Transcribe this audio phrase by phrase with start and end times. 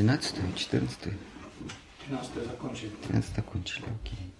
[0.00, 0.98] 13 14
[2.06, 2.90] 13 закончили.
[3.06, 4.32] 13 закончили, окей.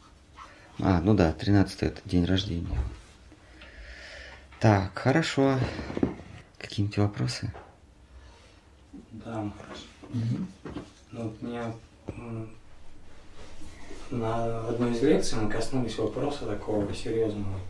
[0.79, 2.79] А, ну да, 13 это день рождения.
[4.59, 5.59] Так, хорошо.
[6.57, 7.53] Какие-нибудь вопросы?
[9.12, 9.83] Да, хорошо.
[11.11, 11.74] Ну, вот меня
[14.11, 17.61] на одной из лекций мы коснулись вопроса такого серьезного,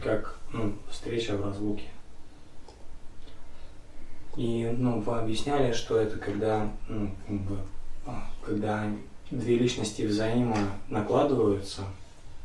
[0.00, 1.88] как ну, встреча в разлуке.
[4.38, 7.58] И ну, объясняли, что это когда, ну, как бы,
[8.06, 8.84] а, когда
[9.32, 10.56] две личности взаимо
[10.88, 11.82] накладываются,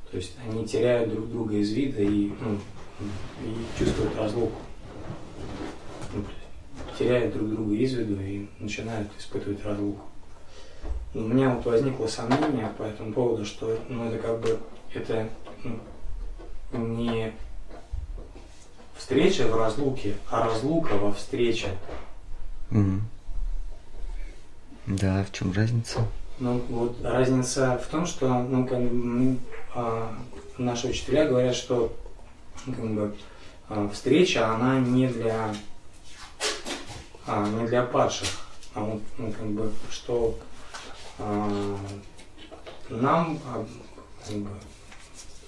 [0.10, 2.58] то есть они теряют друг друга из вида и, ну,
[3.44, 4.60] и чувствуют разлуку.
[6.16, 6.24] Ну,
[6.98, 10.02] теряют друг друга из виду и начинают испытывать разлуку.
[11.14, 14.58] У меня вот возникло сомнение по этому поводу, что ну, это как бы
[14.96, 15.30] это
[15.64, 15.80] ну,
[16.88, 17.34] не
[19.04, 21.68] встреча в разлуке, а разлука во встрече.
[22.70, 23.02] Мгм.
[24.88, 26.08] Да, в чем разница?
[26.40, 29.38] Ну, вот разница в том, что ну, как бы, мы,
[29.76, 30.16] а,
[30.58, 31.94] наши учителя говорят, что
[32.66, 33.14] как бы,
[33.68, 35.54] а, встреча, она не для,
[37.28, 38.30] а, не для падших,
[38.74, 40.40] а вот, ну, как бы, что
[41.20, 41.78] а,
[42.90, 43.66] нам а,
[44.26, 44.50] как бы,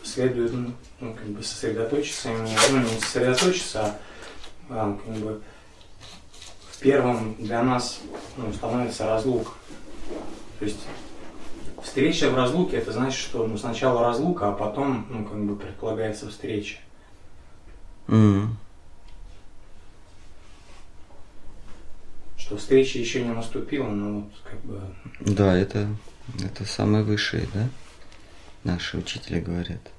[0.06, 3.98] следует ну, как бы сосредоточиться, именно, ну, не сосредоточиться,
[4.70, 5.42] а, как бы,
[6.72, 8.00] в первом для нас
[8.38, 9.52] ну, становится разлука.
[10.60, 10.86] То есть
[11.84, 16.30] встреча в разлуке, это значит, что ну, сначала разлука, а потом, ну, как бы предполагается
[16.30, 16.78] встреча.
[18.08, 18.58] Мгм.
[22.38, 24.82] Что встреча еще не наступила, но вот как бы
[25.20, 25.88] Да, это,
[26.44, 27.68] это самые высшие, да?
[28.64, 29.95] Наши учителя говорят.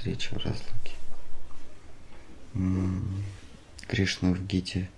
[0.00, 0.94] Встреча в разлуке.
[3.86, 4.88] Кришна в Гите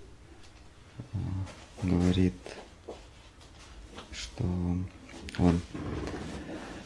[0.97, 1.19] э,
[1.83, 2.35] говорит,
[4.13, 4.45] что
[5.39, 5.61] он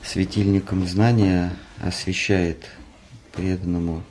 [0.03, 2.70] светильником знания освещает
[3.33, 4.02] преданному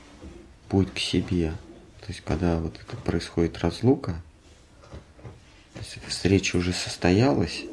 [0.69, 1.53] путь к себе.
[2.01, 4.21] То есть, когда вот это происходит разлука,
[6.07, 7.63] встреча уже состоялась,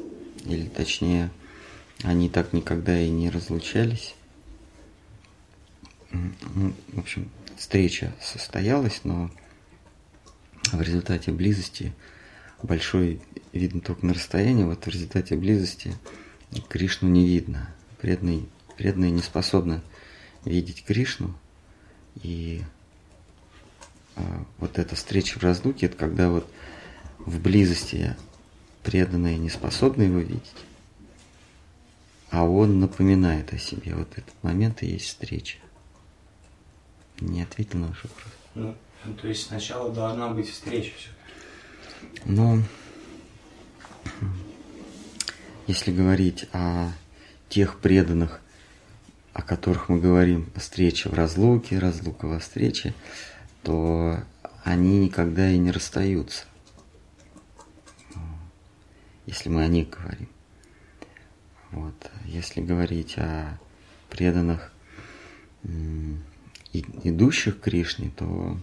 [0.45, 1.29] или точнее,
[2.01, 4.15] они так никогда и не разлучались.
[6.13, 9.31] Ну, В общем, встреча состоялась, но
[10.71, 11.93] в результате близости
[12.61, 13.19] большой
[13.51, 15.95] видно только на расстоянии, вот в результате близости
[16.69, 17.69] Кришну не видно.
[17.99, 18.47] Преданный,
[18.77, 19.81] преданные не способны
[20.45, 21.35] видеть Кришну.
[22.21, 22.61] И
[24.15, 26.47] а, вот эта встреча в разлуке, это когда вот
[27.17, 28.15] в близости
[28.83, 30.53] преданные не способны его видеть,
[32.29, 33.95] а он напоминает о себе.
[33.95, 35.57] Вот этот момент и есть встреча.
[37.23, 38.33] Не ответил на ваш вопрос.
[38.53, 38.75] ну,
[39.05, 41.09] ну, то есть сначала должна быть встреча все.
[42.25, 42.59] Но
[45.67, 46.91] если говорить о
[47.47, 48.41] тех преданных,
[49.31, 52.93] о которых мы говорим, встреча в разлуке, разлука во встрече,
[53.63, 54.19] то
[54.63, 56.45] они никогда и не расстаются.
[59.25, 60.27] Если мы о них говорим.
[61.71, 62.11] Вот.
[62.25, 63.57] Если говорить о
[64.09, 64.73] преданных,
[66.73, 68.57] идущих к Кришне, то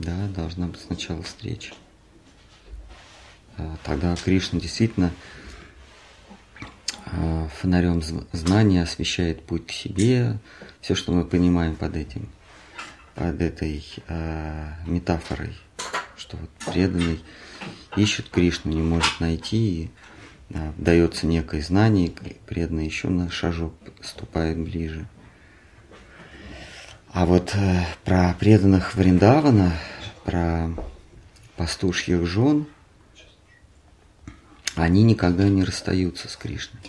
[0.00, 1.74] да, должна быть сначала встреча.
[3.56, 5.12] А, Тогда Кришна действительно
[7.06, 10.38] а, фонарем зн- знания освещает путь к себе,
[10.80, 12.28] все, что мы понимаем под этим,
[13.14, 15.56] под этой а, метафорой,
[16.16, 17.20] что вот преданный
[17.96, 19.90] ищет Кришну, не может найти, и
[20.76, 25.06] дается некое знание, и преданный еще на шажок ступает ближе.
[27.12, 29.74] А вот э, про преданных Вриндавана,
[30.24, 30.70] про
[31.56, 32.66] пастушьих жен,
[34.76, 36.80] они никогда не расстаются с Кришной.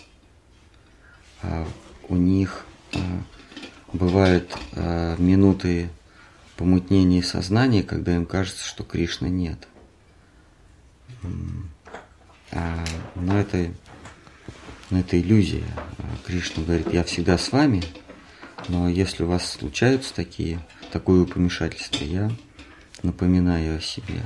[1.42, 1.68] А
[2.08, 2.64] у них
[2.94, 2.98] э,
[3.92, 5.90] бывают э, минуты
[6.56, 9.68] помутнения сознания, когда им кажется, что Кришны нет.
[12.50, 12.82] А,
[13.14, 13.70] но это,
[14.88, 15.64] но это иллюзия.
[16.24, 17.82] Кришна говорит, я всегда с вами,
[18.68, 20.60] но если у вас случаются такие,
[20.92, 22.30] такое помешательство, я
[23.02, 24.22] напоминаю о себе.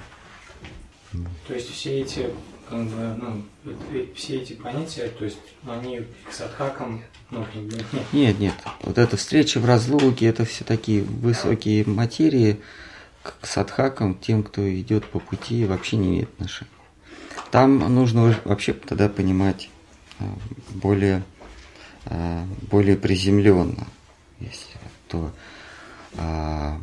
[1.46, 2.30] То есть все эти
[2.68, 3.44] как бы, ну,
[3.92, 7.84] э, все эти понятия, то есть они к садхакам, ну, нет.
[8.12, 12.60] Нет, нет, вот эта встреча в разлуке, это все такие высокие материи
[13.22, 16.70] к садхакам, тем, кто идет по пути, вообще не имеет отношения.
[17.50, 19.70] Там нужно вообще тогда понимать
[20.18, 20.24] а,
[20.70, 21.22] более,
[22.04, 23.86] а, более приземленно,
[24.40, 25.32] если то
[26.16, 26.80] а,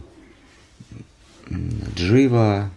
[1.96, 2.69] джива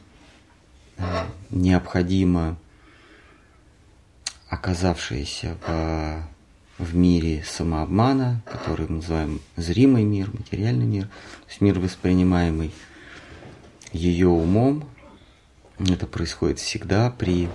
[0.97, 2.57] а, необходимо
[4.49, 6.29] оказавшаяся в,
[6.79, 12.73] в мире самообмана, который мы называем зримый мир, материальный мир, то есть мир, воспринимаемый
[13.93, 14.89] ее умом,
[15.79, 17.49] это происходит всегда при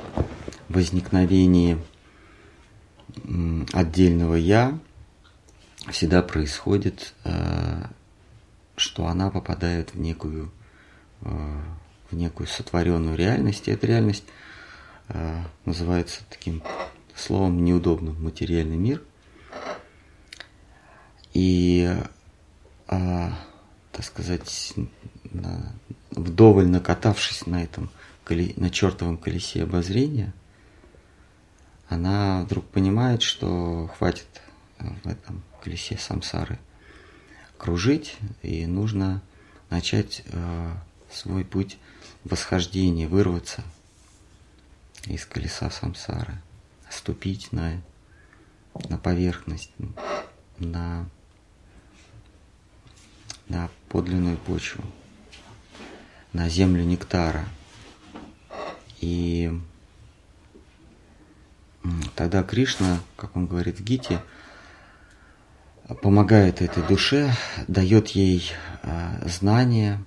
[0.69, 1.77] возникновении
[3.73, 4.77] отдельного я,
[5.91, 7.83] всегда происходит, э,
[8.75, 10.51] что она попадает в некую,
[11.21, 11.61] э,
[12.09, 13.67] в некую сотворенную реальность.
[13.67, 14.25] И эта реальность
[15.09, 16.63] э, называется таким
[17.15, 19.01] словом неудобным материальный мир.
[21.33, 21.91] И,
[22.85, 24.75] так сказать,
[26.11, 27.89] вдоволь накатавшись на этом,
[28.29, 30.31] на чертовом колесе обозрения,
[31.89, 34.27] она вдруг понимает, что хватит
[34.77, 36.59] в этом колесе самсары
[37.57, 39.21] кружить, и нужно
[39.69, 40.73] начать э,
[41.09, 41.77] свой путь
[42.25, 43.63] восхождения, вырваться
[45.05, 46.41] из колеса самсары,
[46.89, 47.81] ступить на,
[48.89, 49.71] на поверхность,
[50.59, 51.09] на,
[53.47, 54.83] на подлинную почву,
[56.33, 57.45] на землю нектара.
[58.99, 59.57] И
[62.17, 64.21] тогда Кришна, как он говорит в Гите,
[66.01, 67.33] помогает этой душе,
[67.67, 68.51] дает ей
[68.81, 70.03] э, знания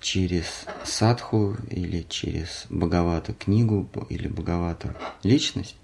[0.00, 5.76] через садху или через Бхагавату книгу или Бхагавату личность,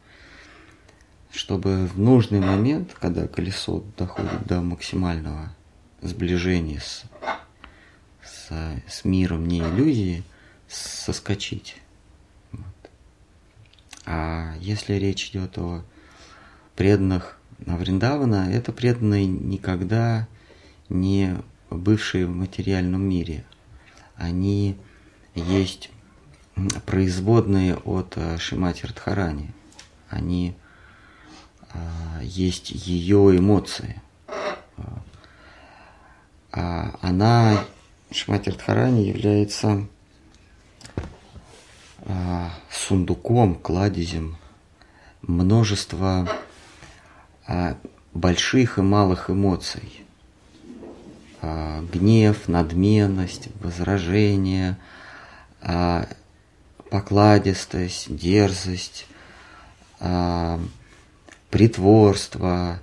[1.32, 5.54] чтобы в нужный момент, когда колесо доходит до максимального
[6.02, 7.04] сближения с,
[8.22, 8.52] с,
[8.86, 10.22] с миром не иллюзии,
[10.68, 11.76] соскочить.
[12.52, 12.90] Вот.
[14.04, 15.82] А если речь идет о
[16.76, 20.26] преданных на Вриндавана, это преданные никогда
[20.88, 21.36] не
[21.70, 23.44] бывшие в материальном мире.
[24.16, 24.76] Они
[25.34, 25.90] есть
[26.84, 29.50] производные от э, Шимати Радхарани.
[30.08, 30.54] Они
[31.72, 34.00] а, есть ее эмоции.
[36.52, 37.64] А она,
[38.10, 39.86] Шимати Радхарани, является
[42.00, 44.36] а, сундуком, кладезем
[45.22, 46.40] множества а,
[48.14, 50.02] больших и малых эмоций.
[51.43, 54.76] Гнев, надменность, возражение,
[56.91, 59.06] покладистость, дерзость,
[61.50, 62.81] притворство,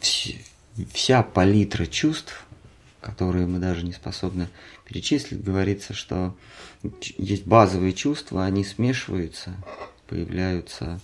[0.00, 2.44] вся палитра чувств,
[3.00, 4.48] которые мы даже не способны
[4.84, 6.34] перечислить, говорится, что
[7.16, 9.54] есть базовые чувства, они смешиваются,
[10.08, 11.00] появляются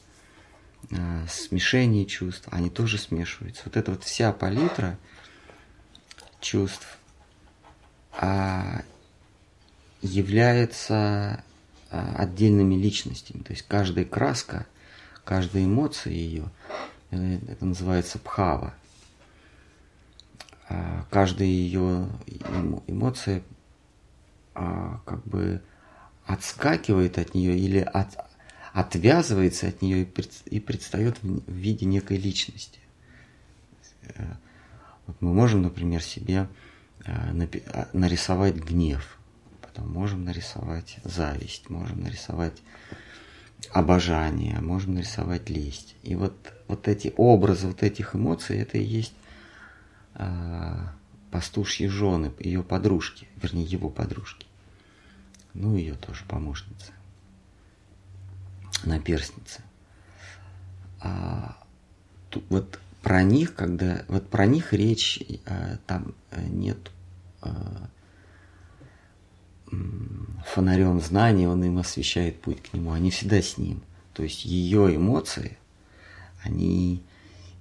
[1.28, 3.62] смешение чувств, они тоже смешиваются.
[3.64, 4.98] Вот эта вот вся палитра
[6.40, 6.98] чувств
[8.12, 8.82] а,
[10.02, 11.42] является
[11.90, 13.42] а, отдельными личностями.
[13.42, 14.66] То есть каждая краска,
[15.24, 16.50] каждая эмоция ее,
[17.10, 18.74] э, это называется пхава.
[20.68, 22.08] А, каждая ее
[22.86, 23.42] эмоция
[24.54, 25.62] а, как бы
[26.24, 28.25] отскакивает от нее или от,
[28.76, 30.06] отвязывается от нее
[30.44, 32.78] и предстает в виде некой личности.
[34.02, 34.34] Э,
[35.06, 36.46] вот мы можем, например, себе
[37.06, 37.10] э,
[37.72, 39.16] а, нарисовать гнев,
[39.62, 42.60] потом можем нарисовать зависть, можем нарисовать
[43.72, 45.96] обожание, можем нарисовать лесть.
[46.02, 46.36] И вот,
[46.68, 49.14] вот эти образы, вот этих эмоций, это и есть
[50.16, 50.74] э,
[51.30, 54.46] пастушьи жены, ее подружки, вернее, его подружки.
[55.54, 56.92] Ну, ее тоже помощницы
[58.86, 59.62] наперстницы.
[61.00, 61.56] А,
[62.30, 66.90] тут, вот про них, когда вот про них речь а, там э, нет
[67.42, 67.88] а,
[70.46, 73.82] фонарем знаний, он им освещает путь к нему, они всегда с ним.
[74.12, 75.58] То есть ее эмоции,
[76.42, 77.02] они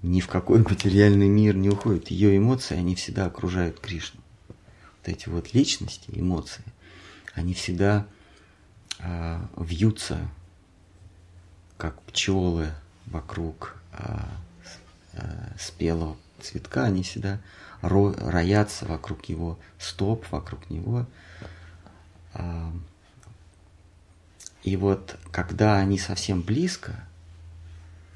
[0.01, 2.09] ни в какой материальный мир не уходят.
[2.09, 4.21] Ее эмоции, они всегда окружают Кришну.
[4.47, 4.57] Вот
[5.05, 6.63] эти вот личности, эмоции,
[7.33, 8.07] они всегда
[8.99, 10.19] э, вьются
[11.85, 12.71] как пчелы
[13.05, 14.27] вокруг а,
[15.13, 17.39] а, спелого цветка, они всегда
[17.83, 21.05] ро, роятся вокруг его стоп, вокруг него.
[22.33, 22.73] А,
[24.63, 27.07] и вот когда они совсем близко,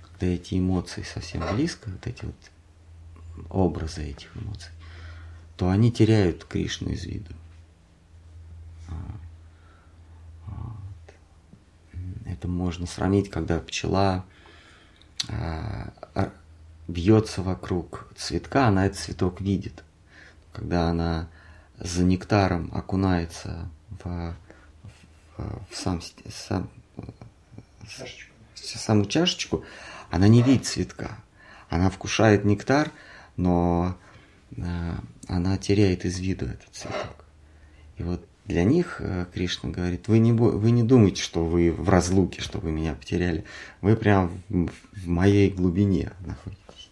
[0.01, 2.35] когда эти эмоции совсем близко, вот эти вот
[3.51, 4.71] образы этих эмоций,
[5.57, 7.35] то они теряют Кришну из виду.
[12.39, 14.23] Это можно сравнить, когда пчела
[15.27, 15.91] а,
[16.87, 19.83] бьется вокруг цветка, она этот цветок видит.
[20.53, 21.27] Когда она
[21.79, 24.33] за нектаром окунается в,
[25.35, 26.69] в, в сам, сам,
[27.85, 28.33] чашечку.
[28.55, 29.65] саму чашечку,
[30.09, 31.17] она не видит цветка.
[31.67, 32.89] Она вкушает нектар,
[33.35, 33.97] но
[34.55, 34.93] э,
[35.27, 37.25] она теряет из виду этот цветок.
[37.97, 41.87] И вот для них э, Кришна говорит, вы не, вы не думайте, что вы в
[41.87, 43.45] разлуке, что вы меня потеряли.
[43.81, 46.89] Вы прям в, моей глубине находитесь.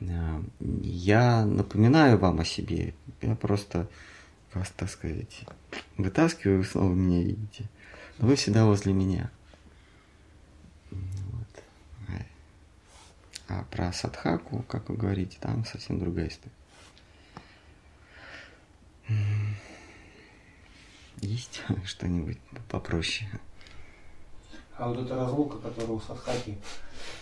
[0.00, 0.42] Э,
[0.80, 2.94] я напоминаю вам о себе.
[3.20, 3.90] Я просто
[4.54, 5.42] вас, так сказать,
[5.98, 7.68] вытаскиваю, вы снова меня видите.
[8.18, 9.30] Но вы всегда возле меня.
[10.90, 11.62] Вот.
[13.48, 16.54] А про садхаку, как вы говорите, там совсем другая история.
[21.24, 22.38] Есть что-нибудь
[22.68, 23.28] попроще?
[24.76, 26.58] А вот эта разлука, которая у Садхаки,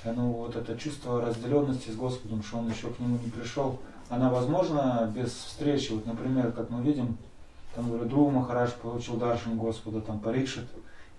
[0.05, 3.79] ну вот это чувство разделенности с Господом, что он еще к нему не пришел,
[4.09, 5.93] она возможна без встречи?
[5.93, 7.17] Вот, например, как мы видим,
[7.75, 10.67] там, говорю, Друг Махараш получил даршин Господа, там, Парикшит,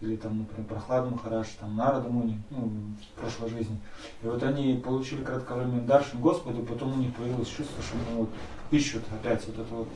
[0.02, 3.80] или там, например, Прохлад Махараш, там, Нарада Муни, ну, в прошлой жизни.
[4.24, 8.20] И вот они получили кратковременный даршин Господа, и потом у них появилось чувство, что они
[8.20, 8.30] вот
[8.72, 9.88] ищут опять вот это вот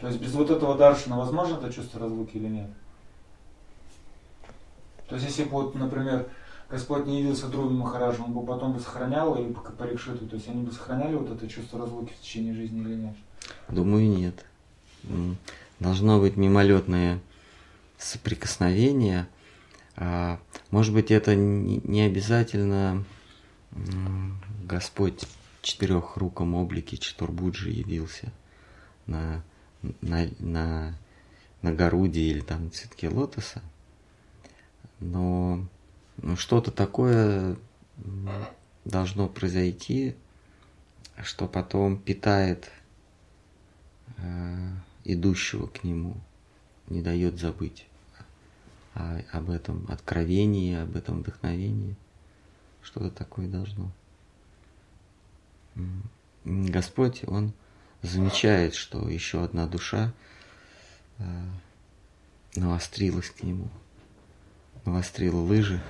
[0.00, 2.70] то есть без вот этого даршина возможно это чувство разлуки или нет?
[5.08, 6.28] То есть если бы, вот, например,
[6.70, 10.48] Господь не явился другим Махараджу, он бы потом бы сохранял или по Парикшиту, то есть
[10.48, 13.14] они бы сохраняли вот это чувство разлуки в течение жизни или нет?
[13.68, 14.44] Думаю, нет.
[15.80, 17.20] Должно быть мимолетное
[17.98, 19.26] соприкосновение.
[19.96, 20.38] А,
[20.70, 23.04] может быть, это не обязательно
[24.64, 28.32] Господь в четырехруком облике Четурбуджи явился
[29.06, 29.42] на
[29.82, 30.94] на, на,
[31.62, 33.62] на Горуде или там цветке лотоса.
[35.00, 35.66] Но
[36.18, 37.56] ну, что-то такое
[38.84, 40.14] должно произойти,
[41.22, 42.70] что потом питает
[44.18, 44.70] э,
[45.04, 46.16] идущего к нему,
[46.88, 47.86] не дает забыть
[48.94, 51.96] о, об этом откровении, об этом вдохновении.
[52.82, 53.90] Что-то такое должно.
[56.44, 57.52] Господь, Он
[58.02, 60.12] замечает, что еще одна душа
[61.18, 61.24] э,
[62.56, 63.68] навострилась к нему,
[64.84, 65.80] навострила лыжи,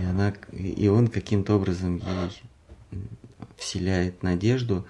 [0.00, 2.42] и, она, и он каким-то образом ей
[3.56, 4.86] вселяет надежду,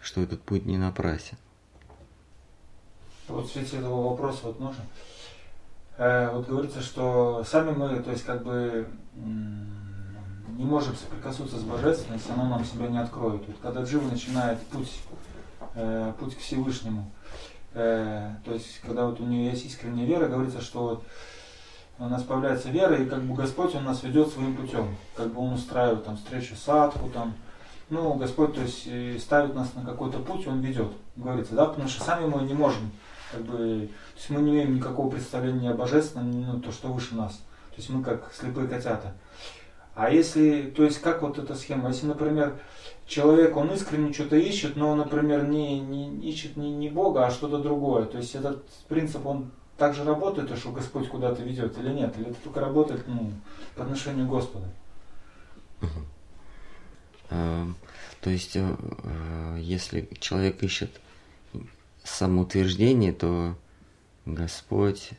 [0.00, 1.36] что этот путь не напрасен.
[3.28, 4.84] Вот в свете этого вопроса вот можно.
[5.98, 8.88] Э, вот говорится, что сами мы, то есть как бы
[10.48, 13.46] не можем соприкоснуться с Божественным, если оно нам себя не откроет.
[13.46, 15.00] Вот когда Джива начинает путь,
[15.74, 17.10] э, путь к Всевышнему,
[17.74, 21.04] э, то есть когда вот у нее есть искренняя вера, говорится, что вот
[21.98, 24.96] у нас появляется вера, и как бы Господь, Он нас ведет своим путем.
[25.14, 27.34] Как бы Он устраивает там встречу садку, там,
[27.88, 32.04] ну, Господь, то есть, ставит нас на какой-то путь, Он ведет, говорится, да, потому что
[32.04, 32.90] сами мы не можем,
[33.32, 37.14] как бы, то есть мы не имеем никакого представления о божественном, ну, то, что выше
[37.14, 37.32] нас.
[37.70, 39.14] То есть мы как слепые котята.
[39.96, 42.58] А если, то есть как вот эта схема, если, например,
[43.06, 47.58] человек, он искренне что-то ищет, но, например, не, не ищет не, не Бога, а что-то
[47.58, 52.28] другое, то есть этот принцип, он также работает, что Господь куда-то ведет или нет, или
[52.28, 53.32] это только работает ну,
[53.74, 54.66] по отношению к Господу?
[57.30, 57.74] Эм,
[58.20, 60.90] то есть, э, э, если человек ищет
[62.04, 63.56] самоутверждение, то
[64.26, 65.10] Господь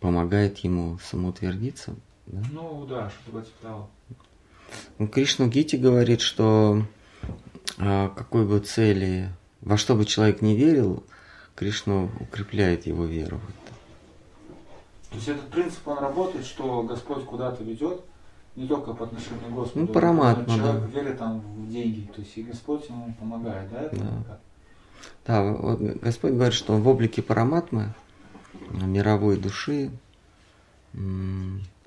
[0.00, 1.94] помогает ему самоутвердиться,
[2.26, 2.42] да?
[2.52, 3.90] Ну да, что-то типа того.
[4.98, 6.82] Ну, Кришна Гити говорит, что
[7.78, 9.30] а, какой бы цели,
[9.60, 11.04] во что бы человек не верил,
[11.54, 13.40] Кришна укрепляет его веру.
[15.10, 18.02] То есть этот принцип, он работает, что Господь куда-то ведет,
[18.56, 19.86] не только по отношению к Господу.
[19.86, 21.00] Ну, параматма, человек да.
[21.00, 23.82] верит там в деньги, то есть и Господь ему помогает, да?
[23.82, 24.38] Это да.
[25.26, 27.94] да, вот Господь говорит, что он в облике параматмы,
[28.70, 29.90] мировой души,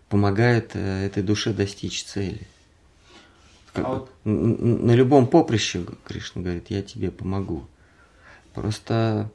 [0.10, 2.48] помогает э, этой душе достичь цели.
[3.74, 4.12] Как, а вот...
[4.26, 7.68] На любом поприще, Кришна говорит, я тебе помогу.
[8.54, 9.30] Просто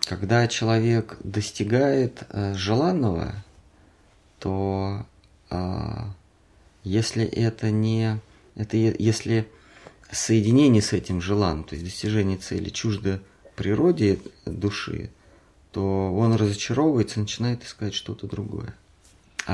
[0.00, 3.34] когда человек достигает э, желанного,
[4.38, 5.06] то
[5.50, 5.56] э,
[6.84, 8.20] если это не
[8.54, 9.48] это если
[10.10, 13.22] соединение с этим желанным, то есть достижение цели чуждо
[13.56, 15.10] природе души,
[15.72, 18.87] то он разочаровывается и начинает искать что-то другое а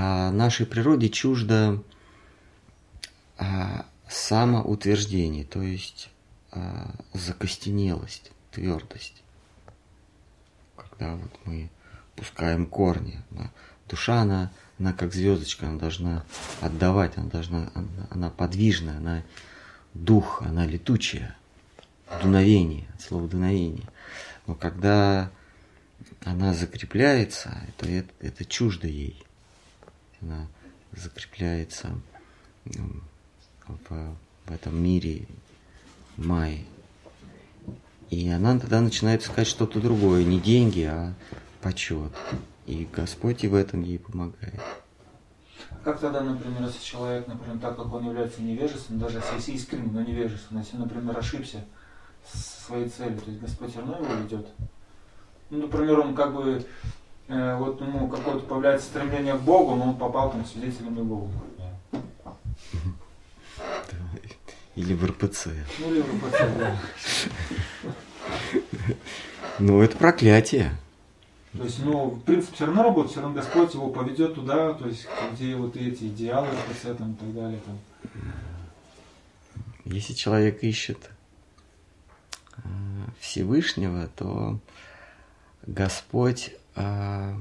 [0.00, 1.82] нашей природе чуждо
[3.38, 6.10] а, самоутверждение, то есть
[6.50, 9.22] а, закостенелость, твердость.
[10.76, 11.70] Когда вот мы
[12.16, 13.20] пускаем корни,
[13.88, 16.24] душа, она, она как звездочка, она должна
[16.60, 19.22] отдавать, она должна, она, она подвижная, она
[19.94, 21.36] дух, она летучая,
[22.20, 23.88] дуновение, слово дуновение.
[24.46, 25.30] Но когда
[26.24, 29.24] она закрепляется, то это, это чуждо ей
[30.24, 30.46] она
[30.92, 31.90] закрепляется
[32.64, 33.88] в,
[34.46, 35.26] в этом мире
[36.16, 36.64] Майи.
[38.10, 41.14] И она тогда начинает искать что-то другое, не деньги, а
[41.60, 42.12] почет.
[42.66, 44.60] И Господь и в этом ей помогает.
[45.82, 50.02] Как тогда, например, если человек, например, так как он является невежественным, даже если искренним, но
[50.02, 51.64] невежественным, если, например, ошибся
[52.26, 54.46] со своей целью, то есть Господь все равно его ведет?
[55.50, 56.64] Ну, например, он как бы,
[57.28, 61.30] э, вот ему какое-то появляется стремление к Богу, но он попал там свидетелем Богу.
[64.76, 65.48] Или в РПЦ.
[65.78, 66.76] Ну, или в РПЦ, да.
[69.60, 70.76] Ну, это проклятие.
[71.52, 74.88] То есть, ну, в принципе, все равно работает, все равно Господь его поведет туда, то
[74.88, 77.60] есть, где вот эти идеалы, РПЦ там, и так далее.
[77.64, 77.78] Там.
[79.84, 81.10] Если человек ищет
[82.56, 82.60] э,
[83.20, 84.58] Всевышнего, то
[85.66, 87.34] Господь э,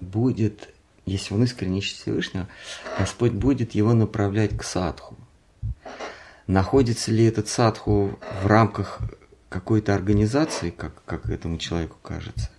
[0.00, 0.68] будет,
[1.06, 2.48] если он искренне ищет Всевышнего,
[2.98, 5.16] Господь будет его направлять к садху.
[6.46, 9.00] Находится ли этот садху в рамках
[9.48, 12.50] какой-то организации, как, как этому человеку кажется,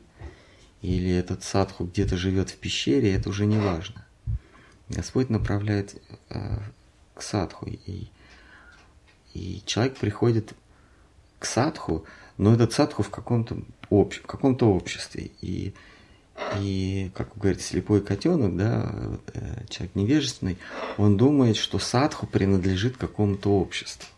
[0.82, 4.06] или этот садху где-то живет в пещере, это уже не важно.
[4.90, 6.58] Господь направляет э,
[7.14, 8.08] к садху, и,
[9.34, 10.54] и человек приходит
[11.40, 12.06] к садху,
[12.38, 13.58] но этот садху в каком-то
[13.90, 15.32] общ, в каком-то обществе.
[15.42, 15.74] И,
[16.60, 20.58] и, как говорит слепой котенок, да, э, человек невежественный,
[20.98, 24.10] он думает, что садху принадлежит какому-то обществу.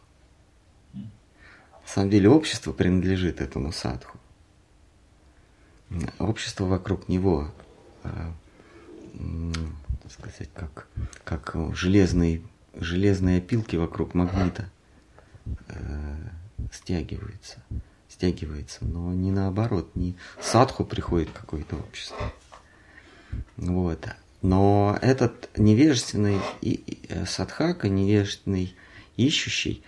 [0.93, 4.17] На самом деле общество принадлежит этому садху.
[6.19, 7.49] Общество вокруг него,
[8.03, 8.09] э,
[10.03, 10.87] так сказать, как,
[11.23, 12.41] как железные,
[12.73, 14.69] железные опилки вокруг магнита
[15.69, 16.15] э,
[16.73, 17.63] стягиваются
[18.17, 22.33] стягивается, но не наоборот, не садху приходит какое-то общество.
[23.57, 24.07] Вот.
[24.41, 28.75] Но этот невежественный э, садхака, невежественный
[29.17, 29.83] ищущий,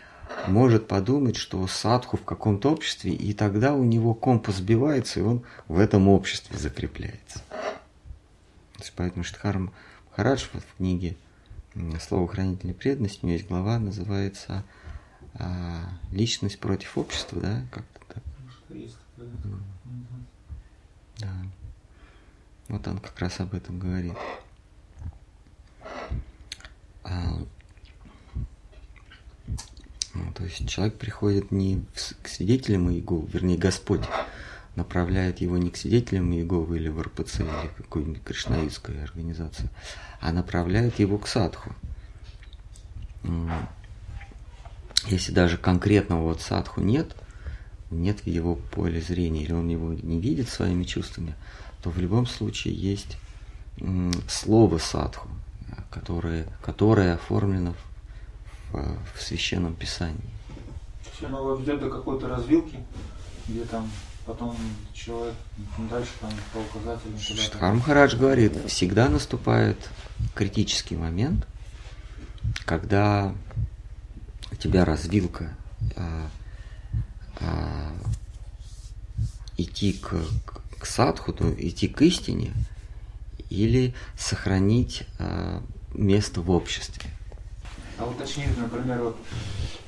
[0.48, 5.44] может подумать, что садху в каком-то обществе, и тогда у него компас сбивается, и он
[5.68, 7.40] в этом обществе закрепляется.
[7.50, 9.74] То есть поэтому Штхарм
[10.12, 11.16] Махарадж в книге
[12.00, 14.64] «Слово хранителя преданности» у него есть глава, называется
[15.34, 17.99] а, «Личность против общества», да, как-то
[18.74, 18.98] есть
[21.18, 21.34] Да.
[22.68, 24.14] Вот он как раз об этом говорит.
[27.04, 27.40] А,
[30.14, 31.84] ну, то есть человек приходит не
[32.22, 34.04] к свидетелям Иеговы, вернее Господь
[34.76, 39.70] направляет его не к свидетелям Иеговы или в РПЦ или какой-нибудь кришнаитской организации,
[40.22, 41.74] а направляет его к садху.
[45.08, 47.16] Если даже конкретного вот садху нет–
[47.92, 51.36] нет в его поле зрения, или он его не видит своими чувствами,
[51.82, 53.18] то в любом случае есть
[54.28, 55.30] слово садху,
[55.90, 57.74] которое, которое оформлено
[58.72, 60.30] в, в священном писании.
[61.14, 62.80] Все оно ведет до какой-то развилки,
[63.48, 63.90] где там
[64.26, 64.56] потом
[64.94, 65.34] человек
[65.90, 67.18] дальше там по указателям.
[67.18, 69.90] Штхар говорит, всегда наступает
[70.36, 71.48] критический момент,
[72.66, 73.34] когда
[74.52, 75.56] у тебя развилка
[75.96, 76.28] а,
[79.58, 80.10] идти к,
[80.46, 82.54] к, к садху, то идти к истине,
[83.50, 85.62] или сохранить а,
[85.94, 87.10] место в обществе.
[87.98, 89.18] А уточнить, например, вот,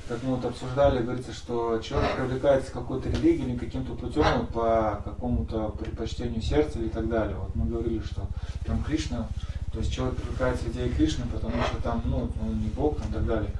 [0.06, 5.00] как мы вот обсуждали, говорится, что человек привлекается к какой-то религии или каким-то путем по
[5.04, 7.36] какому-то предпочтению сердца и так далее.
[7.36, 8.26] Вот мы говорили, что
[8.66, 9.28] там Кришна,
[9.72, 13.12] то есть человек привлекается к идее Кришны, потому что там, ну, он не Бог и
[13.12, 13.50] так далее.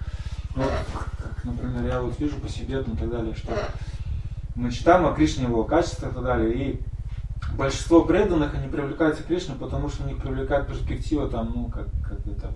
[0.55, 1.45] Ну, как,
[1.93, 3.53] я вот вижу по себе там, и так далее, что
[4.55, 6.81] мы читаем о Кришне, его качествах и так далее, и
[7.57, 11.87] большинство преданных, они привлекаются к Кришне, потому что у них привлекает перспектива, там, ну, как,
[12.03, 12.51] как это,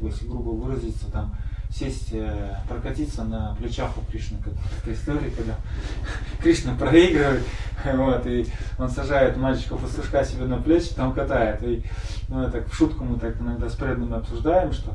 [0.00, 1.34] если грубо выразиться, там,
[1.70, 5.54] сесть, э, прокатиться на плечах у Кришны, как такая история, когда
[6.42, 7.44] Кришна проигрывает,
[7.94, 8.46] вот, и
[8.78, 11.84] он сажает мальчиков пастушка себе на плечи, там катает, и
[12.28, 14.94] ну, так в шутку мы так иногда с преданными обсуждаем, что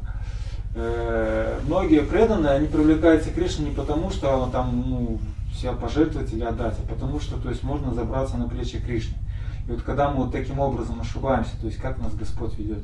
[0.75, 5.19] многие преданные, они привлекаются к Кришне не потому, что там, ну,
[5.55, 9.15] себя пожертвовать или отдать, а потому что, то есть, можно забраться на плечи Кришны.
[9.67, 12.83] И вот когда мы вот таким образом ошибаемся, то есть, как нас Господь ведет.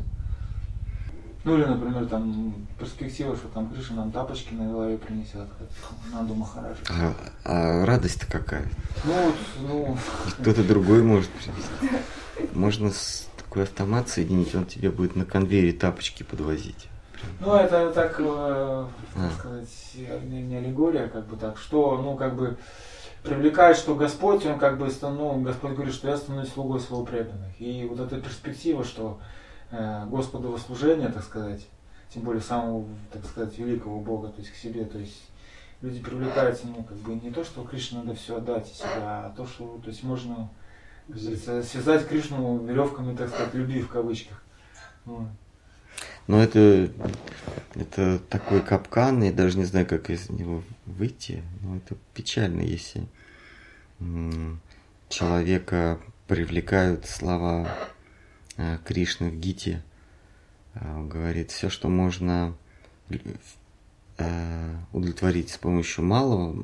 [1.45, 6.36] Ну или, например, там перспектива, что там Кришна нам тапочки на голове принесет, как Нанду
[6.36, 6.80] Махараджа.
[6.89, 7.13] А,
[7.45, 8.67] а радость-то какая?
[9.06, 9.97] Ну, вот, ну...
[10.39, 12.06] Кто-то другой может принести.
[12.54, 16.88] Можно с такой автомат соединить, он тебе будет на конвейере тапочки подвозить.
[17.39, 18.88] Ну, это так, э, а.
[19.38, 22.58] сказать, не, не аллегория, как бы так, что, ну, как бы
[23.23, 27.60] привлекает, что Господь, он как бы, ну, Господь говорит, что я становлюсь слугой своего преданных.
[27.60, 29.19] И вот эта перспектива, что
[29.71, 31.65] э, Господу во служение, так сказать,
[32.13, 35.21] тем более самого, так сказать, великого Бога, то есть к себе, то есть
[35.82, 39.34] люди привлекаются, ну, как бы не то, что Кришне надо все отдать из себя, а
[39.36, 40.49] то, что, то есть можно
[41.13, 44.41] связать Кришну веревками, так сказать, любви в кавычках.
[45.05, 45.27] Вот.
[46.29, 46.91] Но это,
[47.73, 51.41] это такой капкан, я даже не знаю, как из него выйти.
[51.61, 53.07] Но это печально, если
[55.09, 57.67] человека привлекают слова
[58.57, 59.81] э, Кришны в Гите.
[60.75, 62.55] Он говорит, все, что можно
[64.19, 66.63] э, удовлетворить с помощью малого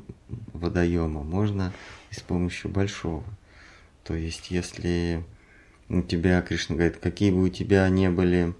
[0.52, 1.72] водоема, можно
[2.12, 3.24] и с помощью большого.
[4.04, 5.24] То есть, если
[5.88, 8.54] у тебя, Кришна говорит, какие бы у тебя не были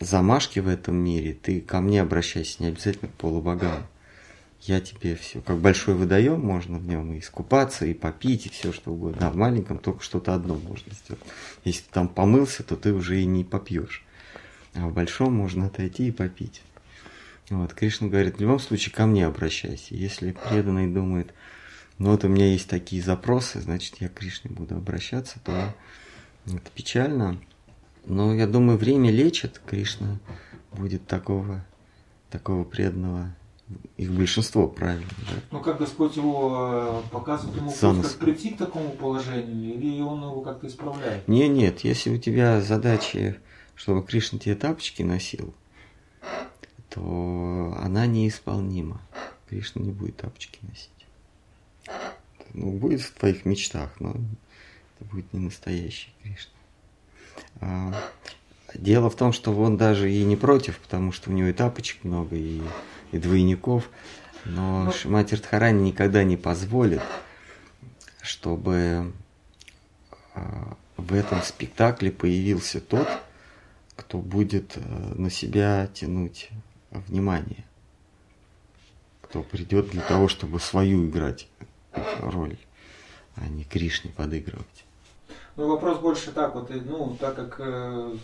[0.00, 3.86] замашки в этом мире, ты ко мне обращайся, не обязательно к полубогам.
[4.62, 8.72] Я тебе все, как большой водоем, можно в нем и искупаться, и попить, и все
[8.72, 9.26] что угодно.
[9.26, 11.22] А в маленьком только что-то одно можно сделать.
[11.64, 14.04] Если ты там помылся, то ты уже и не попьешь.
[14.74, 16.62] А в большом можно отойти и попить.
[17.48, 19.94] Вот, Кришна говорит, в любом случае ко мне обращайся.
[19.94, 21.32] Если преданный думает,
[21.98, 25.74] ну вот у меня есть такие запросы, значит я к Кришне буду обращаться, то
[26.46, 27.40] это печально.
[28.06, 29.60] Но я думаю, время лечит.
[29.66, 30.18] Кришна
[30.72, 31.64] будет такого,
[32.30, 33.34] такого преданного.
[33.96, 35.06] Их большинство правильно.
[35.28, 35.36] Да?
[35.52, 38.08] Ну как Господь его э, показывает, ему Занос.
[38.12, 41.28] как прийти к такому положению, или он его как-то исправляет?
[41.28, 43.36] Не, нет, если у тебя задача,
[43.76, 45.54] чтобы Кришна тебе тапочки носил,
[46.88, 49.00] то она неисполнима.
[49.48, 50.90] Кришна не будет тапочки носить.
[52.52, 56.52] Ну, будет в твоих мечтах, но это будет не настоящий Кришна.
[57.60, 57.92] А,
[58.74, 62.04] дело в том, что он даже и не против, потому что у него и тапочек
[62.04, 62.62] много, и,
[63.12, 63.90] и двойников.
[64.44, 67.02] Но ну, Шимати Радхарани никогда не позволит,
[68.22, 69.12] чтобы
[70.34, 73.08] а, в этом спектакле появился тот,
[73.96, 74.80] кто будет э,
[75.14, 76.48] на себя тянуть
[76.90, 77.64] внимание.
[79.20, 81.48] Кто придет для того, чтобы свою играть
[82.20, 82.56] роль,
[83.36, 84.84] а не Кришне подыгрывать.
[85.56, 88.14] Ну, вопрос больше так вот, ну, так как э,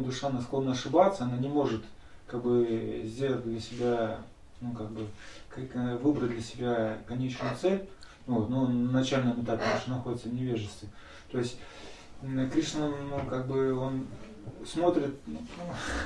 [0.00, 1.82] душа она склонна ошибаться, она не может
[2.26, 4.18] как бы сделать для себя,
[4.60, 5.06] ну, как бы,
[5.48, 7.86] как, э, выбрать для себя конечную цель,
[8.26, 10.88] ну, ну, на начальном этапе, потому что находится в невежестве.
[11.30, 11.58] То есть
[12.52, 14.06] Кришна, ну, как бы, он
[14.66, 15.38] смотрит, ну,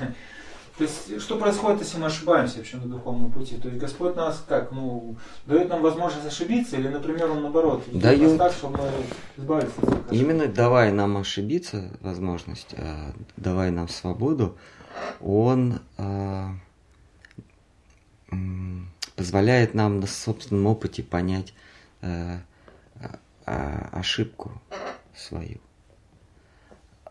[0.78, 3.56] То есть, что происходит, если мы ошибаемся вообще на духовном пути?
[3.56, 8.38] То есть, Господь нас как, ну, дает нам возможность ошибиться, или, например, Он наоборот, дает
[8.38, 8.90] так, чтобы мы
[9.36, 10.12] избавились от?
[10.12, 14.56] Именно давая нам ошибиться, возможность, э, давая нам свободу,
[15.20, 16.46] Он э,
[19.16, 21.54] позволяет нам на собственном опыте понять
[22.02, 22.38] э,
[23.44, 24.52] ошибку
[25.16, 25.58] свою.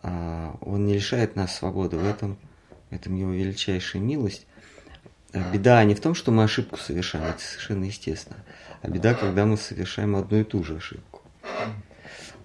[0.04, 2.38] Он не лишает нас свободы в этом
[2.90, 4.46] это его величайшая милость.
[5.34, 8.40] А беда не в том, что мы ошибку совершаем, это совершенно естественно.
[8.82, 11.22] А беда, когда мы совершаем одну и ту же ошибку.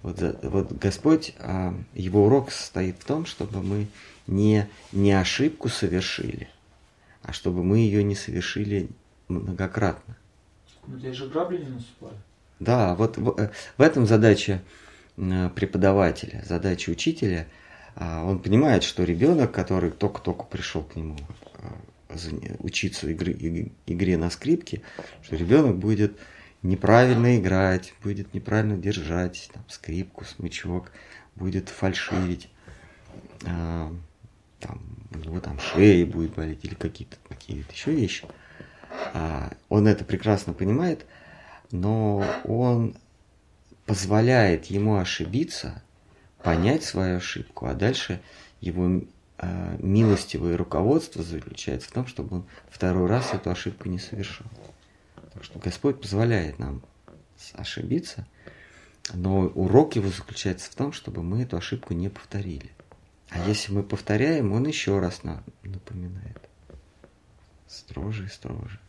[0.01, 3.87] Вот, вот Господь, а, его урок состоит в том, чтобы мы
[4.27, 6.49] не, не ошибку совершили,
[7.21, 8.89] а чтобы мы ее не совершили
[9.29, 10.17] многократно.
[10.85, 12.17] Ну, здесь же грабли не наступали.
[12.59, 14.61] Да, вот в, э, в этом задача
[15.15, 17.47] преподавателя, задача учителя–
[17.95, 21.17] он понимает, что ребенок, который только-только пришел к нему
[21.55, 21.75] а,
[22.59, 24.81] учиться игры, игре на скрипке,
[25.21, 26.17] что ребенок будет
[26.63, 30.91] неправильно играть, будет неправильно держать там, скрипку, смычок,
[31.35, 32.49] будет фальшивить,
[33.45, 33.93] а,
[34.59, 34.81] там,
[35.13, 38.25] у него там шея будет болеть или какие-то такие еще вещи.
[39.13, 41.05] А, он это прекрасно понимает,
[41.71, 42.95] но он
[43.85, 45.83] позволяет ему ошибиться–
[46.43, 48.21] понять свою ошибку, а дальше
[48.59, 49.01] его
[49.37, 54.47] э, милостивое руководство заключается в том, чтобы он второй раз эту ошибку не совершал.
[55.33, 56.83] Так что Господь позволяет нам
[57.53, 58.27] ошибиться,
[59.13, 62.71] но урок его заключается в том, чтобы мы эту ошибку не повторили.
[63.29, 66.37] А если мы повторяем, он еще раз нам напоминает.
[67.67, 68.79] Строже и строже.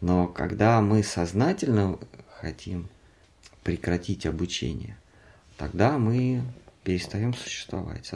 [0.00, 1.98] Но когда мы сознательно
[2.40, 2.88] хотим
[3.62, 4.98] прекратить обучение,
[5.56, 6.42] тогда мы
[6.84, 8.10] перестаем существовать.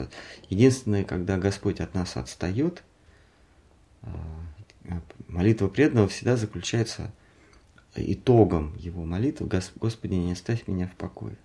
[0.49, 2.83] Единственное, когда Господь от нас отстает,
[4.03, 7.11] а, молитва преданного всегда заключается
[7.95, 11.35] итогом его молитвы «Господи, не оставь меня в покое».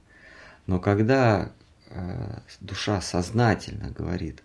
[0.66, 1.52] Но когда
[1.90, 4.42] а, душа сознательно говорит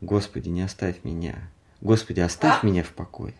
[0.00, 3.34] «Господи, не оставь меня», «Господи, оставь меня в покое»,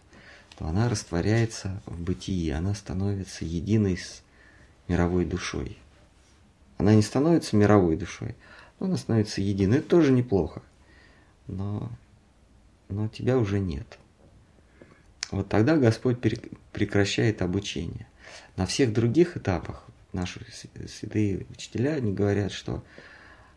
[0.59, 4.23] то она растворяется в бытии, она становится единой с
[4.89, 5.79] мировой душой.
[6.79, 8.35] Она не становится мировой душой,
[8.79, 9.79] она становится единой.
[9.79, 10.63] Это тоже неплохо.
[11.47, 11.91] Но
[12.89, 13.99] но тебя уже нет.
[15.31, 16.19] Вот тогда Господь
[16.73, 18.07] прекращает обучение.
[18.57, 20.41] На всех других этапах наши
[20.89, 22.85] святые учителя, они говорят, что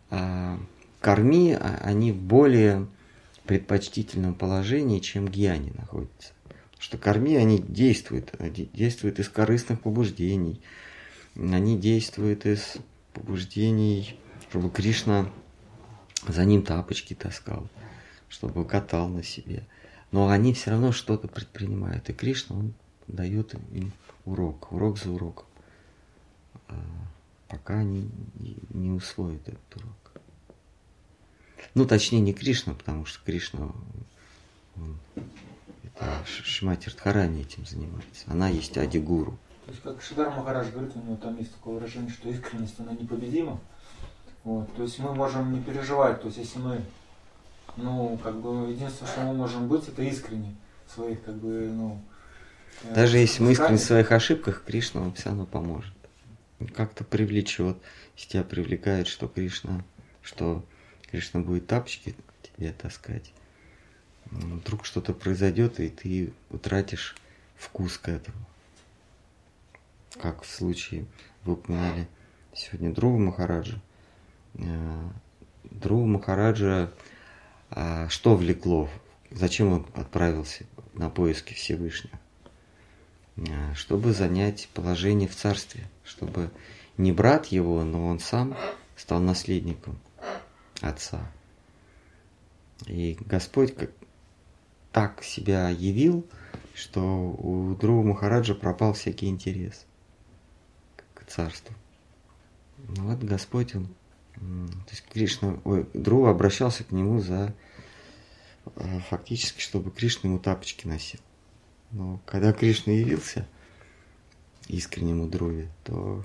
[0.09, 0.59] а,
[0.99, 2.87] корми, а, они в более
[3.45, 6.33] предпочтительном положении, чем гьяни находятся.
[6.79, 8.33] Что корми, они действуют,
[8.73, 10.61] действуют из корыстных побуждений,
[11.35, 12.77] они действуют из
[13.13, 14.17] побуждений,
[14.49, 15.31] чтобы Кришна
[16.27, 17.67] за ним тапочки таскал,
[18.27, 19.63] чтобы катал на себе.
[20.11, 22.09] Но они все равно что-то предпринимают.
[22.09, 22.73] И Кришна, он
[23.07, 23.91] дает им
[24.25, 25.45] урок, урок за уроком,
[26.67, 26.75] а,
[27.47, 28.09] пока они
[28.69, 30.21] не усвоят этот урок.
[31.75, 33.71] Ну, точнее, не Кришна, потому что Кришна,
[34.75, 34.97] он,
[35.83, 38.25] это Шимати Радхарани этим занимается.
[38.25, 39.37] Она есть Ади-гуру.
[39.65, 42.93] То есть, как Шидар Махарадж говорит, у него там есть такое выражение, что искренность, она
[42.93, 43.59] непобедима.
[44.43, 46.81] Вот, то есть мы можем не переживать, то есть если мы,
[47.75, 50.55] ну, как бы, единственное, что мы можем быть, это искренне
[50.87, 52.01] своих, как бы, ну...
[52.83, 55.93] Э, Даже э, если мы искренне в своих ошибках, Кришна вам все равно поможет.
[56.75, 57.77] Как-то привлечет,
[58.15, 59.83] если тебя привлекает, что Кришна,
[60.21, 60.63] что
[61.11, 63.31] Кришна будет тапочки тебе таскать.
[64.31, 67.15] Вдруг что-то произойдет, и ты утратишь
[67.55, 68.37] вкус к этому.
[70.21, 71.05] Как в случае,
[71.43, 72.07] вы упоминали
[72.53, 73.81] сегодня Друга Махараджа.
[74.59, 75.09] Э,
[75.63, 76.91] Друга Махараджа
[77.71, 78.89] а, что влекло?
[79.31, 82.19] Зачем он отправился на поиски Всевышнего?
[83.37, 86.51] Э, чтобы занять положение в царстве, чтобы
[86.97, 88.57] не брат его, но он сам
[88.95, 89.97] стал наследником
[90.81, 91.31] отца.
[92.87, 93.91] И Господь как
[94.91, 96.25] так себя явил,
[96.73, 99.85] что у друга Махараджа пропал всякий интерес
[101.13, 101.75] к царству.
[102.87, 103.87] Ну вот Господь, он,
[104.39, 107.53] то есть Кришна, ой, Друг обращался к нему за
[108.75, 111.19] э, фактически, чтобы Кришна ему тапочки носил.
[111.91, 113.47] Но когда Кришна явился
[114.67, 116.23] искреннему Друве, то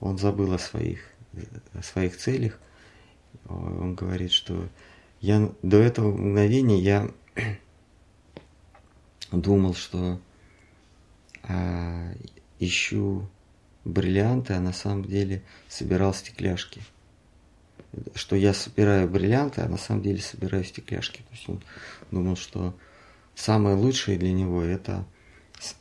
[0.00, 1.00] он забыл о своих,
[1.74, 2.58] о своих целях–
[3.48, 4.68] он говорит, что
[5.20, 7.10] я до этого мгновения я
[9.32, 10.20] думал, что
[11.42, 12.12] а,
[12.58, 13.28] ищу
[13.84, 16.82] бриллианты, а на самом деле собирал стекляшки.
[18.14, 21.18] Что я собираю бриллианты, а на самом деле собираю стекляшки.
[21.18, 21.62] То есть он
[22.10, 22.76] думал, что
[23.34, 25.04] самое лучшее для него это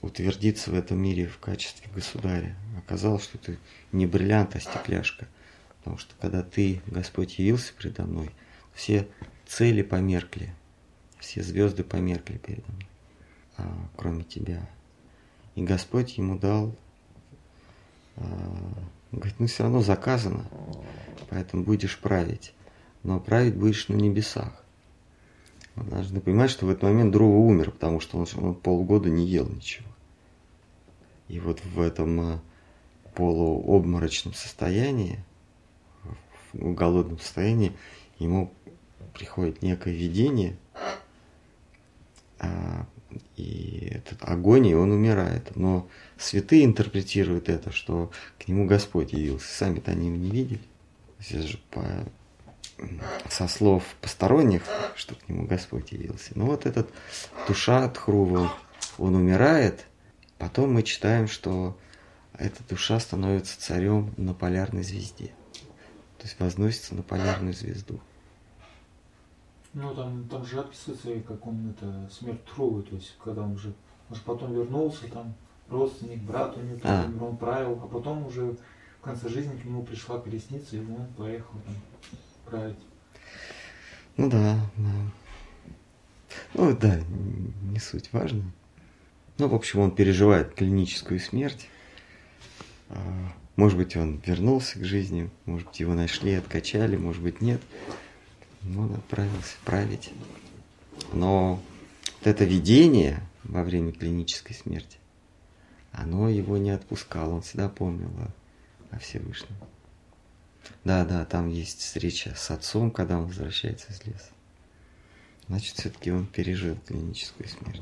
[0.02, 2.56] утвердиться в этом мире в качестве государя.
[2.78, 3.58] Оказалось, что это
[3.92, 5.28] не бриллиант, а стекляшка.
[5.80, 8.32] Потому что когда ты, Господь, явился передо мной,
[8.74, 9.08] все
[9.46, 10.54] цели померкли,
[11.20, 12.88] все звезды померкли передо мной,
[13.58, 14.70] а, кроме тебя.
[15.56, 16.76] И Господь ему дал,
[18.16, 18.24] а,
[19.18, 20.46] говорит, ну все равно заказано,
[21.30, 22.54] поэтому будешь править,
[23.04, 24.64] но править будешь на небесах.
[25.76, 29.26] Вы должны понимать, что в этот момент Дрова умер, потому что он, он полгода не
[29.26, 29.88] ел ничего.
[31.28, 32.42] И вот в этом а,
[33.16, 35.24] полуобморочном состоянии
[36.54, 37.74] в голодном состоянии,
[38.20, 38.54] ему
[39.14, 40.58] приходит некое видение,
[42.40, 42.86] а,
[43.36, 45.56] и этот огонь, и он умирает.
[45.56, 49.48] Но святые интерпретируют это, что к нему Господь явился.
[49.48, 50.62] Сами-то они его не видели.
[51.20, 51.84] Здесь же по,
[53.30, 54.64] со слов посторонних,
[54.96, 56.32] что к нему Господь явился.
[56.36, 56.90] Ну вот этот
[57.48, 58.54] душа Тхрува,
[58.98, 59.86] он умирает,
[60.38, 61.78] потом мы читаем, что
[62.38, 65.32] эта душа становится царем на полярной звезде
[66.24, 68.00] то есть возносится на полярную звезду.
[69.74, 73.74] Ну, там, там же описывается, как он это смерть Трувы, то есть, когда он уже,
[74.10, 75.34] он же потом вернулся, там,
[75.70, 77.10] родственник, брат у него, а.
[77.22, 78.56] он правил, а потом уже
[79.00, 81.76] в конце жизни к нему пришла колесница, и он поехал там
[82.46, 82.78] править.
[84.16, 84.92] Ну да, да.
[86.54, 87.00] Ну да,
[87.64, 88.44] не суть важно.
[89.40, 91.68] Ну, в общем, он переживает клиническую смерть.
[92.90, 93.00] А,
[93.56, 97.62] может быть, он вернулся к жизни, может быть, его нашли, откачали, может быть, нет.
[98.66, 100.12] Он отправился править.
[101.12, 101.62] Но
[102.20, 104.98] вот это видение во время клинической смерти,
[105.92, 109.56] оно его не отпускало, он всегда помнил о, о Всевышнем.
[110.84, 114.32] Да, да, там есть встреча с отцом, когда он возвращается из леса.
[115.48, 117.82] Значит, все-таки он пережил клиническую смерть.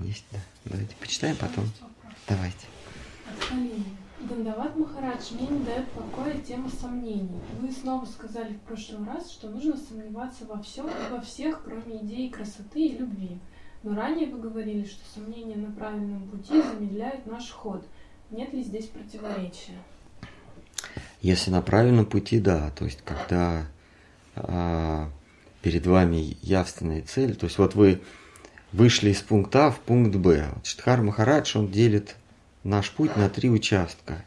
[0.00, 0.38] Есть, да.
[0.64, 1.70] Давайте почитаем потом.
[2.26, 2.66] Давайте.
[4.20, 7.40] Гандават Махарадж, мне не дает покоя тема сомнений.
[7.60, 11.98] Вы снова сказали в прошлый раз, что нужно сомневаться во всем и во всех, кроме
[12.02, 13.38] идеи красоты и любви.
[13.82, 17.86] Но ранее вы говорили, что сомнения на правильном пути замедляют наш ход.
[18.30, 19.76] Нет ли здесь противоречия?
[21.20, 22.70] Если на правильном пути, да.
[22.70, 23.66] То есть, когда
[24.34, 25.10] а,
[25.62, 27.36] перед вами явственная цель.
[27.36, 28.00] То есть вот вы
[28.72, 30.48] вышли из пункта А в пункт Б.
[30.54, 32.16] Вот Штхар Махарадж, он делит
[32.66, 34.24] наш путь на три участка.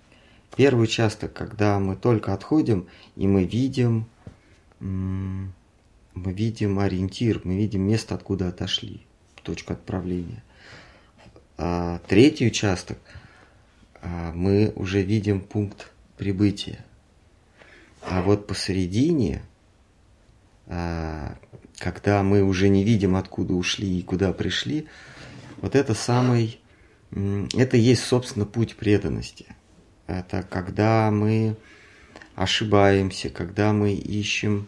[0.55, 4.05] Первый участок, когда мы только отходим, и мы видим,
[4.79, 5.51] мы
[6.15, 9.01] видим ориентир, мы видим место, откуда отошли,
[9.43, 10.43] точку отправления.
[11.57, 12.97] А третий участок,
[14.01, 16.85] а, мы уже видим пункт прибытия.
[18.01, 19.41] А вот посередине,
[20.67, 21.37] а,
[21.77, 24.87] когда мы уже не видим, откуда ушли и куда пришли,
[25.57, 26.59] вот это самый,
[27.11, 29.47] это есть, собственно, путь преданности.
[30.07, 31.55] Это когда мы
[32.35, 34.67] ошибаемся, когда мы ищем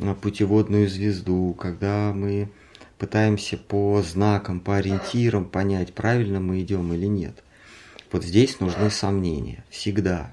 [0.00, 2.48] а, путеводную звезду, когда мы
[2.98, 7.42] пытаемся по знакам, по ориентирам понять, правильно мы идем или нет.
[8.10, 9.64] Вот здесь нужны сомнения.
[9.68, 10.32] Всегда.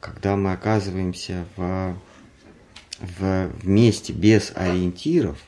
[0.00, 1.96] Когда мы оказываемся в,
[2.98, 5.38] в, в месте без ориентиров,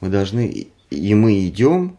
[0.00, 1.98] мы должны, и мы идем,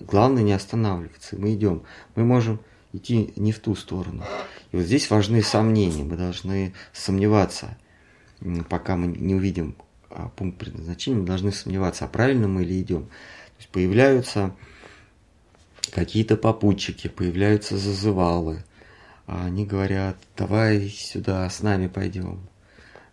[0.00, 1.82] главное не останавливаться, мы идем.
[2.14, 2.60] Мы можем
[2.92, 4.24] идти не в ту сторону.
[4.72, 6.04] И вот здесь важны сомнения.
[6.04, 7.76] Мы должны сомневаться,
[8.68, 9.76] пока мы не увидим
[10.10, 13.04] а, пункт предназначения, мы должны сомневаться, а правильно мы или идем.
[13.04, 14.54] То есть появляются
[15.92, 18.64] какие-то попутчики, появляются зазывалы.
[19.26, 22.48] А они говорят, давай сюда с нами пойдем.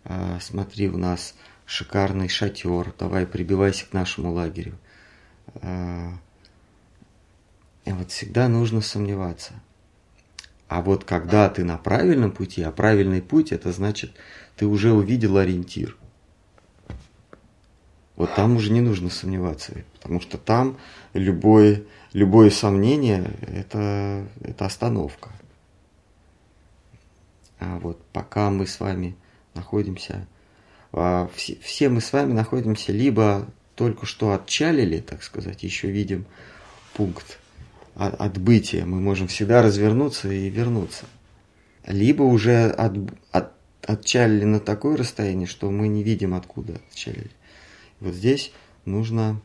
[0.04, 1.34] А, смотри, у нас
[1.66, 4.78] шикарный шатер, давай прибивайся к нашему лагерю.
[7.84, 9.54] И вот всегда нужно сомневаться.
[10.68, 14.12] А вот когда ты на правильном пути, а правильный путь, это значит,
[14.56, 15.96] ты уже увидел ориентир.
[18.16, 20.78] Вот там уже не нужно сомневаться, потому что там
[21.12, 25.30] любое, любое сомнение это, это остановка.
[27.58, 29.16] А вот пока мы с вами
[29.54, 30.26] находимся,
[30.92, 36.24] а, все, все мы с вами находимся либо только что отчалили, так сказать, еще видим
[36.94, 37.40] пункт
[37.94, 38.84] отбытия.
[38.84, 41.06] Мы можем всегда развернуться и вернуться.
[41.86, 42.96] Либо уже от,
[43.30, 43.52] от,
[43.82, 47.30] отчалили на такое расстояние, что мы не видим, откуда отчалили.
[48.00, 48.52] Вот здесь
[48.84, 49.40] нужно,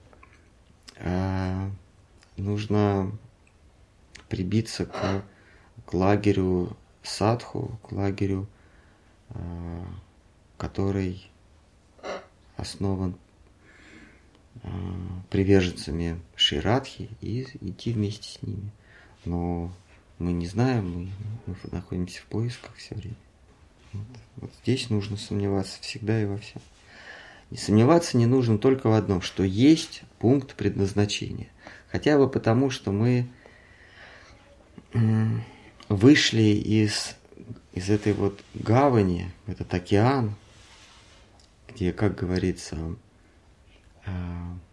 [0.95, 1.69] э,
[2.37, 3.11] нужно
[4.29, 5.23] прибиться к,
[5.85, 8.47] к лагерю садху, к лагерю,
[9.29, 9.83] э,
[10.57, 11.29] который
[12.57, 13.15] основан
[15.29, 18.71] приверженцами Ширадхи и идти вместе с ними.
[19.25, 19.71] Но
[20.17, 21.11] мы не знаем, мы,
[21.45, 23.15] мы находимся в поисках все время.
[23.93, 24.07] Вот.
[24.37, 26.61] вот здесь нужно сомневаться всегда и во всем.
[27.51, 31.47] И сомневаться не нужно только в одном, что есть пункт предназначения.
[31.91, 33.27] Хотя бы потому, что мы
[35.87, 37.15] вышли из,
[37.73, 40.35] из этой вот гавани, этот океан,
[41.67, 43.08] где, как говорится, Э,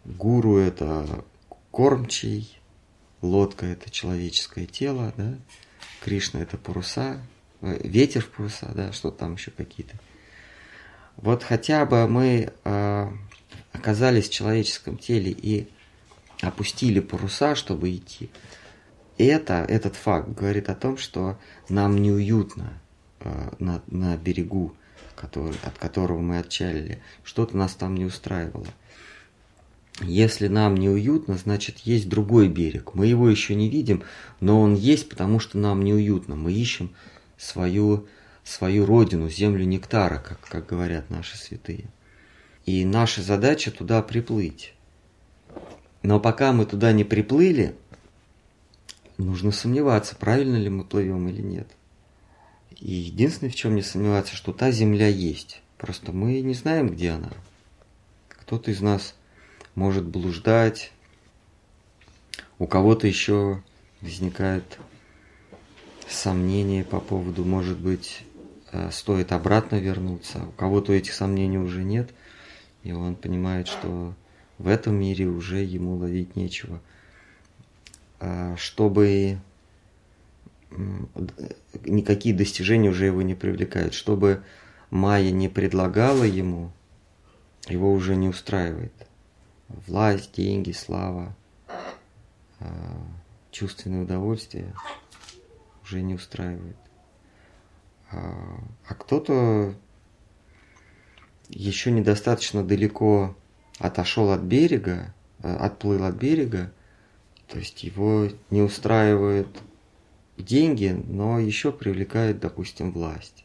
[0.05, 1.25] гуру это
[1.71, 2.59] кормчий,
[3.23, 5.35] лодка это человеческое тело, да,
[6.01, 7.21] Кришна это паруса,
[7.61, 9.97] э, ветер в паруса, да, что там еще какие-то.
[11.17, 13.11] Вот хотя бы мы э,
[13.73, 15.69] оказались в человеческом теле и
[16.43, 18.31] опустили паруса, чтобы идти.
[19.19, 22.79] Это, этот факт говорит о том, что нам неуютно
[23.21, 24.75] э, на, на берегу,
[25.15, 27.03] который, от которого мы отчалили.
[27.25, 28.67] Что-то нас там не устраивало.
[30.03, 32.95] Если нам неуютно, значит есть другой берег.
[32.95, 34.03] Мы его еще не видим,
[34.41, 36.37] но он есть, потому что нам неуютно.
[36.37, 36.91] Мы ищем
[37.39, 38.07] свою,
[38.45, 41.87] свою родину, землю нектара, как, как говорят наши святые.
[42.67, 44.75] И наша задача туда приплыть.
[46.03, 47.75] Но пока мы туда не приплыли,
[49.17, 51.69] нужно сомневаться, правильно ли мы плывем или нет.
[52.79, 55.63] И единственное, в чем не сомневаться, что та земля есть.
[55.79, 57.31] Просто мы не знаем, где она.
[58.29, 59.15] Кто-то из нас
[59.77, 60.91] может блуждать.
[62.59, 63.63] У кого-то еще
[64.01, 64.79] возникает
[66.09, 68.25] сомнение по поводу, может быть,
[68.73, 70.45] э, стоит обратно вернуться.
[70.49, 72.11] У кого-то этих сомнений уже нет,
[72.83, 74.15] и он понимает, что
[74.59, 76.81] в этом мире уже ему ловить нечего.
[78.19, 79.39] А чтобы
[81.85, 83.93] никакие достижения уже его не привлекают.
[83.93, 84.43] Чтобы
[84.91, 86.73] Майя не предлагала ему,
[87.69, 88.93] его уже не устраивает
[89.69, 91.35] власть, деньги, слава,
[92.61, 93.07] а,
[93.51, 94.75] чувственное удовольствие
[95.83, 96.77] уже не устраивает.
[98.11, 99.75] А, а кто-то
[101.49, 103.37] еще недостаточно далеко
[103.79, 106.73] отошел от берега, а, отплыл от берега,
[107.49, 109.49] то есть его не устраивают
[110.37, 113.45] деньги, но еще привлекает, допустим, власть.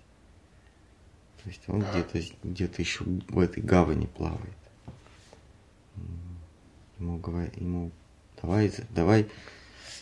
[1.43, 4.60] То есть он где-то где еще в этой гавани плавает.
[7.01, 7.91] Ему, говор- ему
[8.41, 9.29] давай, давай,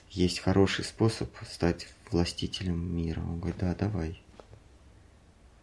[0.09, 3.21] есть хороший способ стать властителем мира.
[3.21, 4.21] Он говорит, да, давай.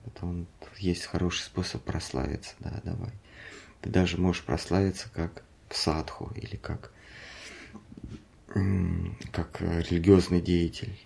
[0.04, 0.46] Вот он,
[0.78, 3.12] есть хороший способ прославиться, да, давай.
[3.82, 6.92] Ты даже можешь прославиться как садху или как,
[9.32, 10.98] как религиозный деятель,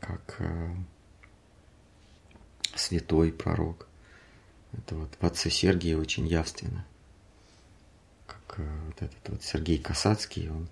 [0.00, 0.74] как э,
[2.74, 3.86] святой пророк.
[4.72, 6.84] Это вот в отце Сергии очень явственно.
[8.28, 10.68] Как э, вот этот вот Сергей Касацкий, он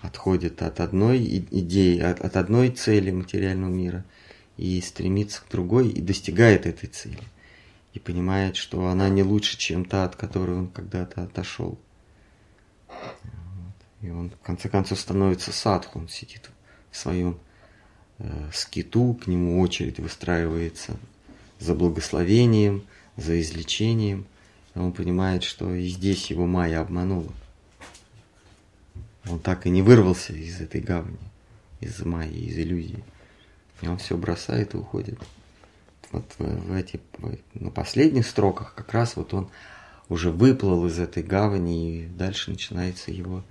[0.00, 4.04] отходит от одной идеи, от, от одной цели материального мира
[4.56, 7.22] и стремится к другой и достигает этой цели.
[7.92, 11.78] И понимает, что она не лучше, чем та, от которой он когда-то отошел.
[14.00, 16.50] И он в конце концов становится садху, он сидит
[16.90, 17.38] в своем
[18.18, 20.96] э, скиту, к нему очередь выстраивается
[21.58, 22.84] за благословением,
[23.16, 24.26] за излечением.
[24.74, 27.32] И он понимает, что и здесь его майя обманула.
[29.28, 31.18] Он так и не вырвался из этой гавани,
[31.80, 33.04] из майи, из иллюзии.
[33.82, 35.18] И он все бросает и уходит.
[36.10, 37.00] Вот в, в эти,
[37.54, 39.48] на последних строках как раз вот он
[40.08, 43.42] уже выплыл из этой гавани, и дальше начинается его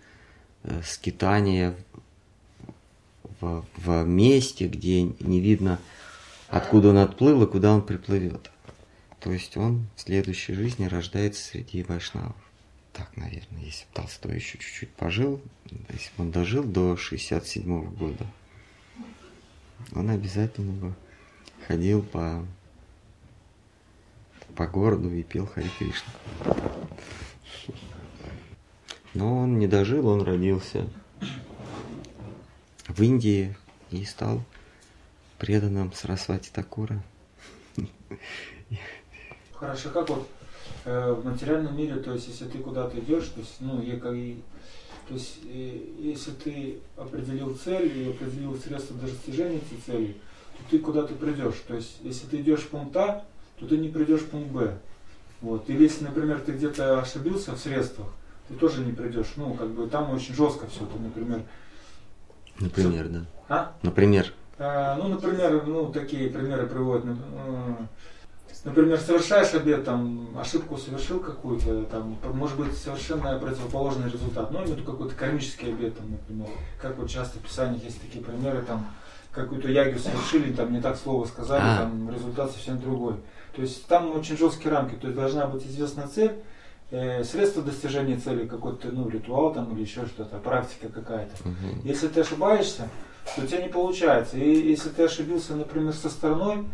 [0.63, 1.75] э, скитание
[3.39, 5.79] в, в месте, где не видно,
[6.49, 8.51] откуда он отплыл и куда он приплывет.
[9.21, 12.35] То есть он в следующей жизни рождается среди вайшнавов.
[12.91, 15.39] Так, наверное, если бы Толстой еще чуть-чуть пожил,
[15.89, 18.25] если бы он дожил до 67 -го года,
[19.93, 20.95] он обязательно бы
[21.67, 22.45] ходил по,
[24.55, 26.13] по городу и пел Хари Кришна.
[29.13, 30.89] Но он не дожил, он родился
[32.87, 33.55] в Индии
[33.91, 34.43] и стал
[35.37, 37.03] преданным Сарасвати Такура.
[39.61, 40.27] Хорошо, как вот
[40.85, 44.15] э, в материальном мире, то есть если ты куда-то идешь, то есть, ну, я, как,
[45.07, 50.17] то есть э, если ты определил цель и определил средства достижения этой цели,
[50.57, 51.61] то ты куда-то придешь.
[51.67, 53.23] То есть если ты идешь в пункт А,
[53.59, 54.79] то ты не придешь в пункт Б.
[55.41, 55.69] Вот.
[55.69, 58.07] Или если, например, ты где-то ошибился в средствах,
[58.47, 59.33] ты тоже не придешь.
[59.35, 60.87] Ну, как бы там очень жестко все.
[60.87, 61.43] Ты, например.
[62.59, 63.25] Например, да.
[63.47, 63.75] А?
[63.83, 64.33] Например.
[64.57, 67.05] А, ну, например, ну, такие примеры приводят.
[67.05, 67.75] Э,
[68.63, 74.65] например, совершаешь обед, там, ошибку совершил какую-то, там, может быть, совершенно противоположный результат, но ну,
[74.65, 76.47] именно какой-то кармический обед, там, например,
[76.81, 78.85] как вот часто в Писаниях есть такие примеры, там,
[79.31, 81.77] какую-то ягию совершили, там, не так слово сказали, а.
[81.79, 83.15] там, результат совсем другой.
[83.55, 86.35] То есть там очень жесткие рамки, то есть должна быть известна цель,
[86.91, 91.49] э, средство достижения цели, какой-то, ну, ритуал там или еще что-то, практика какая-то.
[91.49, 91.87] Угу.
[91.87, 92.89] Если ты ошибаешься,
[93.35, 94.37] то у тебя не получается.
[94.37, 96.65] И если ты ошибился, например, со стороной,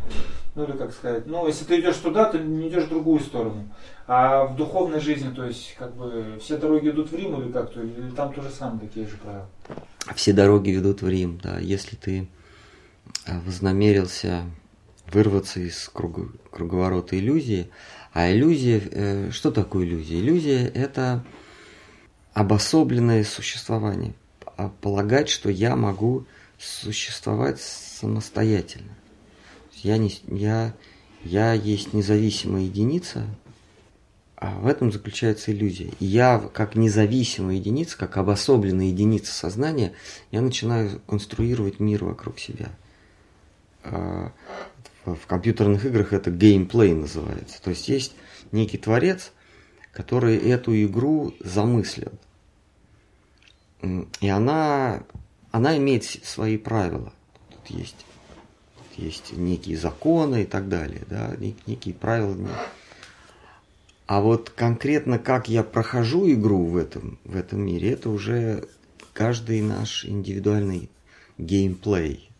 [0.58, 3.68] ну или как сказать, ну если ты идешь туда, ты не идешь в другую сторону.
[4.08, 7.80] А в духовной жизни, то есть как бы все дороги идут в Рим или как-то,
[7.80, 9.48] или там тоже самое такие же правила.
[10.16, 11.60] Все дороги ведут в Рим, да.
[11.60, 12.26] Если ты
[13.24, 14.46] а, вознамерился
[15.06, 16.18] вырваться из круг,
[16.50, 17.70] круговорота иллюзии,
[18.12, 20.18] а иллюзия, э, что такое иллюзия?
[20.18, 21.24] Иллюзия– это
[22.34, 24.14] обособленное существование.
[24.56, 26.26] А полагать, что я могу
[26.58, 28.97] существовать самостоятельно.
[29.82, 30.74] Я, не, я,
[31.24, 33.26] я есть независимая единица,
[34.36, 35.90] а в этом заключается иллюзия.
[35.98, 39.92] Я, как независимая единица, как обособленная единица сознания,
[40.30, 42.70] я начинаю конструировать мир вокруг себя.
[43.82, 44.32] А,
[45.04, 47.60] в компьютерных играх это геймплей называется.
[47.62, 48.14] То есть есть
[48.52, 49.32] некий творец,
[49.92, 52.12] который эту игру замыслил.
[54.20, 55.02] И она
[55.50, 57.12] она имеет свои правила.
[57.50, 57.96] Тут есть,
[58.98, 61.34] есть некие законы и так далее, да,
[61.66, 62.36] некие правила.
[64.06, 68.66] А вот конкретно как я прохожу игру в этом, в этом мире, это уже
[69.12, 70.90] каждый наш индивидуальный
[71.38, 72.30] геймплей.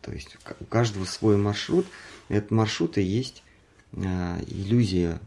[0.00, 1.86] То есть у каждого свой маршрут.
[2.28, 3.42] Этот маршрут и есть
[3.94, 5.20] а, иллюзия,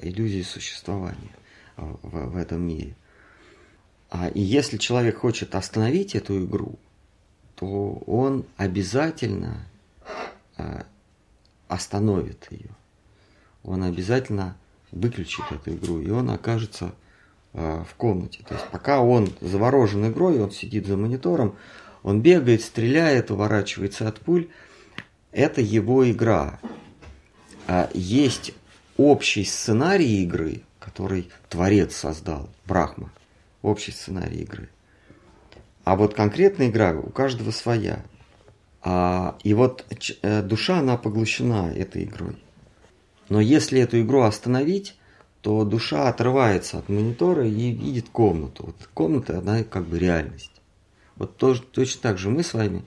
[0.00, 1.36] иллюзия существования
[1.76, 2.96] в, в этом мире.
[4.10, 6.78] А, и если человек хочет остановить эту игру,
[7.54, 9.66] то он обязательно
[10.00, 10.04] э,
[11.68, 12.70] остановит ее.
[13.62, 14.56] Он обязательно
[14.92, 16.92] выключит эту игру, и он окажется
[17.52, 18.44] э, в комнате.
[18.46, 21.56] То есть пока он заворожен игрой, он сидит за монитором,
[22.02, 24.48] он бегает, стреляет, уворачивается от пуль.
[25.32, 26.60] Это его игра.
[27.66, 28.52] А есть
[28.96, 33.10] общий сценарий игры, который творец создал, Брахма.
[33.62, 34.68] Общий сценарий игры.
[35.82, 38.04] А вот конкретная игра у каждого своя.
[38.88, 39.84] А, и вот
[40.22, 42.36] э, душа, она поглощена этой игрой.
[43.28, 44.96] Но если эту игру остановить,
[45.40, 48.66] то душа отрывается от монитора и видит комнату.
[48.66, 50.52] Вот комната, она как бы реальность.
[51.16, 52.84] Вот тоже, точно так же мы с вами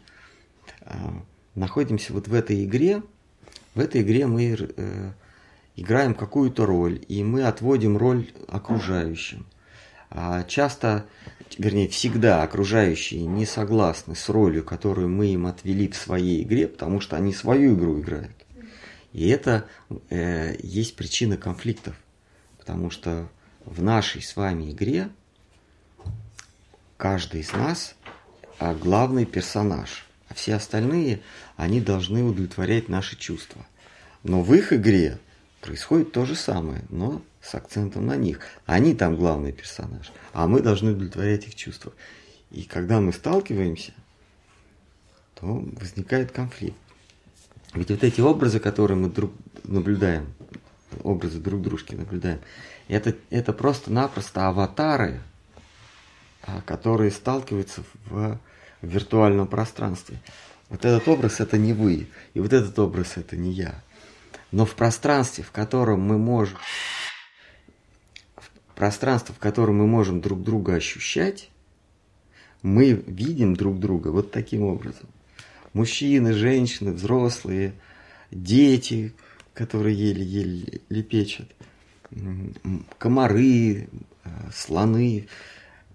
[0.83, 1.21] а,
[1.55, 3.03] находимся вот в этой игре.
[3.75, 5.11] В этой игре мы э,
[5.75, 9.45] играем какую-то роль, и мы отводим роль окружающим.
[10.09, 11.07] А часто,
[11.57, 16.99] вернее, всегда окружающие не согласны с ролью, которую мы им отвели в своей игре, потому
[16.99, 18.35] что они свою игру играют.
[19.13, 19.65] И это
[20.09, 21.95] э, есть причина конфликтов,
[22.57, 23.29] потому что
[23.65, 25.09] в нашей с вами игре
[26.97, 27.95] каждый из нас
[28.59, 31.21] а главный персонаж, а все остальные,
[31.55, 33.65] они должны удовлетворять наши чувства.
[34.23, 35.17] Но в их игре
[35.61, 38.39] происходит то же самое, но с акцентом на них.
[38.65, 41.93] Они там главный персонаж, а мы должны удовлетворять их чувства.
[42.51, 43.93] И когда мы сталкиваемся,
[45.35, 46.77] то возникает конфликт.
[47.73, 49.31] Ведь вот эти образы, которые мы друг
[49.63, 50.33] наблюдаем,
[51.03, 52.39] образы друг дружки наблюдаем,
[52.87, 55.21] это, это просто-напросто аватары,
[56.41, 58.39] а, которые сталкиваются в, в
[58.81, 60.19] виртуальном пространстве.
[60.69, 63.83] Вот этот образ это не вы, и вот этот образ это не я.
[64.51, 66.57] Но в пространстве, в котором мы можем
[68.75, 71.49] пространство, в котором мы можем друг друга ощущать,
[72.61, 75.09] мы видим друг друга вот таким образом
[75.73, 77.73] мужчины, женщины, взрослые,
[78.31, 79.13] дети,
[79.53, 81.47] которые еле-еле лепечут,
[82.97, 83.87] комары,
[84.23, 85.27] э, слоны.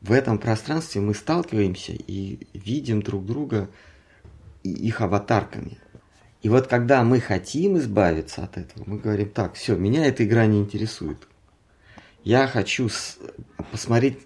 [0.00, 3.70] В этом пространстве мы сталкиваемся и видим друг друга
[4.62, 5.78] их аватарками.
[6.44, 10.44] И вот когда мы хотим избавиться от этого, мы говорим, так, все, меня эта игра
[10.44, 11.16] не интересует.
[12.22, 12.90] Я хочу
[13.72, 14.18] посмотреть,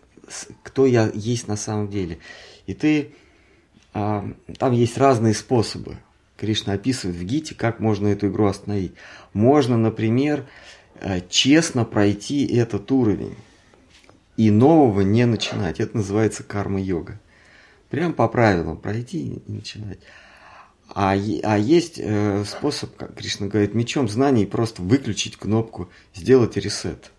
[0.64, 2.18] кто я есть на самом деле.
[2.66, 3.14] И ты
[3.94, 5.98] а, там есть разные способы.
[6.36, 8.94] Кришна описывает в Гите, как можно эту игру остановить.
[9.32, 10.44] Можно, например,
[10.96, 13.36] э, честно пройти этот уровень
[14.36, 15.78] и нового не начинать.
[15.78, 17.20] Это называется карма-йога.
[17.90, 20.00] Прям по правилам пройти и начинать.
[20.94, 27.12] А, а есть э, способ, как Кришна говорит, мечом знаний просто выключить кнопку, сделать ресет.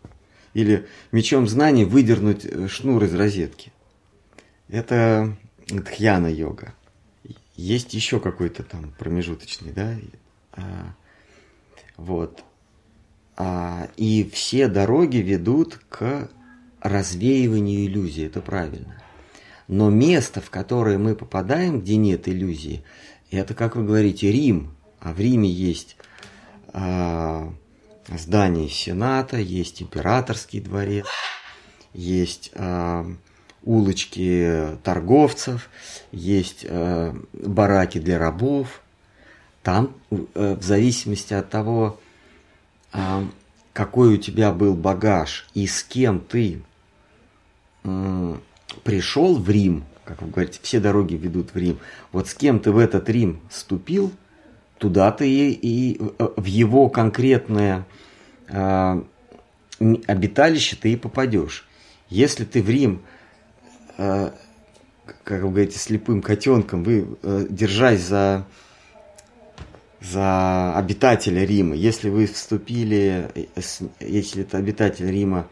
[0.53, 3.71] Или мечом знаний выдернуть э, шнур из розетки.
[4.67, 6.73] Это дхьяна-йога.
[7.55, 9.95] Есть еще какой-то там промежуточный, да?
[10.53, 10.95] А,
[11.97, 12.43] вот.
[13.37, 16.29] А, и все дороги ведут к
[16.81, 19.01] развеиванию иллюзии, это правильно.
[19.67, 22.83] Но место, в которое мы попадаем, где нет иллюзии,
[23.31, 24.75] это, как вы говорите, Рим.
[24.99, 25.95] А в Риме есть
[26.73, 27.53] а,
[28.07, 31.07] здание Сената, есть императорский дворец,
[31.93, 33.05] есть а,
[33.63, 35.69] улочки торговцев,
[36.11, 38.81] есть э, бараки для рабов.
[39.63, 41.99] Там, э, в зависимости от того,
[42.93, 43.25] э,
[43.73, 46.61] какой у тебя был багаж и с кем ты
[47.83, 48.37] э,
[48.83, 51.79] пришел в Рим, как вы говорите, все дороги ведут в Рим.
[52.11, 54.11] Вот с кем ты в этот Рим ступил,
[54.77, 57.85] туда ты и, и э, в его конкретное
[58.47, 59.01] э,
[60.07, 61.67] обиталище ты и попадешь.
[62.09, 63.01] Если ты в Рим
[63.99, 64.31] Э,
[65.25, 68.45] как вы говорите, слепым котенком, вы э, держась за,
[69.99, 71.75] за обитателя Рима.
[71.75, 73.45] Если вы вступили, э,
[73.99, 75.47] если это обитатель Рима,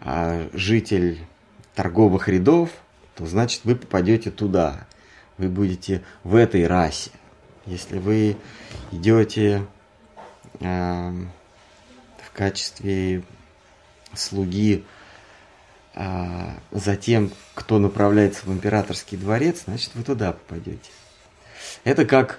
[0.00, 1.18] а житель
[1.76, 2.70] торговых рядов,
[3.18, 4.86] то значит вы попадете туда.
[5.38, 7.10] Вы будете в этой расе.
[7.66, 8.36] Если вы
[8.92, 9.66] идете
[10.60, 11.12] э,
[12.22, 13.24] в качестве
[14.14, 14.84] слуги
[15.94, 20.90] а, затем, кто направляется в императорский дворец, значит, вы туда попадете.
[21.82, 22.38] Это как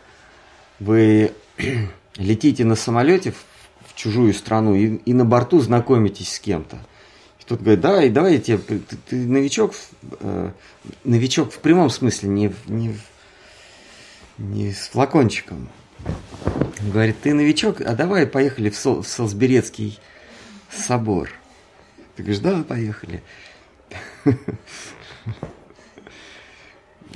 [0.79, 1.33] вы
[2.15, 3.33] летите на самолете
[3.85, 6.79] в чужую страну и, и на борту знакомитесь с кем-то.
[7.49, 9.73] Тут говорит, давай, давай я тебе, ты, ты новичок,
[10.19, 10.51] э,
[11.03, 12.95] новичок в прямом смысле, не, не,
[14.37, 15.67] не с флакончиком.
[16.93, 19.99] Говорит, ты новичок, а давай поехали в, Сол, в Солсберецкий
[20.69, 21.31] собор.
[22.15, 23.23] Ты говоришь, да, поехали.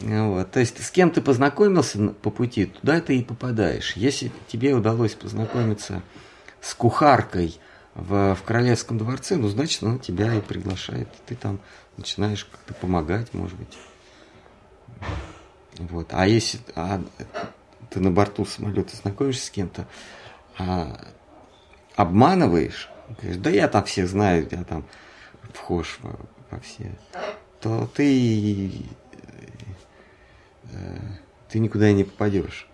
[0.01, 0.51] Вот.
[0.51, 3.93] То есть с кем ты познакомился по пути, туда ты и попадаешь.
[3.95, 6.01] Если тебе удалось познакомиться
[6.59, 7.57] с кухаркой
[7.95, 11.07] в, в Королевском дворце, ну, значит, она тебя и приглашает.
[11.25, 11.59] Ты там
[11.97, 13.77] начинаешь как-то помогать, может быть.
[15.77, 16.09] Вот.
[16.11, 17.01] А если а,
[17.89, 19.87] ты на борту самолета знакомишься с кем-то,
[20.57, 21.07] а,
[21.95, 22.89] обманываешь,
[23.21, 24.85] говоришь, да я там всех знаю, я там
[25.53, 26.19] вхож во,
[26.49, 26.95] во все,
[27.59, 28.71] то ты,
[30.71, 30.99] э,
[31.49, 32.67] ты никуда не попадешь.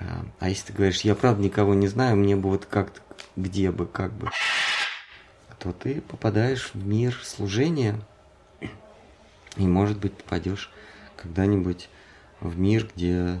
[0.00, 3.00] А, а если ты говоришь, я правда никого не знаю, мне бы вот как-то,
[3.38, 4.30] где бы, как бы.
[5.58, 8.00] то ты попадаешь в мир служения
[9.56, 10.70] и, может быть, попадешь
[11.16, 11.88] когда-нибудь
[12.40, 13.40] в мир, где,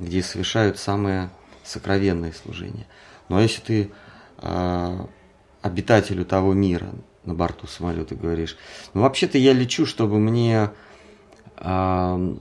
[0.00, 1.30] где совершают самое
[1.62, 2.86] сокровенное служение.
[3.28, 3.90] Но если ты
[4.38, 5.06] э,
[5.62, 6.90] обитателю того мира
[7.24, 8.56] на борту самолета говоришь,
[8.92, 10.70] ну вообще-то я лечу, чтобы мне
[11.56, 12.36] э,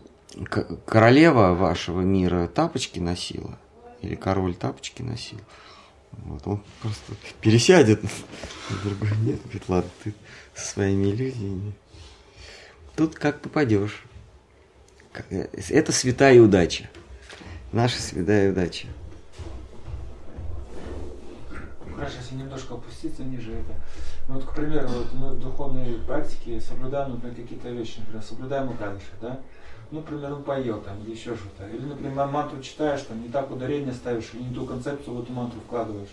[0.85, 3.57] королева вашего мира тапочки носила,
[4.01, 5.39] или король тапочки носил.
[6.25, 8.01] Вот, он просто пересядет,
[8.83, 10.13] другой нет, говорит, ладно, ты
[10.55, 11.73] со своими иллюзиями.
[12.95, 14.03] Тут как попадешь.
[15.29, 16.89] Э, это святая удача.
[17.71, 18.87] Наша святая удача.
[21.95, 23.73] Хорошо, если немножко опуститься ниже это.
[24.27, 28.69] Ну, вот, к примеру, вот мы в духовной практике соблюдаем, например, какие-то вещи, например, соблюдаем
[28.69, 29.39] Укадыши, да?
[29.93, 31.69] Ну, например, он поел там, или еще что-то.
[31.69, 35.31] Или, например, мантру читаешь, там, не так ударение ставишь, или не ту концепцию в эту
[35.31, 36.09] мантру вкладываешь.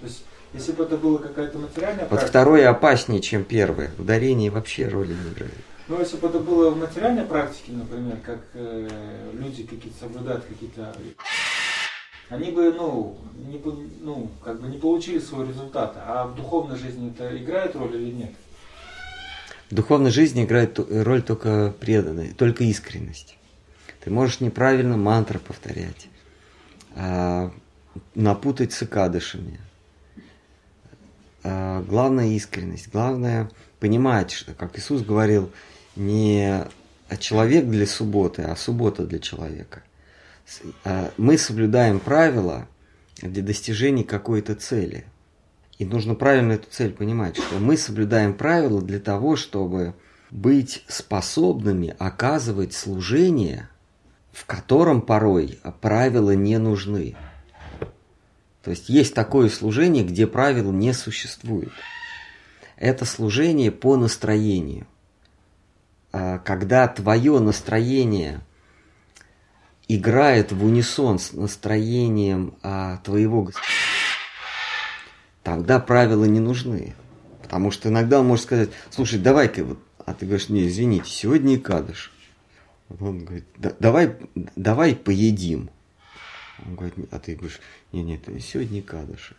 [0.00, 0.24] То есть,
[0.54, 3.90] если бы это было какая-то материальная Вот практика, второе опаснее, чем первое.
[3.98, 5.52] Ударение вообще роли не играет.
[5.88, 8.88] Ну, если бы это было в материальной практике, например, как э,
[9.34, 10.94] люди какие-то соблюдают какие-то
[12.30, 13.60] они бы, ну, не,
[14.00, 15.96] ну, как бы не получили свой результат.
[15.96, 18.32] А в духовной жизни это играет роль или нет?
[19.70, 23.36] В духовной жизни играет роль только преданность, только искренность.
[24.00, 26.08] Ты можешь неправильно мантры повторять,
[26.94, 27.52] а,
[28.14, 29.60] напутать с икадышами.
[31.42, 35.52] А, главное искренность, главное понимать, что, как Иисус говорил,
[35.96, 36.64] не
[37.18, 39.82] человек для субботы, а суббота для человека.
[40.84, 42.66] А, мы соблюдаем правила
[43.20, 45.04] для достижения какой-то цели–
[45.78, 49.94] и нужно правильно эту цель понимать, что мы соблюдаем правила для того, чтобы
[50.30, 53.68] быть способными оказывать служение,
[54.32, 57.16] в котором порой правила не нужны.
[58.62, 61.72] То есть есть такое служение, где правил не существует.
[62.76, 64.86] Это служение по настроению.
[66.12, 68.40] А когда твое настроение
[69.88, 73.77] играет в унисон с настроением а, твоего господина,
[75.48, 76.94] тогда правила не нужны.
[77.42, 81.54] Потому что иногда он может сказать, слушай, давай-ка вот, а ты говоришь, не, извините, сегодня
[81.54, 82.12] и кадыш.
[83.00, 84.14] Он говорит, давай,
[84.56, 85.70] давай поедим.
[86.66, 87.60] Он говорит, а ты говоришь,
[87.92, 89.32] не, нет, сегодня и кадыш.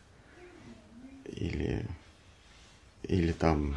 [1.26, 1.86] Или,
[3.04, 3.76] или там,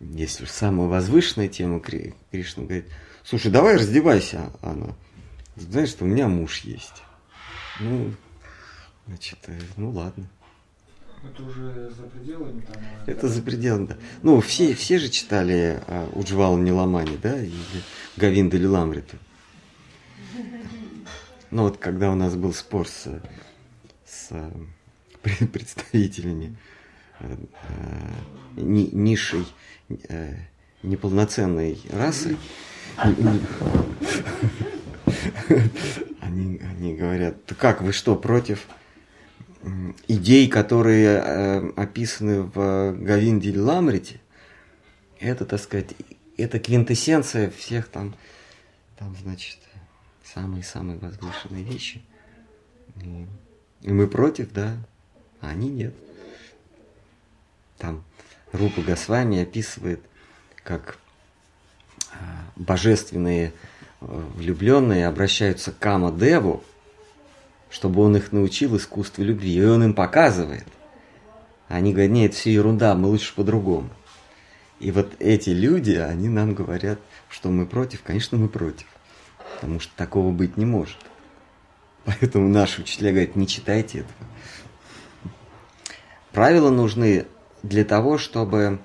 [0.00, 2.86] есть самая возвышенная тема, Кришна говорит,
[3.22, 4.96] слушай, давай раздевайся, она.
[5.54, 7.02] Знаешь, что у меня муж есть.
[7.78, 8.14] Ну,
[9.06, 10.28] значит, э, ну ладно.
[11.22, 12.76] Это уже за пределами там?
[13.06, 13.96] А, Это за пределами, да.
[14.22, 17.52] Ну, все, все же читали а, Уджвала Ниламани, да, или
[18.16, 19.16] Гавинда Лиламриту.
[21.50, 23.08] Ну вот, когда у нас был спор с,
[24.06, 24.30] с
[25.52, 26.56] представителями
[27.18, 27.36] э,
[27.68, 29.44] э, низшей
[30.08, 30.36] э,
[30.82, 32.36] неполноценной расы,
[32.96, 33.40] они,
[36.60, 38.66] они говорят, да как, вы что, против
[40.08, 44.20] идей, которые э, описаны в Гавинде Ламрите,
[45.18, 45.94] это, так сказать,
[46.36, 48.14] это квинтэссенция всех там,
[48.98, 49.58] там, значит,
[50.24, 52.02] самые-самые возвышенные вещи.
[53.82, 54.76] И, мы против, да,
[55.40, 55.94] а они нет.
[57.78, 58.04] Там
[58.52, 60.00] Рупа Госвами описывает,
[60.64, 60.98] как
[62.12, 62.16] э,
[62.56, 63.52] божественные
[64.00, 64.04] э,
[64.34, 66.62] влюбленные обращаются к Кама Деву,
[67.70, 69.54] чтобы он их научил искусству любви.
[69.54, 70.66] И он им показывает.
[71.68, 73.88] Они говорят, нет, все ерунда, мы лучше по-другому.
[74.80, 76.98] И вот эти люди, они нам говорят,
[77.28, 78.02] что мы против.
[78.02, 78.86] Конечно, мы против.
[79.54, 80.98] Потому что такого быть не может.
[82.04, 84.14] Поэтому наши учителя говорят, не читайте этого.
[86.32, 87.26] Правила нужны
[87.62, 88.80] для того, чтобы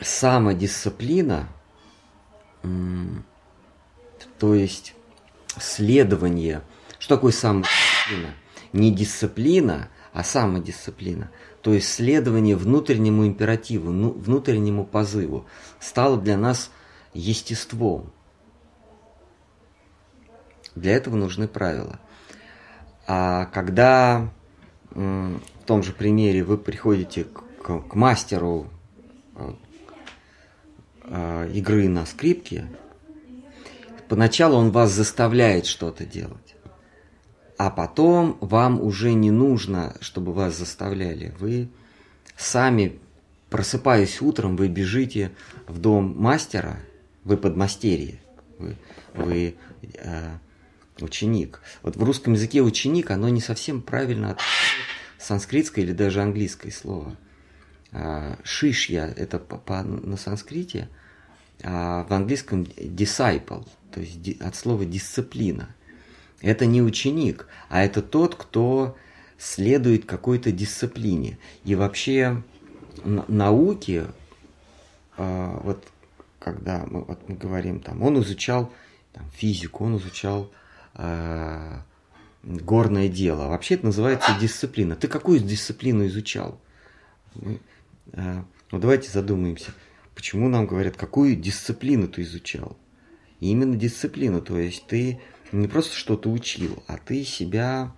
[0.00, 1.48] самодисциплина,
[4.38, 4.94] то есть
[5.60, 6.62] следование.
[6.98, 8.34] Что такое самодисциплина?
[8.72, 11.30] Не дисциплина, а самодисциплина.
[11.62, 15.46] То есть следование внутреннему императиву, ну, внутреннему позыву
[15.80, 16.70] стало для нас
[17.14, 18.12] естеством.
[20.74, 21.98] Для этого нужны правила.
[23.06, 24.30] А когда
[24.90, 27.42] в том же примере вы приходите к,
[27.80, 28.68] к мастеру
[29.36, 29.52] э,
[31.04, 32.68] э, игры на скрипке,
[34.08, 36.54] Поначалу он вас заставляет что-то делать.
[37.58, 41.34] А потом вам уже не нужно, чтобы вас заставляли.
[41.38, 41.68] Вы
[42.36, 42.98] сами,
[43.50, 45.32] просыпаясь утром, вы бежите
[45.66, 46.78] в дом мастера,
[47.24, 48.20] вы подмастерье,
[48.58, 48.76] вы,
[49.14, 49.56] вы
[49.94, 50.30] э,
[51.00, 51.60] ученик.
[51.82, 54.36] Вот в русском языке ученик, оно не совсем правильно
[55.18, 57.16] санскритское или даже английское слово.
[57.92, 60.88] А, шишья– это по, по, на санскрите,
[61.62, 63.66] а в английском disciple,
[63.98, 65.74] то есть от слова дисциплина.
[66.40, 68.96] Это не ученик, а это тот, кто
[69.38, 71.36] следует какой-то дисциплине.
[71.64, 72.44] И вообще
[73.04, 74.06] науки,
[75.16, 75.84] а, вот
[76.38, 78.72] когда мы, вот мы говорим, там, он изучал
[79.12, 80.52] там, физику, он изучал
[80.94, 81.80] э,
[82.44, 83.48] горное дело.
[83.48, 84.94] Вообще это называется дисциплина.
[84.94, 86.60] Ты какую дисциплину изучал?
[87.34, 87.58] Мы,
[88.12, 89.72] э, ну давайте задумаемся,
[90.14, 92.78] почему нам говорят, какую дисциплину ты изучал?
[93.40, 95.20] И именно дисциплину, то есть ты
[95.52, 97.92] не просто что-то учил, а ты себя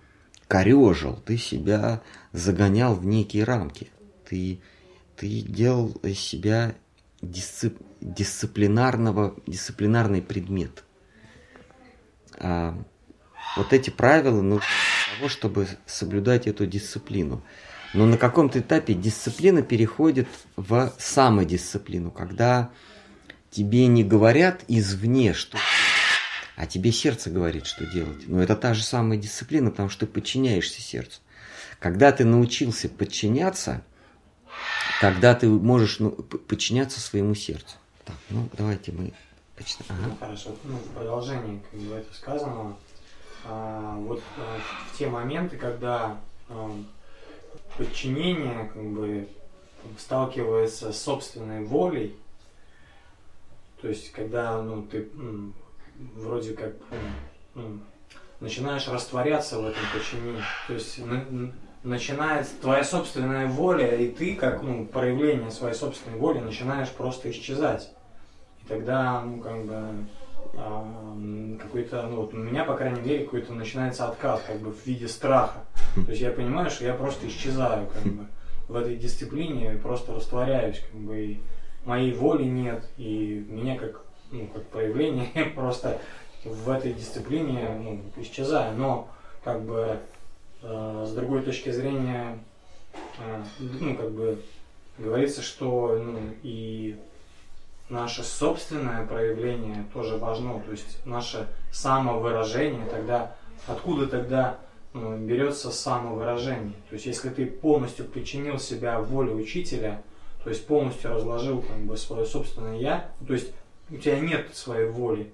[0.47, 3.89] корежил, ты себя загонял в некие рамки.
[4.27, 4.59] Ты,
[5.15, 6.75] ты делал из себя
[7.21, 10.83] дисцип, дисциплинарного, дисциплинарный предмет.
[12.37, 12.77] А,
[13.57, 14.59] вот эти правила ну,
[15.17, 17.43] того, чтобы соблюдать эту дисциплину.
[17.93, 22.71] Но на каком-то этапе дисциплина переходит в самодисциплину, когда
[23.51, 25.59] тебе не говорят извне, что
[26.55, 28.27] а тебе сердце говорит, что делать.
[28.27, 31.21] Но это та же самая дисциплина, потому что ты подчиняешься сердцу.
[31.79, 33.83] Когда ты научился подчиняться,
[34.99, 37.75] тогда ты можешь ну, подчиняться своему сердцу.
[38.05, 39.13] Так, ну давайте мы
[39.55, 39.89] почитаем.
[39.89, 40.09] Ага.
[40.09, 40.55] Ну, хорошо.
[40.63, 42.75] Ну, в продолжении, как бы это сказано,
[43.45, 44.59] а, вот а,
[44.93, 46.71] в те моменты, когда а,
[47.77, 49.27] подчинение как бы
[49.97, 52.15] сталкивается с собственной волей,
[53.81, 55.09] то есть когда ну, ты
[56.15, 56.73] вроде как
[57.55, 57.79] ну,
[58.39, 61.53] начинаешь растворяться в этом подчинении, то есть на,
[61.83, 67.91] начинает твоя собственная воля, и ты, как ну, проявление своей собственной воли, начинаешь просто исчезать.
[68.63, 69.87] И тогда, ну, как бы,
[71.59, 75.07] какой-то, ну вот у меня, по крайней мере, какой-то начинается отказ, как бы в виде
[75.07, 75.63] страха.
[75.95, 78.25] То есть я понимаю, что я просто исчезаю, как бы,
[78.67, 81.41] в этой дисциплине, просто растворяюсь, как бы, и
[81.85, 84.01] моей воли нет, и меня как,
[84.31, 85.99] ну, как проявление просто
[86.43, 88.75] в этой дисциплине ну, исчезаю.
[88.77, 89.07] Но,
[89.43, 89.99] как бы,
[90.61, 92.39] э, с другой точки зрения,
[93.19, 94.41] э, ну, как бы,
[94.97, 96.97] говорится, что ну, и
[97.89, 103.35] наше собственное проявление тоже важно, то есть наше самовыражение, тогда
[103.67, 104.59] откуда тогда
[104.93, 106.75] ну, берется самовыражение?
[106.89, 110.01] То есть если ты полностью подчинил себя воле учителя,
[110.43, 113.51] то есть полностью разложил как бы свое собственное я, то есть
[113.89, 115.31] у тебя нет своей воли,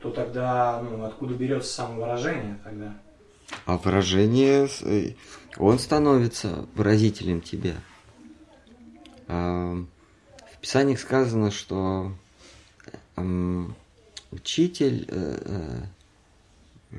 [0.00, 2.96] то тогда ну, откуда берется самовыражение тогда?
[3.64, 5.14] А выражение, э,
[5.56, 7.76] он становится выразителем тебя.
[10.66, 12.12] Писаниях сказано, что
[14.32, 15.84] учитель, э,
[16.90, 16.96] э,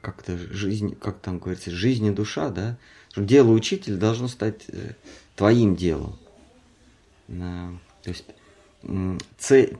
[0.00, 2.78] как-то жизнь, как там говорится, жизнь и душа, да,
[3.14, 4.66] дело учителя должно стать
[5.34, 6.18] твоим делом.
[7.28, 8.24] То есть
[9.38, 9.78] цель,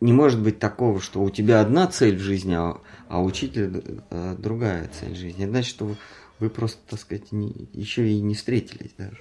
[0.00, 3.70] не может быть такого, что у тебя одна цель в жизни, а, а учителя
[4.10, 5.44] э, другая цель в жизни.
[5.44, 5.96] Это значит, что
[6.38, 9.18] вы просто, так сказать, не, еще и не встретились даже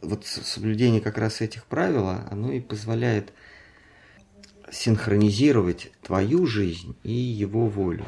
[0.00, 3.32] вот соблюдение как раз этих правил, оно и позволяет
[4.70, 8.06] синхронизировать твою жизнь и его волю.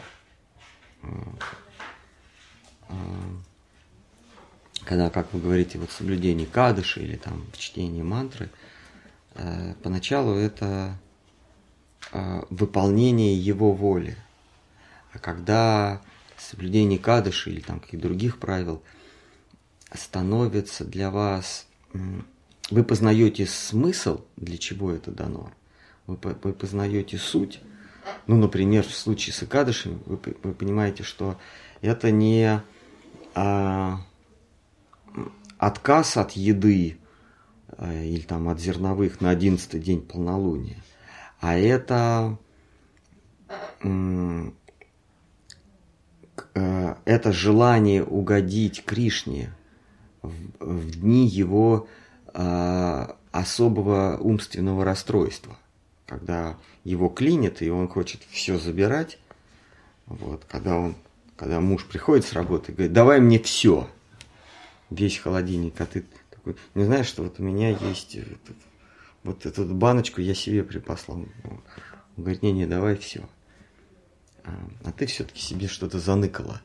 [4.85, 8.51] Когда, как вы говорите, вот соблюдение кадыши или там чтение мантры,
[9.35, 10.99] э, поначалу это
[12.13, 14.17] э, выполнение его воли.
[15.13, 16.03] А когда
[16.37, 18.83] соблюдение кадыши или там каких-то других правил–
[19.97, 25.53] становится для вас, вы познаете смысл, для чего это дано,
[26.07, 27.61] вы, вы познаете суть.
[28.27, 31.39] Ну, например, в случае с Икадышем вы, вы понимаете, что
[31.81, 32.61] это не
[33.35, 34.01] а,
[35.59, 36.99] отказ от еды
[37.69, 40.83] а, или там от зерновых на одиннадцатый день полнолуния,
[41.41, 42.39] а это
[43.83, 44.53] а,
[47.05, 49.53] это желание угодить Кришне,
[50.25, 51.87] в, в дни его
[52.33, 55.59] э, особого умственного расстройства,
[56.07, 59.19] когда его клинит, и он хочет все забирать.
[60.07, 60.97] Вот, когда он,
[61.37, 63.89] когда муж приходит с работы и говорит, давай мне все,
[64.95, 68.17] весь холодильник, а ты такой, не знаешь, что вот у меня есть
[69.23, 71.19] вот эту баночку я себе припаслал.
[71.45, 71.61] Он
[72.17, 73.29] говорит, не, не, давай все.
[74.45, 74.53] А,
[74.85, 76.61] а ты все-таки себе что-то заныкала.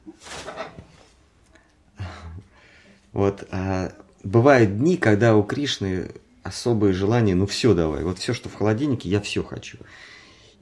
[3.11, 6.11] Вот, а бывают дни, когда у Кришны
[6.43, 9.79] особое желание, ну все давай, вот все, что в холодильнике, я все хочу.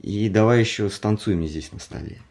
[0.00, 2.22] И давай еще станцуем здесь на столе.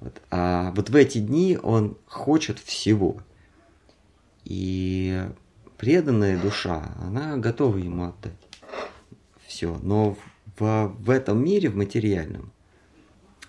[0.00, 0.20] Вот.
[0.30, 3.16] А вот в эти дни он хочет всего.
[4.46, 5.28] И
[5.76, 8.32] преданная душа, она готова ему отдать
[9.44, 9.76] все.
[9.82, 10.16] Но
[10.56, 12.52] в, в этом мире, в материальном,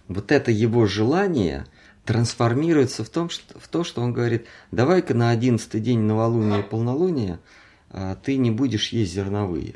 [0.08, 1.68] вот это его желание
[2.04, 6.64] трансформируется в, том, что, в то, что он говорит, давай-ка на одиннадцатый день новолуния и
[6.64, 7.40] полнолуния
[7.92, 9.76] а, ты не будешь есть зерновые.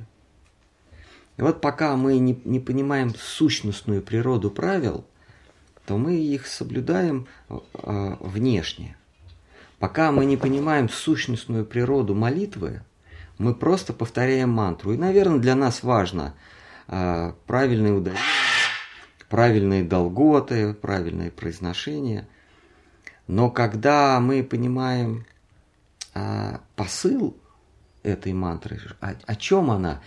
[1.37, 5.05] И вот пока мы не, не понимаем сущностную природу правил,
[5.85, 8.95] то мы их соблюдаем э, внешне.
[9.81, 12.83] Пока мы не понимаем сущностную природу молитвы,
[13.39, 14.93] мы просто повторяем мантру.
[14.93, 16.35] И, наверное, для нас важно
[16.87, 18.23] э, правильное ударение,
[19.27, 22.27] правильные долготы, правильное произношение.
[23.25, 25.25] Но когда мы понимаем
[26.13, 27.35] э, посыл
[28.03, 29.99] этой мантры, о, о чем она,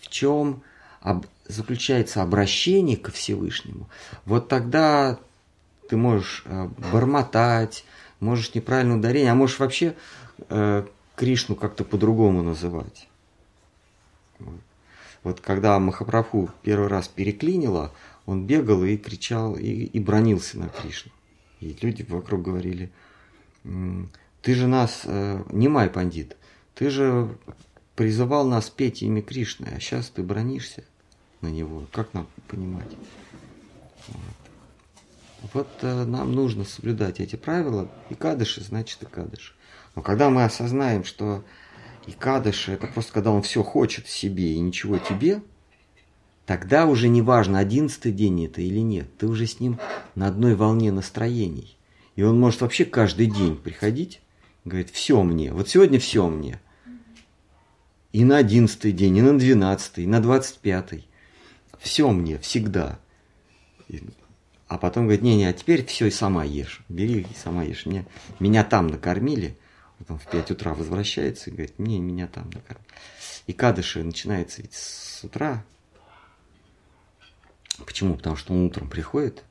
[0.00, 0.62] в чем
[1.02, 3.90] об, заключается обращение ко Всевышнему,
[4.24, 5.18] вот тогда
[5.90, 7.84] ты можешь э, бормотать,
[8.20, 9.96] можешь неправильное ударение, а можешь вообще
[10.48, 13.08] э, Кришну как-то по-другому называть.
[14.38, 14.60] Вот.
[15.22, 17.92] вот когда Махапрабху первый раз переклинило,
[18.26, 21.12] он бегал и кричал, и, и бронился на Кришну.
[21.60, 22.90] И люди вокруг говорили,
[24.42, 26.36] ты же нас, э, не май пандит,
[26.74, 27.36] ты же
[27.96, 30.84] призывал нас петь имя Кришны, а сейчас ты бронишься
[31.42, 31.86] на него.
[31.92, 32.96] Как нам понимать?
[34.08, 34.36] Вот,
[35.52, 37.90] вот э, нам нужно соблюдать эти правила.
[38.08, 39.52] И кадыши, значит и кадыши.
[39.94, 41.44] Но когда мы осознаем, что
[42.06, 45.42] и кадыши это просто когда он все хочет себе и ничего тебе,
[46.46, 49.08] тогда уже не важно, одиннадцатый день это или нет.
[49.18, 49.78] Ты уже с ним
[50.14, 51.76] на одной волне настроений.
[52.16, 54.20] И он может вообще каждый день приходить,
[54.64, 56.60] говорит, все мне, вот сегодня все мне.
[58.12, 61.06] И на одиннадцатый день, и на двенадцатый, и на двадцать пятый
[61.78, 62.98] все мне, всегда.
[64.70, 66.82] А потом говорит, не-не, а теперь все и сама ешь.
[66.88, 67.86] Бери и сама ешь.
[67.86, 68.06] Меня,
[68.38, 69.58] меня там накормили.
[69.98, 72.86] Потом в 5 утра возвращается и говорит, не, меня там накормили.
[73.48, 75.64] И кадыши начинается ведь с утра.
[77.84, 78.14] Почему?
[78.14, 79.42] Потому что он утром приходит,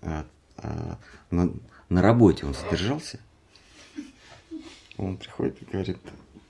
[0.00, 0.24] а,
[0.58, 0.96] а,
[1.32, 1.52] на,
[1.88, 3.18] на работе он задержался.
[4.96, 5.98] Он приходит и говорит,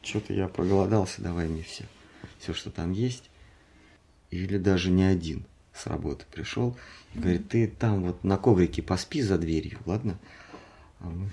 [0.02, 1.86] что-то я проголодался, давай мне все,
[2.40, 3.30] все, что там есть
[4.30, 5.46] или даже не один
[5.78, 6.76] с работы пришел
[7.14, 10.18] и говорит, ты там вот на коврике поспи за дверью, ладно?
[11.00, 11.30] А мы,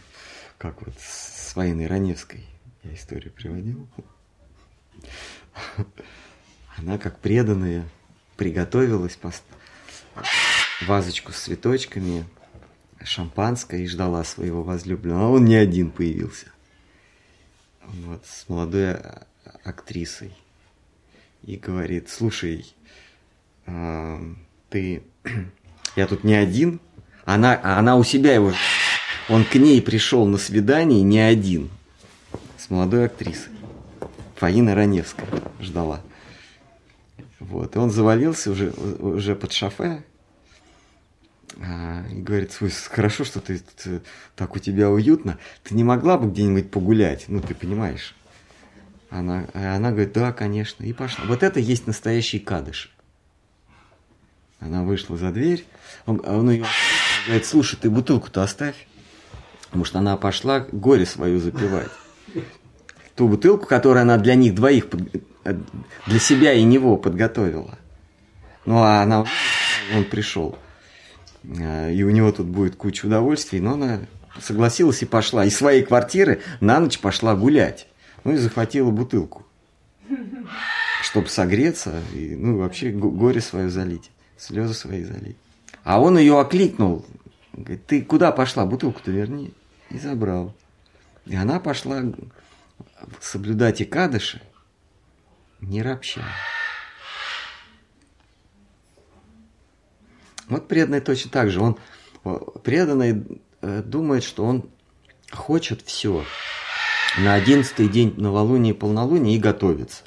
[0.57, 2.45] как вот с военной Раневской
[2.83, 3.87] я историю приводил.
[6.77, 7.89] Она как преданная
[8.37, 9.43] приготовилась, пост...
[10.85, 12.25] вазочку с цветочками,
[13.03, 15.25] шампанское и ждала своего возлюбленного.
[15.25, 16.47] А он не один появился.
[17.83, 19.27] Вот, с молодой а,
[19.63, 20.35] актрисой.
[21.43, 22.65] И говорит, слушай,
[23.65, 24.21] а,
[24.69, 25.03] ты,
[25.95, 26.79] я тут не один,
[27.25, 28.53] она, она у себя его,
[29.29, 31.69] он к ней пришел на свидание не один,
[32.57, 33.51] с молодой актрисой.
[34.35, 35.27] Фаина Раневская
[35.59, 36.01] ждала.
[37.39, 40.03] Вот, и он завалился уже, уже под шофе,
[41.61, 44.01] а, и говорит, слушай, хорошо, что ты, ты
[44.35, 48.15] так у тебя уютно, ты не могла бы где-нибудь погулять, ну ты понимаешь.
[49.09, 51.25] Она, она говорит, да, конечно, и пошла.
[51.25, 52.94] Вот это есть настоящий кадыш.
[54.59, 55.65] Она вышла за дверь,
[56.05, 56.65] он, он ее
[57.25, 58.87] говорит, слушай, ты бутылку-то оставь.
[59.65, 61.89] Потому что она пошла горе свою запивать.
[63.15, 64.87] Ту бутылку, которую она для них двоих,
[66.05, 67.77] для себя и него подготовила.
[68.65, 69.25] Ну, а она,
[69.93, 70.57] он пришел.
[71.59, 74.01] А, и у него тут будет куча удовольствий, но она
[74.41, 75.45] согласилась и пошла.
[75.45, 77.87] Из своей квартиры на ночь пошла гулять.
[78.23, 79.45] Ну и захватила бутылку.
[81.03, 85.37] Чтобы согреться и, ну, вообще горе свое залить слезы свои залить.
[85.83, 87.05] А он ее окликнул.
[87.53, 88.65] Говорит, ты куда пошла?
[88.65, 89.53] Бутылку-то верни.
[89.89, 90.53] И забрал.
[91.25, 92.03] И она пошла
[93.21, 94.41] соблюдать и кадыши,
[95.61, 96.23] не ропща.
[100.47, 101.59] Вот преданный точно так же.
[101.59, 101.77] Он
[102.63, 104.69] преданный э, думает, что он
[105.31, 106.23] хочет все.
[107.17, 110.03] На одиннадцатый день новолуния и полнолуния и готовится.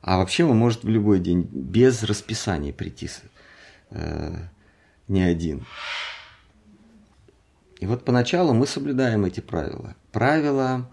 [0.00, 3.08] А вообще он может в любой день без расписания прийти
[3.90, 4.36] э,
[5.08, 5.66] не один.
[7.80, 9.94] И вот поначалу мы соблюдаем эти правила.
[10.12, 10.88] Правила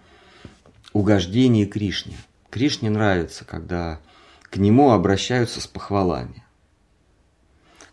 [0.93, 2.17] угождения Кришне.
[2.49, 3.99] Кришне нравится, когда
[4.43, 6.43] к нему обращаются с похвалами.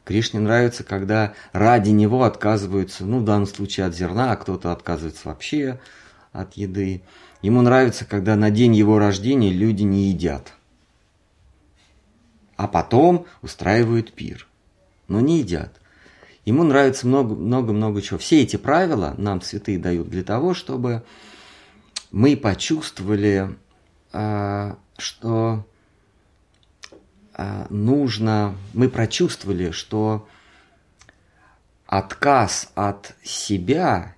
[0.04, 5.28] Кришне нравится, когда ради него отказываются, ну, в данном случае от зерна, а кто-то отказывается
[5.28, 5.80] вообще
[6.32, 7.02] от еды.
[7.42, 10.52] Ему нравится, когда на день его рождения люди не едят,
[12.56, 14.46] а потом устраивают пир–
[15.08, 15.80] но не едят.
[16.44, 18.18] Ему нравится много-много чего.
[18.18, 21.02] Все эти правила нам святые дают для того, чтобы
[22.10, 23.56] мы почувствовали,
[24.12, 25.66] а, что
[27.32, 30.28] а, нужно, мы прочувствовали, что
[31.86, 34.14] отказ от себя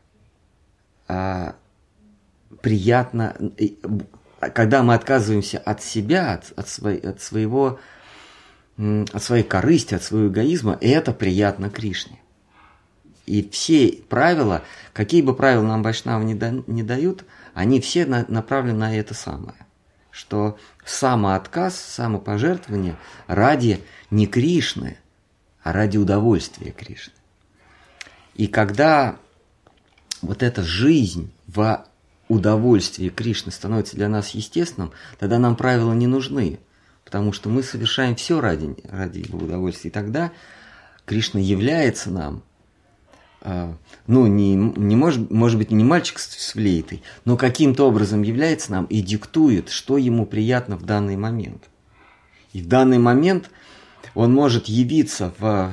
[1.09, 1.55] а,
[2.61, 3.37] приятно,
[4.41, 7.79] когда мы отказываемся от себя, от, от своего
[8.79, 12.21] от своей корысти, от своего эгоизма, это приятно Кришне.
[13.25, 14.63] И все правила,
[14.93, 17.25] какие бы правила нам Вайшнавы не, да, не дают,
[17.55, 19.57] они все на, направлены на это самое.
[20.11, 22.97] Что самоотказ, самопожертвование
[23.27, 24.99] ради не Кришны,
[25.63, 27.15] а ради удовольствия Кришны.
[28.35, 29.17] И когда
[30.23, 31.85] вот эта жизнь в
[32.29, 36.61] удовольствии Кришны становится для нас естественным, тогда нам правила не нужны
[37.07, 39.91] потому что мы совершаем все ради, ради его удовольствия.
[39.91, 40.33] И тогда
[41.05, 42.43] Кришна является нам,
[43.43, 43.73] э,
[44.09, 48.73] ну, не, не может, может быть, не мальчик с, с флейтой, но каким-то образом является
[48.73, 51.71] нам и диктует, что ему приятно в данный момент.
[52.53, 53.51] И в данный момент
[54.15, 55.73] он может явиться в,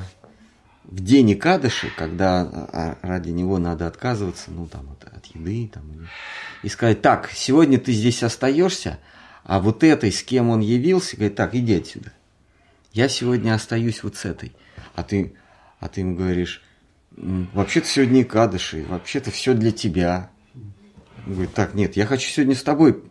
[0.84, 5.82] в день Икадыши, когда а, ради него надо отказываться, ну, там, от, от еды, там,
[6.62, 9.00] и сказать, так, сегодня ты здесь остаешься,
[9.44, 12.12] а вот этой, с кем он явился, говорит, так, иди отсюда.
[12.92, 14.52] Я сегодня остаюсь вот с этой.
[14.94, 15.34] А ты,
[15.80, 16.62] а ты ему говоришь,
[17.10, 20.30] вообще-то сегодня и кадыши, вообще-то все для тебя.
[21.26, 23.04] Он говорит, так, нет, я хочу сегодня с тобой.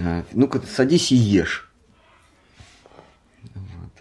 [0.00, 1.68] А, ну-ка, садись и ешь.
[3.54, 3.92] Вот.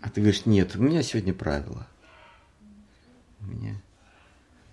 [0.00, 1.86] А ты говоришь, нет, у меня сегодня правила.
[3.40, 3.74] У меня,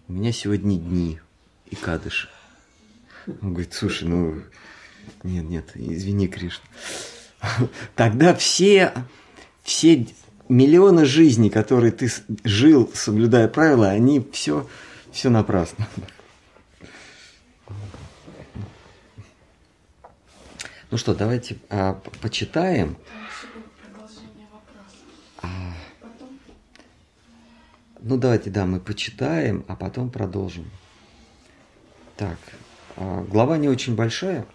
[0.07, 1.19] у меня сегодня дни
[1.65, 2.29] и кадыши.
[3.27, 4.41] Он говорит, слушай, ну
[5.23, 6.63] нет, нет, извини, Кришна.
[7.95, 8.93] Тогда все,
[9.63, 10.07] все
[10.49, 12.09] миллионы жизней, которые ты
[12.43, 14.67] жил, соблюдая правила, они все,
[15.11, 15.87] все напрасно.
[20.91, 22.95] Ну что, давайте а, почитаем.
[25.41, 25.73] А,
[27.99, 30.69] ну давайте, да, мы почитаем, а потом продолжим.
[32.15, 32.37] Так,
[32.95, 34.45] а, глава не очень большая.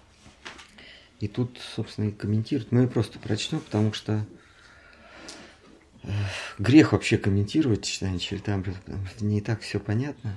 [1.21, 2.73] И тут, собственно, и комментируют.
[2.73, 4.27] Мы просто прочтем, потому что
[6.03, 6.09] э,
[6.59, 8.75] грех вообще комментировать читание Чаритамры,
[9.21, 10.35] не так все понятно.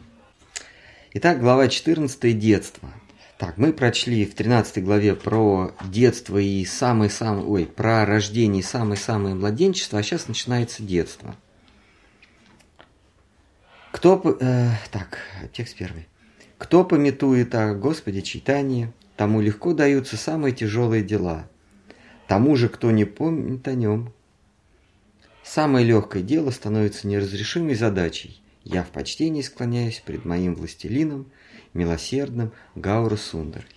[1.14, 2.94] Итак, глава 14 «Детство».
[3.38, 9.36] Так, мы прочли в 13 главе про детство и самое-самое, ой, про рождение и самое-самое
[9.36, 11.36] младенчество, а сейчас начинается детство.
[13.92, 15.20] Кто, э, так,
[15.54, 16.08] текст первый.
[16.58, 21.48] Кто пометует о Господе читании, тому легко даются самые тяжелые дела.
[22.28, 24.12] Тому же, кто не помнит о нем,
[25.44, 28.42] самое легкое дело становится неразрешимой задачей.
[28.64, 31.30] Я в почтении склоняюсь пред моим властелином,
[31.74, 33.68] милосердным Гауру Сундарой.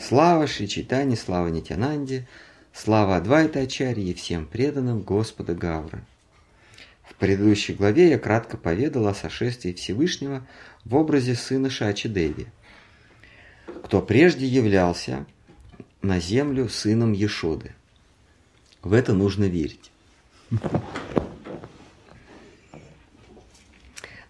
[0.00, 2.26] Слава Шри Чайтани, слава Нитянанде,
[2.72, 6.04] слава Адвайта Ачарьи и всем преданным Господа Гаура.
[7.02, 10.46] В предыдущей главе я кратко поведал о сошествии Всевышнего
[10.84, 12.46] в образе сына Шачи Деви–
[13.88, 15.24] кто прежде являлся
[16.02, 17.72] на землю сыном Ешоды.
[18.82, 19.90] В это нужно верить.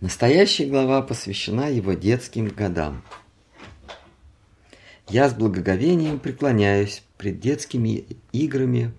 [0.01, 3.03] Настоящая глава посвящена его детским годам.
[5.09, 8.93] Я с благоговением преклоняюсь пред детскими играми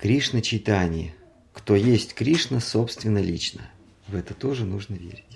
[0.00, 1.14] Кришна Чайтани.
[1.52, 3.70] Кто есть Кришна, собственно, лично.
[4.08, 5.27] В это тоже нужно верить.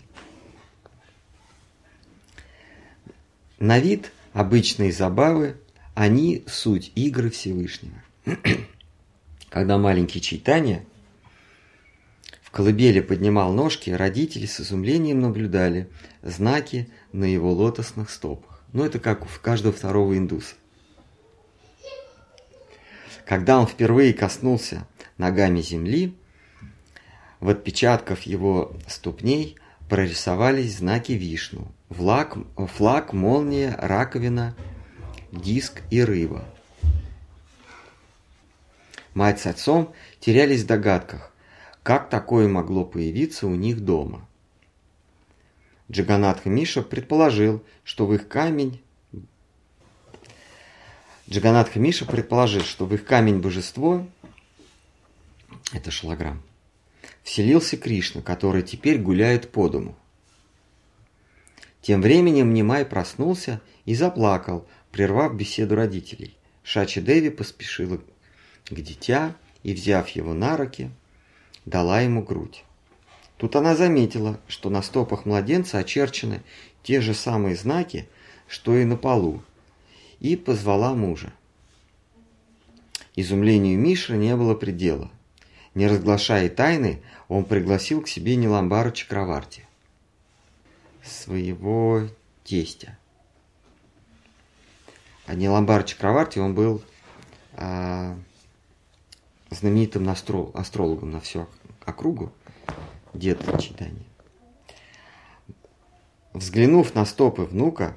[3.63, 5.57] На вид обычные забавы,
[5.95, 8.03] они суть игры Всевышнего.
[9.51, 10.85] Когда маленький Чайтанья
[12.43, 15.89] в колыбели поднимал ножки, родители с изумлением наблюдали
[16.23, 18.65] знаки на его лотосных стопах.
[18.73, 20.57] Ну, это как у каждого второго индуса.
[23.25, 24.89] Когда он впервые коснулся
[25.19, 26.17] ногами земли,
[27.39, 29.55] в отпечатках его ступней
[29.89, 34.55] прорисовались знаки Вишну, флаг, флаг, молния, раковина,
[35.31, 36.45] диск и рыба.
[39.15, 41.33] Мать с отцом терялись в догадках,
[41.83, 44.27] как такое могло появиться у них дома.
[45.91, 48.81] Джаганатха Миша предположил, что в их камень
[51.29, 54.07] Джаганатха Миша предположил, что в их камень божество,
[55.73, 56.43] это шлаграм,
[57.23, 59.97] вселился Кришна, который теперь гуляет по дому.
[61.83, 66.37] Тем временем Нимай проснулся и заплакал, прервав беседу родителей.
[66.63, 67.99] Шачи Деви поспешила
[68.71, 70.91] к дитя и, взяв его на руки,
[71.67, 72.65] дала ему грудь.
[73.37, 76.43] Тут она заметила, что на стопах младенца очерчены
[76.85, 78.09] те же самые знаки,
[78.47, 79.43] что и на полу,
[80.21, 81.33] и позвала мужа.
[83.17, 85.11] Изумлению Миши не было предела.
[85.75, 89.67] Не разглашая тайны, он пригласил к себе Неламбара Чакраварти,
[91.05, 92.09] своего
[92.45, 92.99] тестя.
[95.27, 96.83] А Неламбар Чакраварти, он был
[97.55, 98.17] а,
[99.51, 101.49] знаменитым астрол, астрологом на всю
[101.85, 102.33] округу,
[103.15, 104.05] дед читания.
[106.33, 107.97] Взглянув на стопы внука,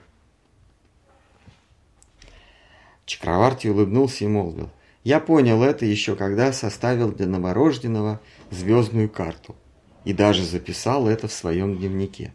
[3.06, 4.70] Чакраварти улыбнулся и молвил,
[5.04, 9.56] «Я понял это еще когда составил для новорожденного звездную карту
[10.04, 12.34] и даже записал это в своем дневнике.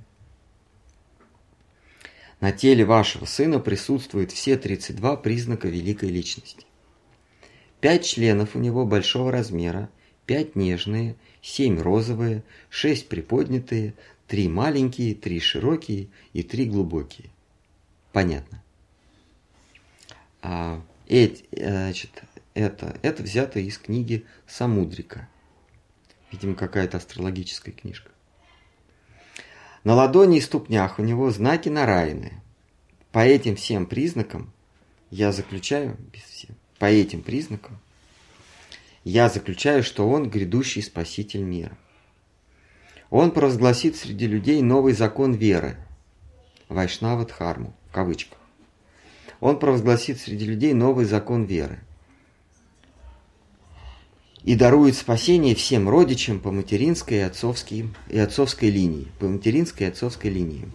[2.40, 6.64] На теле вашего сына присутствуют все 32 признака великой личности.
[7.80, 9.90] Пять членов у него большого размера,
[10.24, 13.94] пять нежные, семь розовые, шесть приподнятые,
[14.26, 17.30] три маленькие, три широкие и три глубокие.
[18.12, 18.62] Понятно.
[20.42, 22.22] А, эти, значит,
[22.54, 25.28] это, это взято из книги Самудрика.
[26.32, 28.09] Видимо, какая-то астрологическая книжка.
[29.82, 32.42] На ладони и ступнях у него знаки нараянные.
[33.12, 34.52] По этим всем признакам
[35.10, 37.78] я заключаю, без всем, по этим признакам
[39.04, 41.76] я заключаю, что он грядущий спаситель мира.
[43.08, 45.76] Он провозгласит среди людей новый закон веры,
[46.68, 48.38] Вайшнава Дхарму, в кавычках.
[49.40, 51.80] Он провозгласит среди людей новый закон веры–
[54.44, 59.08] и дарует спасение всем родичам по материнской и отцовской, и отцовской линии.
[59.18, 60.66] По материнской и отцовской линии.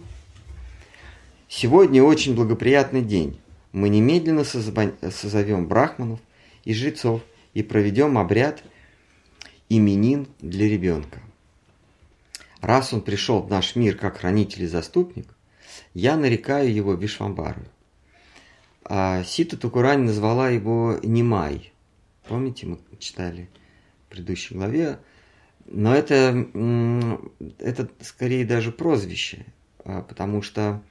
[1.48, 3.38] Сегодня очень благоприятный день.
[3.72, 6.20] Мы немедленно созовем брахманов
[6.64, 7.22] и жрецов
[7.54, 8.62] и проведем обряд
[9.68, 11.20] именин для ребенка.
[12.60, 15.26] Раз он пришел в наш мир как хранитель и заступник,
[15.94, 17.62] я нарекаю его Вишвамбару.
[18.84, 21.72] А Сита Тукурань назвала его Нимай.
[22.28, 23.48] Помните, мы читали
[24.06, 24.98] в предыдущей главе.
[25.66, 26.46] Но это,
[27.58, 29.46] это скорее даже прозвище,
[29.84, 30.82] а, потому что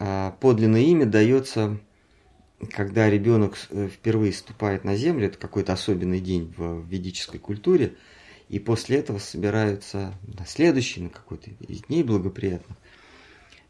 [0.00, 1.78] а, подлинное имя дается,
[2.72, 7.94] когда ребенок э, впервые ступает на землю, это какой-то особенный день в ведической культуре,
[8.48, 12.76] и после этого собираются на следующий, на какой-то из дней благоприятных,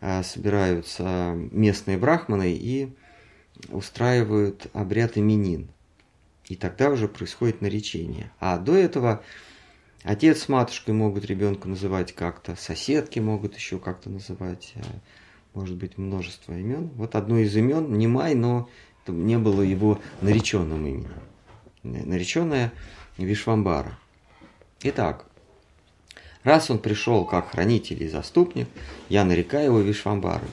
[0.00, 2.94] а, собираются местные брахманы и
[3.68, 5.68] устраивают обряд именин–
[6.46, 8.30] и тогда уже происходит наречение.
[8.40, 9.22] А до этого
[10.02, 14.82] отец с матушкой могут ребенка называть как-то, соседки могут еще как-то называть, э,
[15.54, 16.88] может быть, множество имен.
[16.96, 18.68] Вот одно из имен, не Май, но
[19.06, 21.12] не было его нареченным именем.
[21.82, 22.72] Нареченное
[23.18, 23.98] Вишвамбара.
[24.82, 25.26] Итак,
[26.44, 28.68] раз он пришел как хранитель и заступник,
[29.08, 30.48] я нарекаю его Вишвамбарой.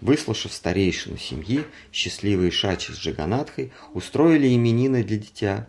[0.00, 5.66] Выслушав старейшину семьи, счастливые Шачи с Джаганатхой устроили именины для дитя,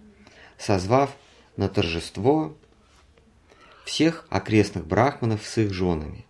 [0.57, 1.15] созвав
[1.55, 2.55] на торжество
[3.85, 6.25] всех окрестных брахманов с их женами.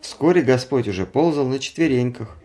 [0.00, 2.36] Вскоре Господь уже ползал на четвереньках,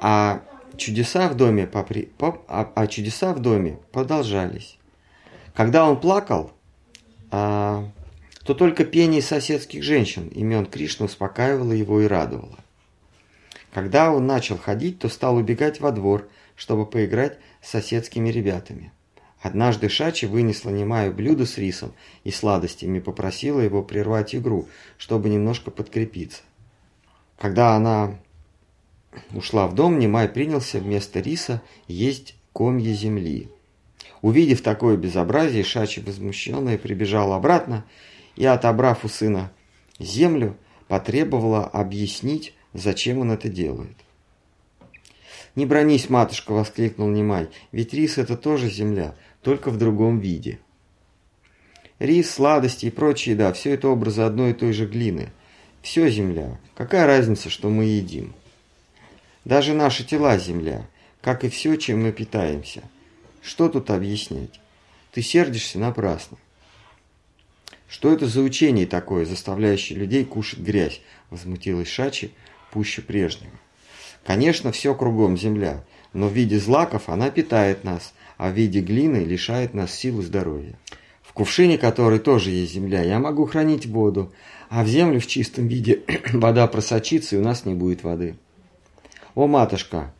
[0.00, 0.42] а
[0.76, 2.06] чудеса в доме, попри...
[2.06, 2.44] поп...
[2.48, 4.78] а, а чудеса в доме продолжались.
[5.54, 6.52] Когда он плакал,
[7.30, 7.86] а...
[8.44, 12.58] то только пение соседских женщин имен Кришны успокаивало его и радовало.
[13.72, 18.92] Когда он начал ходить, то стал убегать во двор, чтобы поиграть с соседскими ребятами.
[19.40, 21.92] Однажды Шачи вынесла немое блюдо с рисом
[22.24, 24.68] и сладостями и попросила его прервать игру,
[24.98, 26.42] чтобы немножко подкрепиться.
[27.38, 28.18] Когда она
[29.32, 33.48] ушла в дом, Немай принялся вместо риса есть комья земли.
[34.20, 37.86] Увидев такое безобразие, Шачи возмущенная прибежала обратно
[38.36, 39.52] и, отобрав у сына
[39.98, 40.56] землю,
[40.86, 43.96] потребовала объяснить, Зачем он это делает?
[45.56, 47.48] «Не бронись, матушка!»– воскликнул Немай.
[47.72, 50.60] «Ведь рис– это тоже земля, только в другом виде».
[51.98, 55.32] Рис, сладости и прочая еда– все это образы одной и той же глины.
[55.82, 56.58] Все земля.
[56.74, 58.32] Какая разница, что мы едим?
[59.44, 60.86] Даже наши тела– земля,
[61.20, 62.82] как и все, чем мы питаемся.
[63.42, 64.60] Что тут объяснять?
[65.12, 66.38] Ты сердишься напрасно.
[67.88, 71.00] Что это за учение такое, заставляющее людей кушать грязь?
[71.28, 72.32] Возмутилась Шачи,
[72.72, 73.52] пуще прежнего.
[74.24, 79.18] Конечно, все кругом земля, но в виде злаков она питает нас, а в виде глины
[79.18, 80.78] лишает нас сил и здоровья.
[81.22, 84.32] В кувшине, который тоже есть земля, я могу хранить воду,
[84.68, 86.02] а в землю в чистом виде
[86.32, 88.36] вода просочится, и у нас не будет воды.
[89.34, 90.12] О, матушка,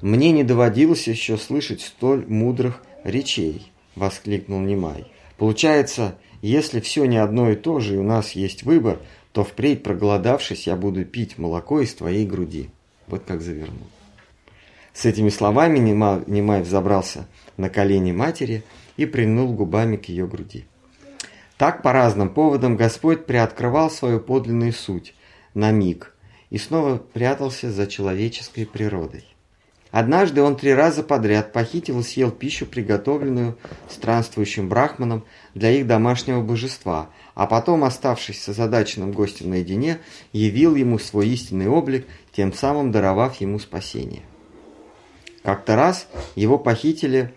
[0.00, 5.06] мне не доводилось еще слышать столь мудрых речей, воскликнул Немай.
[5.36, 9.00] Получается, Если все не одно и то же, и у нас есть выбор,
[9.38, 12.70] то впредь, проголодавшись, я буду пить молоко из твоей груди.
[13.06, 13.86] Вот как завернул.
[14.92, 18.64] С этими словами Немай взобрался на колени матери
[18.96, 20.66] и прильнул губами к ее груди.
[21.56, 25.14] Так по разным поводам Господь приоткрывал свою подлинную суть
[25.54, 26.16] на миг
[26.50, 29.24] и снова прятался за человеческой природой.
[29.92, 33.56] Однажды он три раза подряд похитил и съел пищу, приготовленную
[33.88, 35.24] странствующим брахманом
[35.54, 40.00] для их домашнего божества, а потом, оставшись с озадаченным гостем наедине,
[40.32, 44.22] явил ему свой истинный облик, тем самым даровав ему спасение.
[45.44, 47.32] Как-то раз его похитили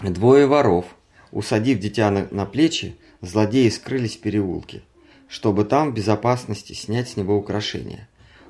[0.00, 0.86] двое воров.
[1.32, 4.80] Усадив дитя на, плечи, злодеи скрылись в переулке,
[5.28, 8.08] чтобы там в безопасности снять с него украшения.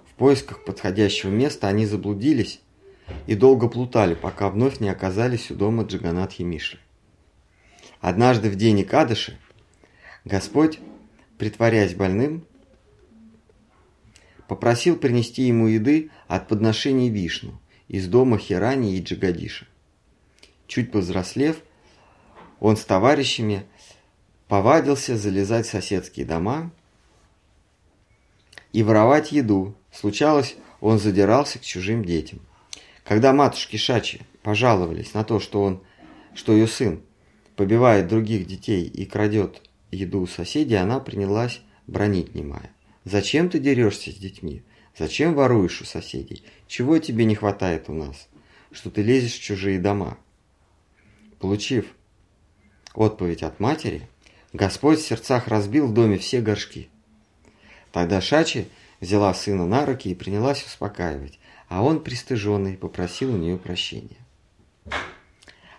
[0.08, 2.60] В поисках подходящего места они заблудились
[3.26, 6.78] и долго плутали, пока вновь не оказались у дома Джаганатхи Миши.
[8.00, 9.36] Однажды в день Икадыши
[10.28, 10.78] Господь,
[11.38, 12.46] притворяясь больным,
[14.46, 19.66] попросил принести ему еды от подношений Вишну из дома Хирани и Джагадиша.
[20.66, 21.56] Чуть повзрослев,
[22.60, 23.64] он с товарищами
[24.48, 26.72] повадился залезать в соседские дома
[28.74, 29.74] и воровать еду.
[29.90, 32.40] Случалось, он задирался к чужим детям.
[33.02, 35.82] Когда матушки Шачи пожаловались на то, что он,
[36.34, 37.00] что ее сын
[37.56, 42.70] побивает других детей и крадет еду у соседей, она принялась бронить немая.
[43.04, 44.62] «Зачем ты дерешься с детьми?
[44.96, 46.42] Зачем воруешь у соседей?
[46.66, 48.28] Чего тебе не хватает у нас?
[48.70, 50.18] Что ты лезешь в чужие дома?»
[51.38, 51.86] Получив
[52.94, 54.08] отповедь от матери,
[54.52, 56.88] Господь в сердцах разбил в доме все горшки.
[57.92, 58.68] Тогда Шачи
[59.00, 61.38] взяла сына на руки и принялась успокаивать
[61.68, 64.16] а он, пристыженный, попросил у нее прощения.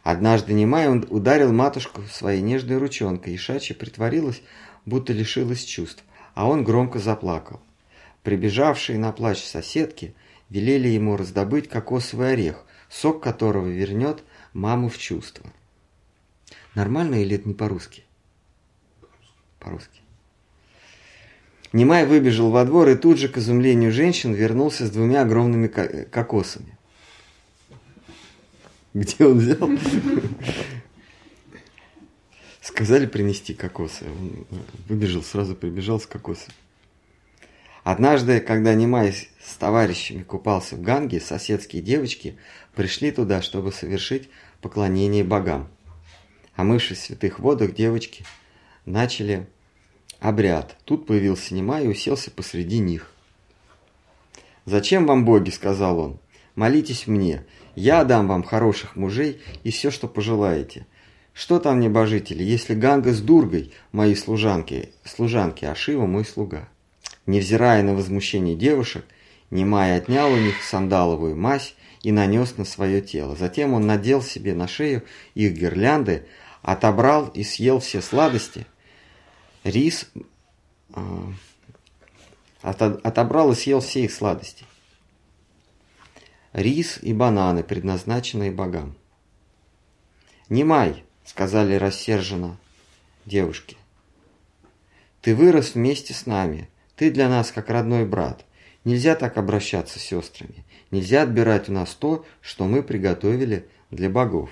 [0.04, 4.42] Однажды Немай ударил матушку своей нежной ручонкой, и Шачи притворилась,
[4.86, 6.04] будто лишилась чувств,
[6.34, 7.60] а он громко заплакал.
[8.24, 10.14] Прибежавшие на плач соседки
[10.50, 14.24] велели ему раздобыть кокосовый орех, сок которого вернет
[14.54, 15.46] маму в чувство.
[16.76, 18.04] Нормально или это не по-русски?
[19.60, 20.00] По-русски.
[21.72, 26.79] Немай выбежал во двор и тут же, к изумлению женщин, вернулся с двумя огромными кокосами.
[28.94, 29.70] Где он взял?
[32.62, 34.06] Сказали принести кокосы.
[34.06, 34.46] Он
[34.88, 36.54] выбежал, сразу прибежал с кокосами.
[37.84, 42.38] Однажды, когда Немай с товарищами купался в Ганге, соседские девочки
[42.76, 44.30] пришли туда, чтобы совершить
[44.62, 45.70] поклонение богам.
[46.56, 48.26] Омывшись в святых водах, девочки
[48.86, 49.48] начали
[50.20, 50.78] обряд.
[50.84, 53.12] Тут появился Нема и уселся посреди них.
[54.66, 56.20] «Зачем вам боги?»– сказал он.
[56.56, 57.46] «Молитесь мне.
[57.80, 60.86] Я дам вам хороших мужей и все, что пожелаете.
[61.34, 66.68] Что там, небожители, если Ганга с Дургой мои служанки, служанки, а Шива мой слуга?»
[67.26, 69.06] Невзирая на возмущение девушек,
[69.52, 73.36] Немай отнял у них сандаловую мазь и нанес на свое тело.
[73.36, 75.04] Затем он надел себе на шею
[75.34, 76.26] их гирлянды,
[76.62, 78.68] отобрал и съел все сладости–
[79.64, 80.10] Рис
[80.94, 81.34] а,
[82.62, 84.66] отобрал и съел все их сладости.
[86.54, 88.96] Рис и бананы, предназначенные богам.
[90.50, 92.58] «Немай»,— сказали рассерженно
[93.26, 93.78] девушки.
[95.22, 96.70] «Ты вырос вместе с нами.
[96.96, 98.46] Ты для нас как родной брат.
[98.84, 100.66] Нельзя так обращаться с сестрами.
[100.92, 104.50] Нельзя отбирать у нас то, что мы приготовили для богов».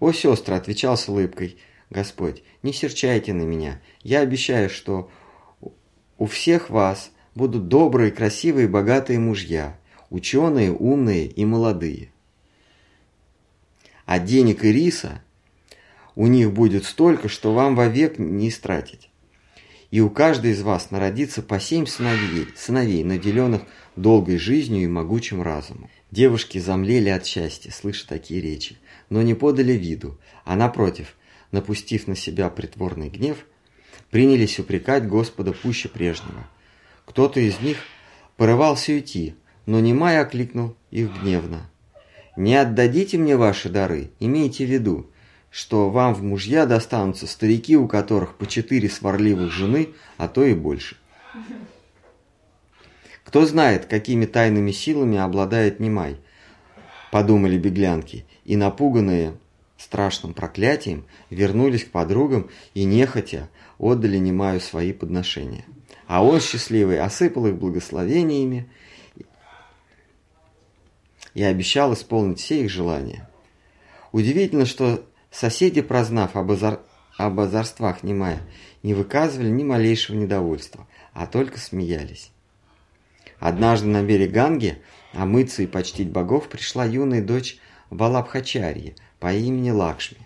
[0.00, 1.58] «О, сестры!»— отвечал с улыбкой—
[1.92, 3.78] Господь, не серчайте на меня.
[4.02, 5.10] Я обещаю, что
[6.16, 9.78] у всех вас будут добрые, красивые, богатые мужья,
[10.12, 12.10] ученые, умные и молодые.
[14.04, 15.22] А денег и риса
[16.14, 19.08] у них будет столько, что вам вовек не истратить.
[19.90, 23.62] И у каждой из вас народится по семь сыновей, сыновей, наделенных
[23.96, 25.90] долгой жизнью и могучим разумом.
[26.10, 28.76] Девушки замлели от счастья, слыша такие речи,
[29.10, 31.14] но не подали виду, а напротив–
[31.52, 33.46] напустив на себя притворный гнев,
[34.10, 36.48] принялись упрекать Господа пуще прежнего.
[37.04, 37.78] Кто-то из них
[38.36, 39.36] порывался уйти,
[39.66, 41.68] но Немай окликнул их гневно.
[42.36, 45.10] «Не отдадите мне ваши дары, имейте в виду,
[45.50, 50.54] что вам в мужья достанутся старики, у которых по четыре сварливых жены, а то и
[50.54, 50.96] больше».
[53.24, 56.18] Кто знает, какими тайными силами обладает Немай,
[57.10, 59.34] подумали беглянки, и напуганные
[59.78, 63.48] страшным проклятием, вернулись к подругам и нехотя
[63.78, 65.64] отдали Немаю свои подношения.
[66.06, 68.68] А он, счастливый, осыпал их благословениями
[71.34, 73.28] и обещал исполнить все их желания.
[74.12, 76.80] Удивительно, что соседи, прознав об, озор...
[77.16, 78.40] об озорствах Немая
[78.82, 82.30] не выказывали ни малейшего недовольства, а только смеялись.
[83.38, 84.78] Однажды на берег Ганги
[85.12, 87.58] омыться и почтить богов пришла юная дочь
[87.90, 90.18] Валабхачарьи по имени Лакшми.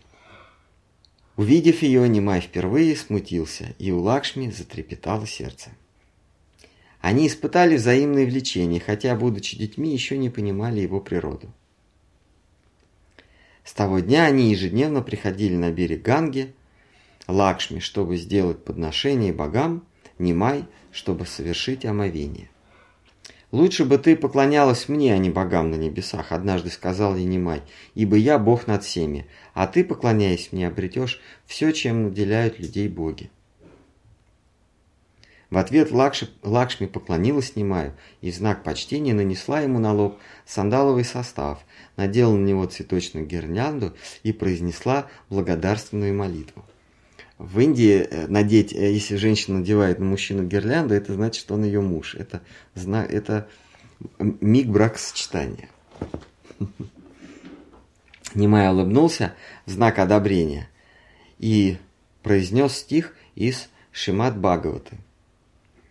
[1.37, 5.71] Увидев ее, Немай впервые смутился, и у Лакшми затрепетало сердце.
[7.07, 11.53] Они испытали взаимное влечение, хотя, будучи детьми, еще не понимали его природу.
[13.63, 16.53] С того дня они ежедневно приходили на берег Ганги,
[17.29, 19.87] Лакшми, чтобы сделать подношение богам,
[20.19, 22.51] Нимай, чтобы совершить омовение.
[23.53, 27.63] «Лучше бы ты поклонялась мне, а не богам на небесах»,— однажды сказал ей Нимай,
[27.95, 33.31] «ибо я бог над всеми, а ты, поклоняясь мне, обретешь все, чем наделяют людей боги».
[35.51, 41.05] В ответ Лакши, Лакшми поклонилась Нимаю и в знак почтения нанесла ему на лоб сандаловый
[41.05, 41.65] состав,
[41.97, 43.95] надела на него цветочную гирлянду
[44.25, 46.65] и произнесла благодарственную молитву.
[47.39, 51.65] В Индии э, надеть, э, если женщина надевает на мужчину гирлянду, это значит, что он
[51.65, 52.15] ее муж.
[52.15, 52.41] Это,
[52.75, 53.49] это
[54.19, 55.69] миг бракосочетания.
[58.35, 60.69] Немай улыбнулся в знак одобрения
[61.39, 61.77] и
[62.23, 64.97] произнес стих из Шимат Бхагаваты.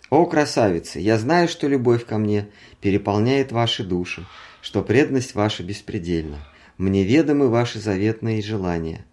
[0.10, 2.50] «О, красавицы, я знаю, что любовь ко мне
[2.80, 4.26] переполняет ваши души,
[4.62, 6.38] что преданность ваша беспредельна.
[6.78, 9.06] Мне ведомы ваши заветные желания.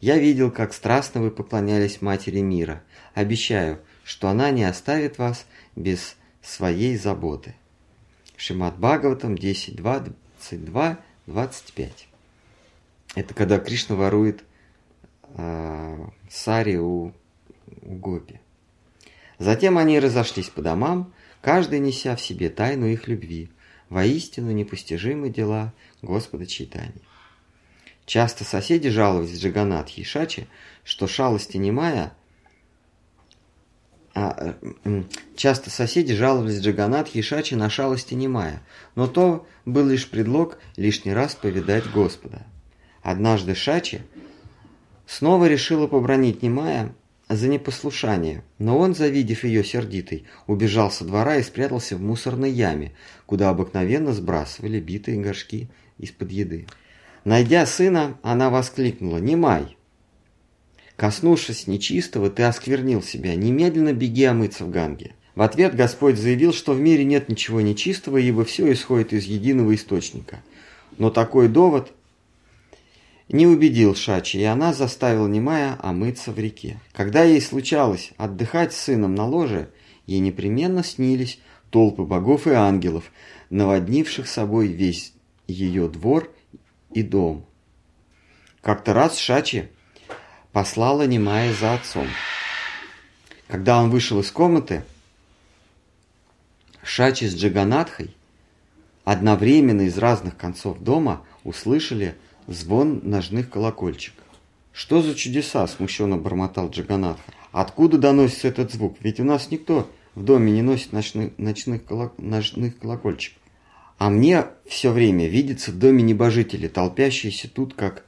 [0.00, 2.82] Я видел, как страстно вы поклонялись Матери мира.
[3.14, 7.54] Обещаю, что она не оставит вас без своей заботы.
[8.36, 12.08] Шимат Бхагаватам 10.2, 22, 25.
[13.16, 14.44] Это когда Кришна ворует
[15.34, 17.12] э, сари у,
[17.82, 18.38] у Гопи.
[19.38, 23.50] Затем они разошлись по домам, каждый неся в себе тайну их любви.
[23.88, 25.72] Воистину непостижимы дела
[26.02, 26.94] Господа Чайтани.
[28.04, 30.48] Часто соседи жаловались Джаганат Хишачи,
[30.84, 32.12] что шалости немая
[34.16, 34.54] а,
[35.36, 38.62] часто соседи жаловались Джаганат Хишачи на шалости немая,
[38.94, 42.46] но то был лишь предлог лишний раз повидать Господа.
[43.02, 44.00] Однажды Шачи
[45.06, 46.94] снова решила побронить немая
[47.28, 52.92] за непослушание, но он, завидев ее сердитой, убежал со двора и спрятался в мусорной яме,
[53.26, 56.66] куда обыкновенно сбрасывали битые горшки из-под еды.
[57.24, 59.76] Найдя сына, она воскликнула «Немай!»
[60.94, 65.14] «Коснувшись нечистого, ты осквернил себя, немедленно беги омыться в Ганге».
[65.34, 69.74] В ответ Господь заявил, что в мире нет ничего нечистого, ибо все исходит из единого
[69.74, 70.42] источника.
[70.96, 71.92] Но такой довод
[73.28, 76.80] не убедил Шачи, и она заставила Немая омыться в реке.
[76.92, 79.70] Когда ей случалось отдыхать с сыном на ложе,
[80.06, 81.40] ей непременно снились
[81.70, 83.10] толпы богов и ангелов,
[83.50, 85.12] наводнивших собой весь
[85.46, 86.30] ее двор
[86.92, 87.44] и дом.
[88.62, 89.68] Как-то раз Шачи
[90.52, 92.06] послала Немая за отцом.
[93.48, 94.82] Когда он вышел из комнаты,
[96.82, 98.14] Шачи с Джаганатхой
[99.04, 102.16] одновременно из разных концов дома услышали
[102.46, 104.24] звон ножных колокольчиков.
[104.72, 107.32] «Что за чудеса?»– смущенно бормотал Джаганатха.
[107.52, 108.98] «Откуда доносится этот звук?
[109.00, 112.12] Ведь у нас никто в доме не носит ночных, ночных, колок...
[112.18, 113.40] ночных колокольчиков».
[113.98, 118.04] А мне все время видится в доме небожители, толпящиеся тут как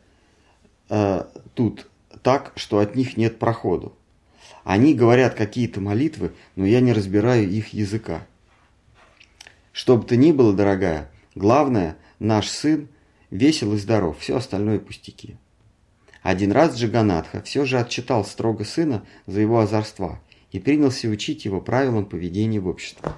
[0.90, 1.24] э,
[1.55, 1.89] тут
[2.23, 3.94] так, что от них нет проходу.
[4.65, 8.27] Они говорят какие-то молитвы, но я не разбираю их языка.
[9.73, 12.89] Что бы то ни было, дорогая, главное, наш сын
[13.31, 15.37] весел и здоров, все остальное пустяки.
[16.23, 21.61] Один раз Джаганатха все же отчитал строго сына за его озорства и принялся учить его
[21.61, 23.13] правилам поведения в обществе.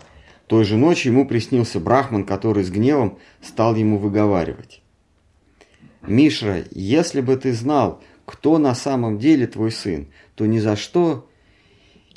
[0.47, 4.83] Той же ночью ему приснился Брахман, который с гневом стал ему выговаривать.
[6.03, 11.29] «Мишра, если бы ты знал, кто на самом деле твой сын, то ни за что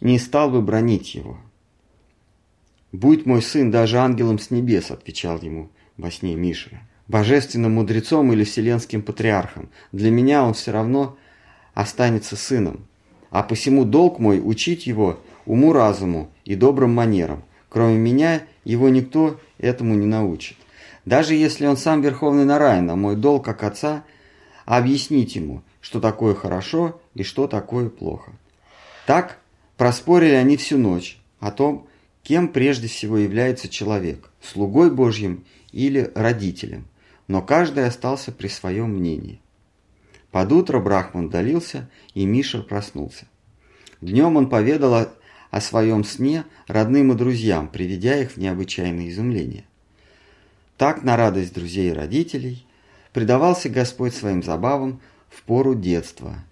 [0.01, 1.37] не стал бы бронить его».
[2.91, 6.81] «Будь мой сын даже ангелом с небес»,— отвечал ему во сне Мишра,
[7.13, 9.69] «божественным мудрецом или вселенским патриархом.
[9.91, 11.15] Для меня он все равно
[11.75, 12.87] останется сыном,
[13.29, 19.95] а посему долг мой учить его уму-разуму и добрым манерам, Кроме меня, его никто этому
[19.95, 20.57] не научит.
[21.05, 24.03] Даже если он сам Верховный Нараян, а мой долг как отца–
[24.65, 28.31] объяснить ему, что такое хорошо и что такое плохо.
[29.07, 29.39] Так
[29.75, 31.87] проспорили они всю ночь о том,
[32.21, 36.85] кем прежде всего является человек– слугой Божьим или родителем,
[37.27, 39.39] но каждый остался при своем мнении.
[40.31, 43.27] Под утро Брахман удалился, и Миша проснулся.
[44.01, 45.07] Днем он поведал
[45.51, 49.65] о своем сне родным и друзьям, приведя их в необычайное изумление.
[50.77, 52.65] Так, на радость друзей и родителей,
[53.13, 56.43] предавался Господь своим забавам в пору детства.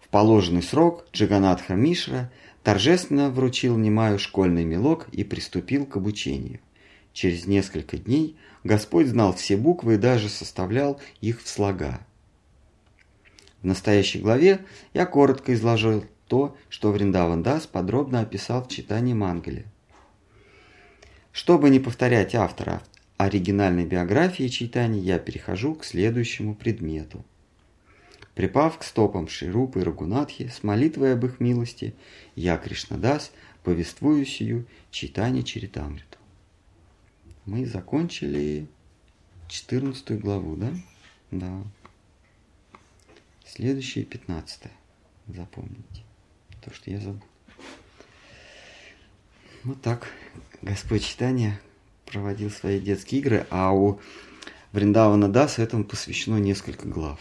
[0.00, 2.30] В положенный срок Джаганатха Мишра
[2.64, 6.58] торжественно вручил Немаю школьный мелок и приступил к обучению.
[7.12, 12.00] Через несколько дней Господь знал все буквы и даже составлял их в слога.
[13.62, 14.60] В настоящей главе
[14.94, 19.66] я коротко изложил то, что Вриндаван Дас подробно описал в читании Мангали.
[21.32, 22.82] Чтобы не повторять автора
[23.16, 27.24] оригинальной биографии читания, я перехожу к следующему предмету.
[28.34, 31.94] Припав к стопам Ширупы и Рагунатхи с молитвой об их милости,
[32.34, 33.32] я, Кришнадас,
[33.62, 36.09] повествую сию читание Чаритамриту.
[37.46, 38.68] Мы закончили
[39.48, 40.72] 14 главу, да?
[41.30, 41.62] Да.
[43.44, 44.62] Следующее 15.
[45.28, 46.02] Запомните.
[46.62, 47.22] То, что я забыл.
[49.64, 50.08] Вот так
[50.62, 51.60] Господь читания
[52.06, 54.00] проводил свои детские игры, а у
[54.72, 57.20] Вриндавана Даса этому посвящено несколько глав.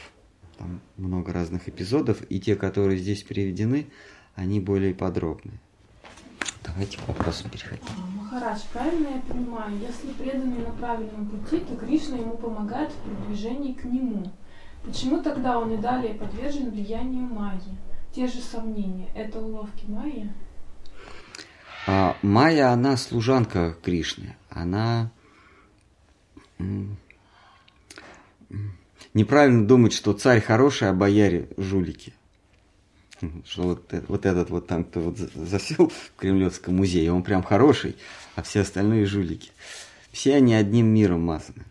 [0.58, 3.88] Там много разных эпизодов, и те, которые здесь переведены,
[4.36, 5.60] они более подробные.
[6.63, 7.84] Давайте к вопросам переходить.
[7.97, 12.95] А, Махарадж, правильно я понимаю, если преданный на правильном пути, то Кришна ему помогает в
[12.95, 14.31] продвижении к нему.
[14.84, 17.77] Почему тогда он и далее подвержен влиянию Майи?
[18.13, 19.09] Те же сомнения.
[19.15, 20.31] Это уловки Майи?
[21.88, 24.35] А Майя, она служанка Кришны.
[24.49, 25.11] Она
[29.13, 32.13] неправильно думать, что царь хороший, а бояре жулики.
[33.46, 37.98] Что вот, вот этот вот там, кто вот засел в Кремлевском музее, он прям хороший,
[38.36, 39.52] а все остальные жулики.
[40.12, 41.66] Все они одним миром мазаны.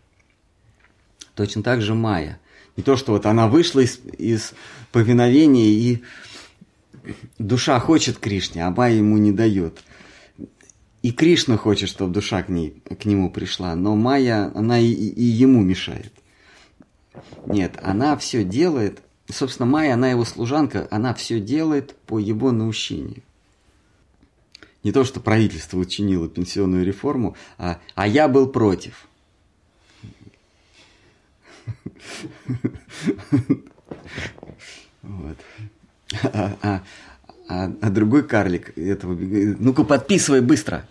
[1.35, 2.39] Точно так же Майя.
[2.77, 4.53] Не то, что вот она вышла из, из
[4.91, 6.03] повиновения и
[7.37, 9.83] душа хочет Кришне, а Майя ему не дает.
[11.01, 15.23] И Кришна хочет, чтобы душа к, ней, к нему пришла, но Майя, она и, и
[15.23, 16.13] ему мешает.
[17.45, 23.21] Нет, она все делает, собственно, Майя, она его служанка, она все делает по его наущению.
[24.83, 29.07] Не то, что правительство учинило пенсионную реформу, а, а я был против.
[35.01, 35.37] Вот.
[36.23, 36.83] А, а,
[37.47, 40.87] а, а другой карлик этого ну-ка подписывай быстро.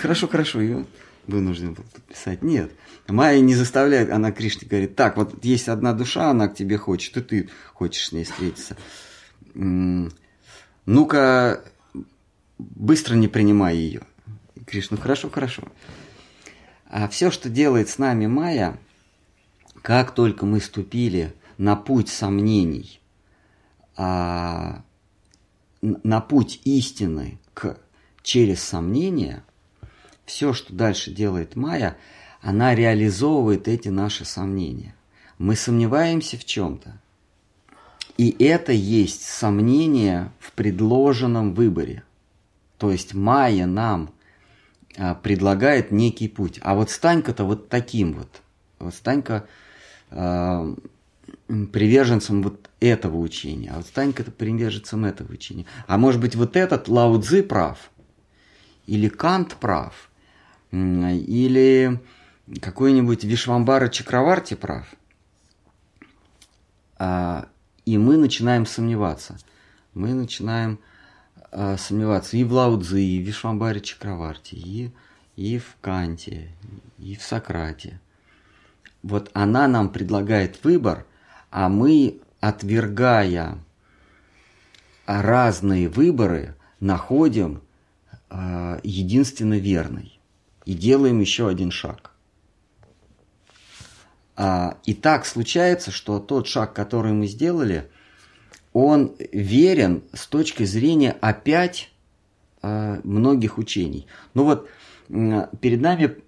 [0.00, 0.86] Хорошо, хорошо, ее
[1.28, 2.42] вынужден был подписать.
[2.42, 2.72] Нет,
[3.06, 7.16] Майя не заставляет, она Кришне говорит, так, вот есть одна душа, она к тебе хочет,
[7.16, 8.76] и ты хочешь с ней встретиться.
[9.54, 11.62] Ну-ка,
[12.58, 14.02] быстро не принимай ее.
[14.66, 15.62] Кришна, ну хорошо, хорошо.
[16.86, 18.78] А все, что делает с нами Майя,
[19.82, 23.00] как только мы ступили на путь сомнений,
[23.96, 24.82] а,
[25.82, 27.78] на путь истины к,
[28.22, 29.44] через сомнения,
[30.28, 31.96] все, что дальше делает Майя,
[32.40, 34.94] она реализовывает эти наши сомнения.
[35.38, 37.00] Мы сомневаемся в чем-то.
[38.16, 42.04] И это есть сомнение в предложенном выборе.
[42.76, 44.12] То есть Майя нам
[44.96, 46.58] а, предлагает некий путь.
[46.62, 48.42] А вот стань-ка-то вот таким вот.
[48.78, 49.46] Вот стань-ка
[50.10, 50.74] а,
[51.46, 55.64] приверженцем вот этого учения, а вот стань-ка приверженцем этого учения.
[55.86, 57.90] А может быть вот этот Лао Цзы прав,
[58.86, 60.07] или Кант прав,
[60.70, 62.00] или
[62.60, 64.86] какой-нибудь Вишвамбара Чакраварти прав.
[66.98, 67.48] А,
[67.84, 69.38] и мы начинаем сомневаться.
[69.94, 70.78] Мы начинаем
[71.50, 74.92] а, сомневаться и в Лао Цзы, и в Вишвамбаре Чакраварти, и,
[75.36, 76.52] и в Канте,
[76.98, 78.00] и в Сократе.
[79.02, 81.06] Вот она нам предлагает выбор,
[81.50, 83.58] а мы, отвергая
[85.06, 87.62] разные выборы, находим
[88.28, 90.17] э, единственно верный
[90.68, 92.10] и делаем еще один шаг.
[94.36, 97.88] А, и так случается, что тот шаг, который мы сделали,
[98.74, 101.90] он верен с точки зрения опять
[102.60, 104.06] э, многих учений.
[104.34, 104.68] Ну вот
[105.08, 106.18] перед нами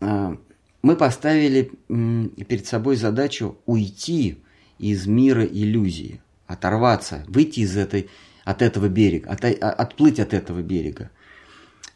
[0.00, 0.36] э,
[0.82, 4.42] мы поставили перед собой задачу уйти
[4.80, 8.10] из мира иллюзии, оторваться, выйти из этой,
[8.44, 11.12] от этого берега, от, а, отплыть от этого берега.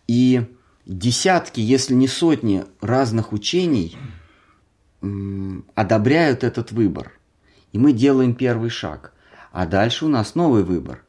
[0.06, 0.44] И
[0.86, 3.96] десятки, если не сотни разных учений
[5.74, 7.12] одобряют этот выбор.
[7.72, 9.12] И мы делаем первый шаг.
[9.52, 11.04] А дальше у нас новый выбор.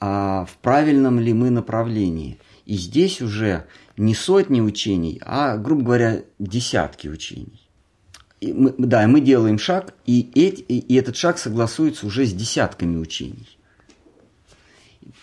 [0.00, 2.38] А в правильном ли мы направлении?
[2.66, 3.66] И здесь уже
[3.96, 7.68] не сотни учений, а, грубо говоря, десятки учений.
[8.40, 12.96] И мы, да, мы делаем шаг, и, эти, и этот шаг согласуется уже с десятками
[12.96, 13.58] учений.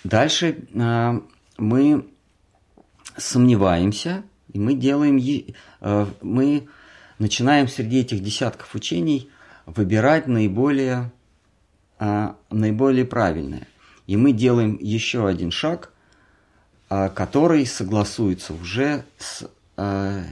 [0.03, 1.19] Дальше э,
[1.57, 2.05] мы
[3.17, 6.67] сомневаемся, и мы делаем, э, мы
[7.19, 9.29] начинаем среди этих десятков учений
[9.65, 11.11] выбирать наиболее
[11.97, 13.67] а, наиболее правильное.
[14.05, 15.91] И мы делаем еще один шаг,
[16.89, 20.23] а, который согласуется уже с а,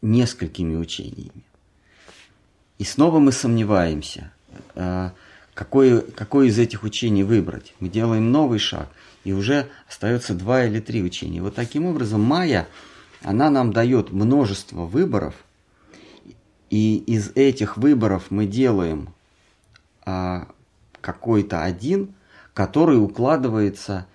[0.00, 1.44] несколькими учениями.
[2.78, 4.32] И снова мы сомневаемся,
[5.60, 7.74] какое, какое из этих учений выбрать.
[7.80, 8.88] Мы делаем новый шаг,
[9.24, 11.42] и уже остается два или три учения.
[11.42, 12.66] Вот таким образом Майя,
[13.20, 15.34] она нам дает множество выборов,
[16.70, 19.12] и из этих выборов мы делаем
[20.06, 20.48] а,
[21.02, 22.14] какой-то один,
[22.54, 24.06] который укладывается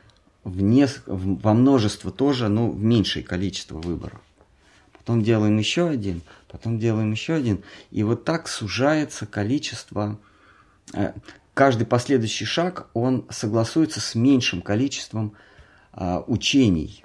[0.43, 1.03] в нес...
[1.05, 4.19] во множество тоже, ну, в меньшее количество выборов.
[4.93, 7.61] Потом делаем еще один, потом делаем еще один.
[7.91, 10.17] И вот так сужается количество...
[10.93, 11.13] Э,
[11.53, 15.33] каждый последующий шаг, он согласуется с меньшим количеством
[15.93, 17.03] э, учений.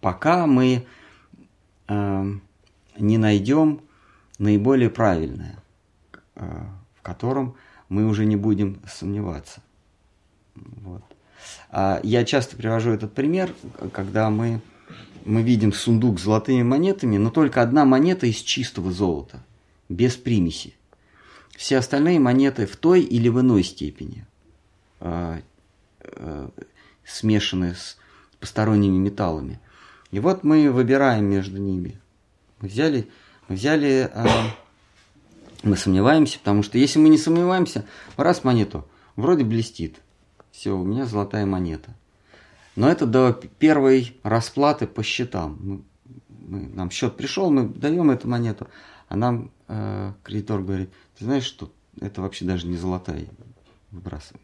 [0.00, 0.86] Пока мы
[1.88, 2.24] э,
[2.98, 3.82] не найдем
[4.38, 5.58] наиболее правильное,
[6.34, 7.54] в котором
[7.88, 9.60] мы уже не будем сомневаться.
[10.54, 11.02] Вот.
[11.70, 13.54] А я часто привожу этот пример,
[13.92, 14.60] когда мы,
[15.24, 19.42] мы видим сундук с золотыми монетами, но только одна монета из чистого золота,
[19.88, 20.74] без примеси.
[21.56, 24.26] Все остальные монеты в той или в иной степени
[25.00, 25.40] э,
[26.00, 26.48] э,
[27.04, 27.96] смешаны с
[28.40, 29.60] посторонними металлами.
[30.10, 31.98] И вот мы выбираем между ними.
[32.60, 33.08] Мы взяли,
[33.48, 34.26] мы взяли, э,
[35.62, 37.84] мы сомневаемся, потому что если мы не сомневаемся,
[38.16, 40.00] раз монету, вроде блестит,
[40.50, 41.94] все, у меня золотая монета.
[42.76, 45.58] Но это до первой расплаты по счетам.
[45.60, 45.82] Мы,
[46.28, 48.68] мы, нам счет пришел, мы даем эту монету,
[49.08, 50.90] а нам э, кредитор говорит,
[51.22, 51.70] ты знаешь, что
[52.00, 53.26] это вообще даже не золотая,
[53.92, 54.42] выбрасывает.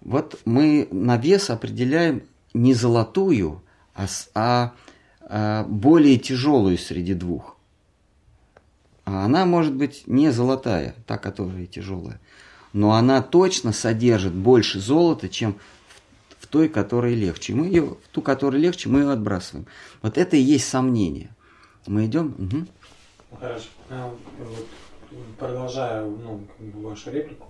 [0.00, 2.22] Вот мы на вес определяем
[2.52, 3.64] не золотую,
[3.96, 4.74] а, а,
[5.22, 7.56] а более тяжелую среди двух.
[9.04, 12.20] А она может быть не золотая, та, которая тяжелая
[12.72, 15.58] но она точно содержит больше золота, чем
[16.40, 17.54] в той, которая легче.
[17.54, 19.66] Мы ее, в ту, которая легче, мы ее отбрасываем.
[20.02, 21.30] Вот это и есть сомнение.
[21.86, 22.34] Мы идем.
[22.36, 23.38] Угу.
[23.40, 23.66] Хорошо.
[23.90, 24.66] А, вот,
[25.38, 27.48] продолжая ну, вашу реплику,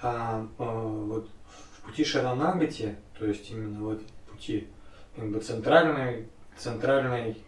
[0.00, 1.28] а, а, вот
[1.76, 4.68] в пути Шаранагати, то есть именно вот пути
[5.14, 7.42] как бы центральной, центральной,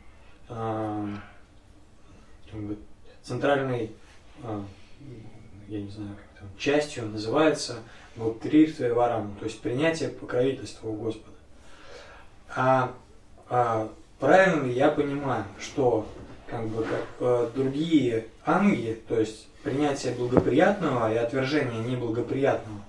[0.49, 1.07] а,
[2.51, 2.79] как бы,
[3.23, 3.93] центральной,
[4.43, 4.65] а,
[5.69, 7.77] я не знаю, как частью называется
[8.17, 11.37] Гуптиритва Вараму, то есть принятие покровительства у Господа.
[12.57, 12.95] А,
[13.49, 16.07] а правильно ли я понимаю, что
[16.51, 22.81] как бы как э, другие ангелы, то есть принятие благоприятного и отвержение неблагоприятного,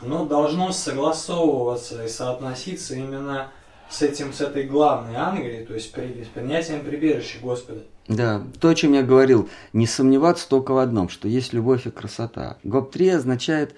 [0.00, 3.50] оно должно согласовываться и соотноситься именно
[3.90, 7.82] с этим, с этой главной ангелой, то есть при, с принятием прибежища Господа.
[8.06, 11.90] Да, то, о чем я говорил, не сомневаться только в одном, что есть любовь и
[11.90, 12.58] красота.
[12.64, 13.74] Гоп-3 означает,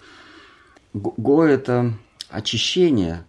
[0.92, 1.94] го– это
[2.28, 3.24] очищение,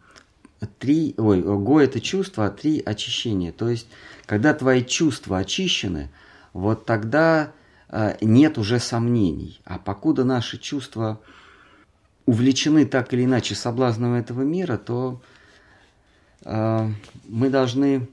[0.68, 3.52] три, ой, го– это чувство, а три– очищение.
[3.52, 3.88] То есть,
[4.26, 6.10] когда твои чувства очищены,
[6.54, 7.52] вот тогда
[7.90, 9.60] э, нет уже сомнений.
[9.66, 11.20] А покуда наши чувства
[12.26, 15.22] увлечены так или иначе соблазном этого мира, то
[16.46, 16.90] э,
[17.28, 18.08] мы должны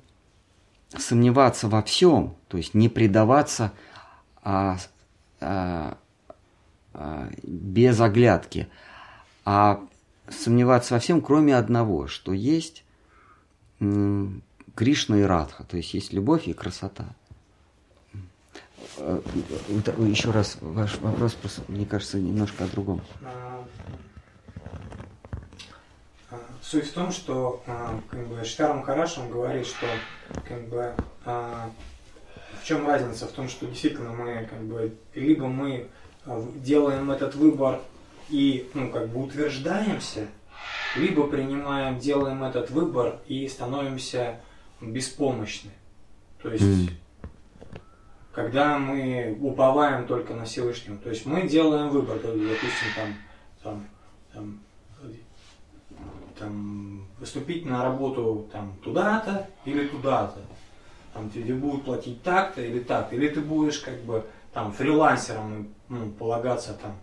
[0.96, 3.72] сомневаться во всем, то есть не предаваться
[4.42, 4.78] а,
[5.40, 5.98] а,
[6.94, 8.68] а, без оглядки,
[9.44, 9.80] а
[10.30, 12.84] сомневаться во всем, кроме одного, что есть
[13.78, 17.06] Кришна и Радха, то есть есть любовь и красота.
[18.98, 19.20] Э,
[19.68, 21.36] еще раз ваш вопрос,
[21.68, 23.00] мне кажется, немножко о другом.
[23.24, 23.64] А,
[26.62, 29.86] Суть в том, что а, как бы, Штар Махараш, он говорит, что
[30.46, 30.92] как бы,
[31.24, 31.70] а,
[32.60, 33.26] в чем разница?
[33.26, 35.88] В том, что действительно мы как бы, либо мы
[36.26, 37.80] а, делаем этот выбор
[38.28, 40.26] и ну, как бы утверждаемся,
[40.96, 44.40] либо принимаем, делаем этот выбор и становимся
[44.80, 45.70] беспомощны.
[46.42, 46.92] То есть, mm.
[48.32, 50.96] когда мы уповаем только на Всевышнего.
[50.98, 53.14] То есть мы делаем выбор, допустим, там,
[53.62, 53.88] там,
[54.32, 54.60] там
[56.38, 60.40] там, поступить на работу там, туда-то или туда-то.
[61.12, 63.12] Там тебе будут платить так-то или так.
[63.12, 66.96] Или ты будешь как бы там фрилансером ну, полагаться там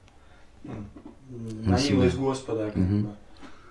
[0.64, 0.74] ну,
[1.30, 2.66] на милость Господа.
[2.68, 2.96] Как угу.
[2.96, 3.16] бы.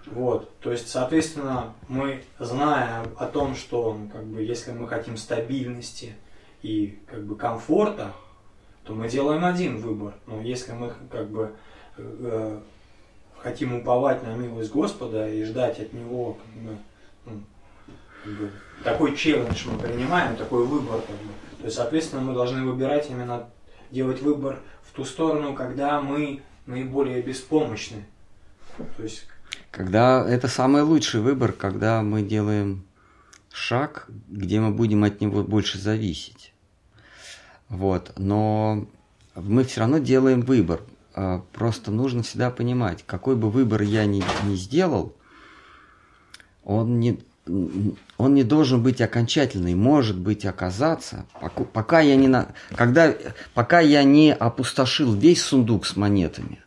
[0.07, 5.17] Вот, то есть, соответственно, мы, зная о том, что ну, как бы, если мы хотим
[5.17, 6.15] стабильности
[6.63, 8.13] и как бы комфорта,
[8.85, 10.15] то мы делаем один выбор.
[10.27, 11.53] Но если мы как бы
[11.97, 12.61] э,
[13.39, 16.79] хотим уповать на милость Господа и ждать от Него как бы,
[17.25, 17.41] ну,
[18.23, 18.51] как бы,
[18.85, 21.01] такой челлендж мы принимаем, такой выбор.
[21.01, 21.33] Как бы.
[21.59, 23.49] То есть, соответственно, мы должны выбирать именно,
[23.91, 28.05] делать выбор в ту сторону, когда мы наиболее беспомощны.
[28.97, 29.27] То есть
[29.71, 32.85] Когда это самый лучший выбор, когда мы делаем
[33.53, 36.53] шаг, где мы будем от него больше зависеть.
[37.69, 38.13] Вот.
[38.17, 38.87] Но
[39.35, 40.81] мы все равно делаем выбор.
[41.15, 45.15] А, Просто нужно всегда понимать, какой бы выбор я ни, ни сделал,
[46.65, 51.27] он не, он не должен быть окончательный, может быть оказаться,
[51.73, 53.15] пока- я не, на, когда,
[53.53, 56.61] пока я не опустошил весь сундук с монетами,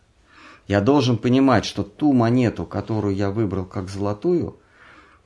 [0.67, 4.57] я должен понимать, что ту монету, которую я выбрал как золотую,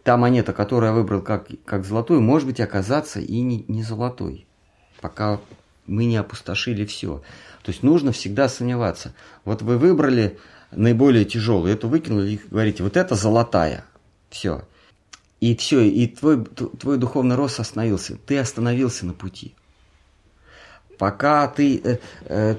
[0.03, 4.45] та монета, которую я выбрал как, как золотую, может быть оказаться и не, не золотой,
[5.01, 5.39] пока
[5.85, 7.21] мы не опустошили все.
[7.63, 9.13] То есть нужно всегда сомневаться.
[9.43, 10.39] Вот вы выбрали
[10.71, 13.83] наиболее тяжелую, эту выкинули и говорите, вот это золотая.
[14.29, 14.63] Все.
[15.41, 18.15] И все, и твой, твой духовный рост остановился.
[18.25, 19.55] Ты остановился на пути.
[20.99, 22.55] Пока ты, э, э,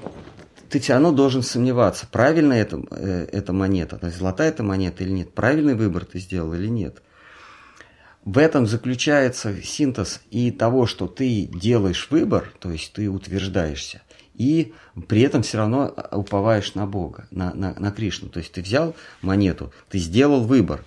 [0.69, 5.33] ты все равно должен сомневаться, правильно это, э, эта монета, золотая эта монета или нет,
[5.33, 7.01] правильный выбор ты сделал или нет.
[8.25, 14.01] В этом заключается синтез и того, что ты делаешь выбор, то есть ты утверждаешься,
[14.33, 14.73] и
[15.07, 18.27] при этом все равно уповаешь на Бога, на, на, на Кришну.
[18.27, 20.83] То есть ты взял монету, ты сделал выбор.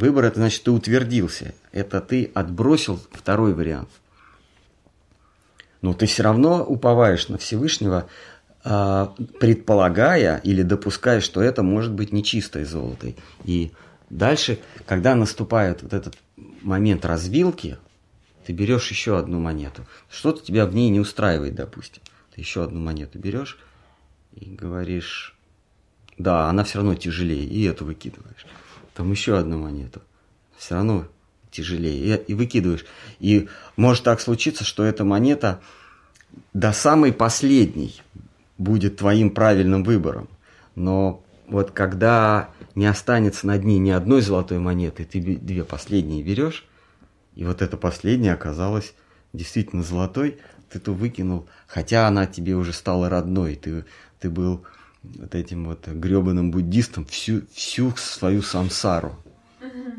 [0.00, 1.52] Выбор это значит, ты утвердился.
[1.72, 3.90] Это ты отбросил второй вариант.
[5.82, 8.08] Но ты все равно уповаешь на Всевышнего,
[8.64, 13.14] а, предполагая или допуская, что это может быть нечистой золотой.
[13.44, 13.72] И
[14.08, 16.16] дальше, когда наступает вот этот
[16.62, 17.76] момент развилки,
[18.46, 19.84] ты берешь еще одну монету.
[20.08, 22.02] Что-то тебя в ней не устраивает, допустим.
[22.34, 23.58] Ты еще одну монету берешь
[24.34, 25.36] и говоришь,
[26.16, 28.46] да, она все равно тяжелее, и эту выкидываешь.
[29.00, 30.02] Там еще одну монету.
[30.58, 31.06] Все равно
[31.50, 32.18] тяжелее.
[32.18, 32.84] И, и выкидываешь.
[33.18, 35.62] И может так случиться, что эта монета
[36.52, 38.02] до самой последней
[38.58, 40.28] будет твоим правильным выбором.
[40.74, 46.66] Но вот когда не останется на дне ни одной золотой монеты, ты две последние берешь,
[47.34, 48.92] и вот эта последняя оказалась
[49.32, 50.36] действительно золотой,
[50.70, 53.86] ты ту выкинул, хотя она тебе уже стала родной, ты,
[54.18, 54.62] ты был
[55.02, 59.16] вот этим вот гребаным буддистом всю, всю свою самсару.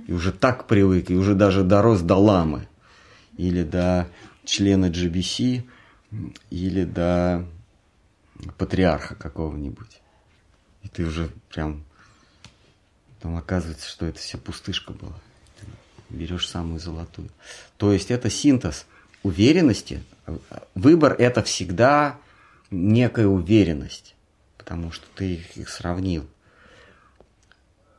[0.07, 2.67] И уже так привык, и уже даже дорос до ламы.
[3.37, 4.07] Или до
[4.43, 5.63] члена GBC,
[6.49, 7.45] или до
[8.57, 10.01] патриарха какого-нибудь.
[10.83, 11.83] И ты уже прям...
[13.19, 15.13] Там оказывается, что это все пустышка была.
[15.59, 15.65] Ты
[16.15, 17.29] берешь самую золотую.
[17.77, 18.87] То есть это синтез
[19.21, 20.03] уверенности.
[20.73, 22.17] Выбор это всегда
[22.71, 24.15] некая уверенность,
[24.71, 26.25] потому что ты их, сравнил.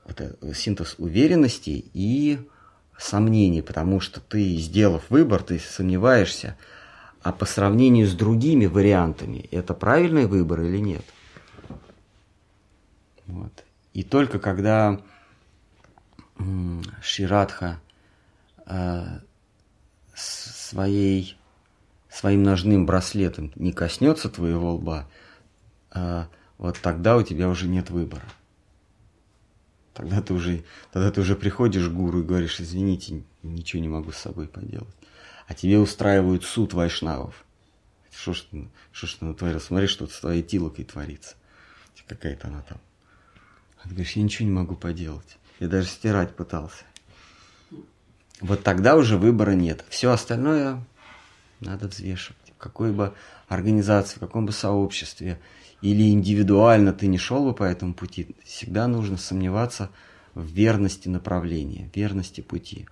[0.07, 2.49] Это синтез уверенности и
[2.97, 6.57] сомнений, потому что ты, сделав выбор, ты сомневаешься,
[7.21, 11.05] а по сравнению с другими вариантами, это правильный выбор или нет.
[13.27, 13.53] Вот.
[13.93, 14.99] И только когда
[17.03, 17.83] Ширадха
[18.65, 19.19] э,
[20.15, 21.37] своей,
[22.09, 25.07] своим ножным браслетом не коснется твоего лба,
[25.95, 26.25] э,
[26.59, 28.25] вот тогда у тебя уже нет выбора.
[29.95, 34.13] Тогда ты уже, тогда ты уже приходишь к гуру и говоришь, извините, ничего не могу
[34.13, 34.95] с собой поделать.
[35.47, 37.45] А тебе устраивают суд вайшнавов.
[38.11, 38.45] Что ж,
[38.93, 39.61] что ж ты натворил?
[39.61, 41.35] Смотри, что с твоей тилокой творится.
[42.07, 42.79] Какая-то она там.
[43.79, 45.39] А ты говоришь, я ничего не могу поделать.
[45.61, 46.85] Я даже стирать пытался.
[48.41, 49.85] Вот тогда уже выбора нет.
[49.89, 50.85] Все остальное
[51.61, 52.53] надо взвешивать.
[52.55, 53.15] В какой бы
[53.49, 55.41] организации, в каком бы сообществе
[55.83, 59.91] или индивидуально ты не шел бы по этому пути, всегда нужно сомневаться
[60.35, 62.87] в верности направления, верности пути.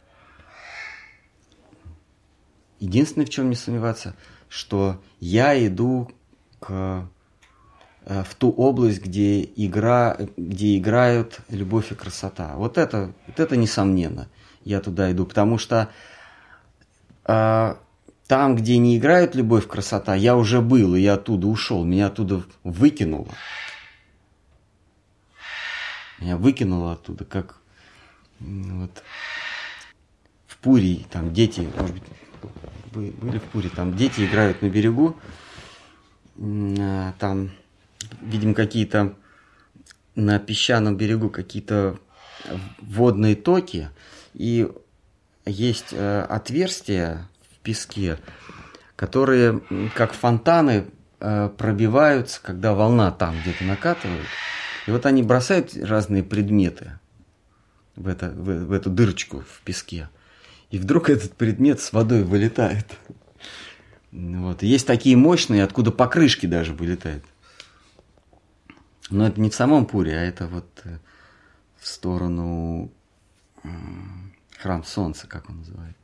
[2.81, 4.17] Единственное, в чем не сомневаться,
[4.49, 6.11] что я иду
[6.59, 7.09] к,
[8.07, 12.57] э, в ту область, где, игра, где играют любовь и красота.
[12.57, 14.29] Вот это, вот это несомненно.
[14.65, 15.91] Я туда иду, потому что
[17.25, 17.79] а,
[18.31, 22.45] там, где не играют любовь, красота, я уже был, и я оттуда ушел, меня оттуда
[22.63, 23.27] выкинуло.
[26.21, 27.57] Меня выкинуло оттуда, как
[28.39, 29.03] вот
[30.47, 31.97] в Пури, там дети, может
[32.93, 35.17] быть, были в Пури, там дети играют на берегу,
[36.39, 37.51] а, там,
[38.21, 39.17] видим, какие-то
[40.15, 41.99] на песчаном берегу какие-то
[42.79, 43.91] водные токи,
[44.35, 44.71] и
[45.45, 47.29] есть э, отверстия
[47.63, 48.19] песке,
[48.97, 49.61] которые
[49.95, 50.87] как фонтаны
[51.21, 54.27] э, пробиваются, когда волна там где-то накатывает.
[54.87, 56.99] И вот они бросают разные предметы
[57.97, 60.09] в, это, в, в эту дырочку в песке.
[60.71, 62.87] И вдруг этот предмет с водой вылетает.
[64.13, 64.63] Вот.
[64.63, 67.25] Есть такие мощные, откуда покрышки даже вылетают.
[69.11, 70.99] Но это не в самом Пуре, а это вот э,
[71.79, 72.93] в сторону
[74.59, 76.01] храм Солнца, как он называется.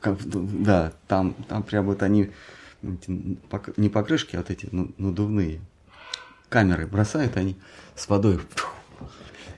[0.00, 0.20] Канах.
[0.24, 2.30] Да, там, там прям вот они
[2.82, 5.60] не покрышки, а вот эти ну, надувные
[6.48, 7.56] камеры бросают, они
[7.96, 8.40] с водой.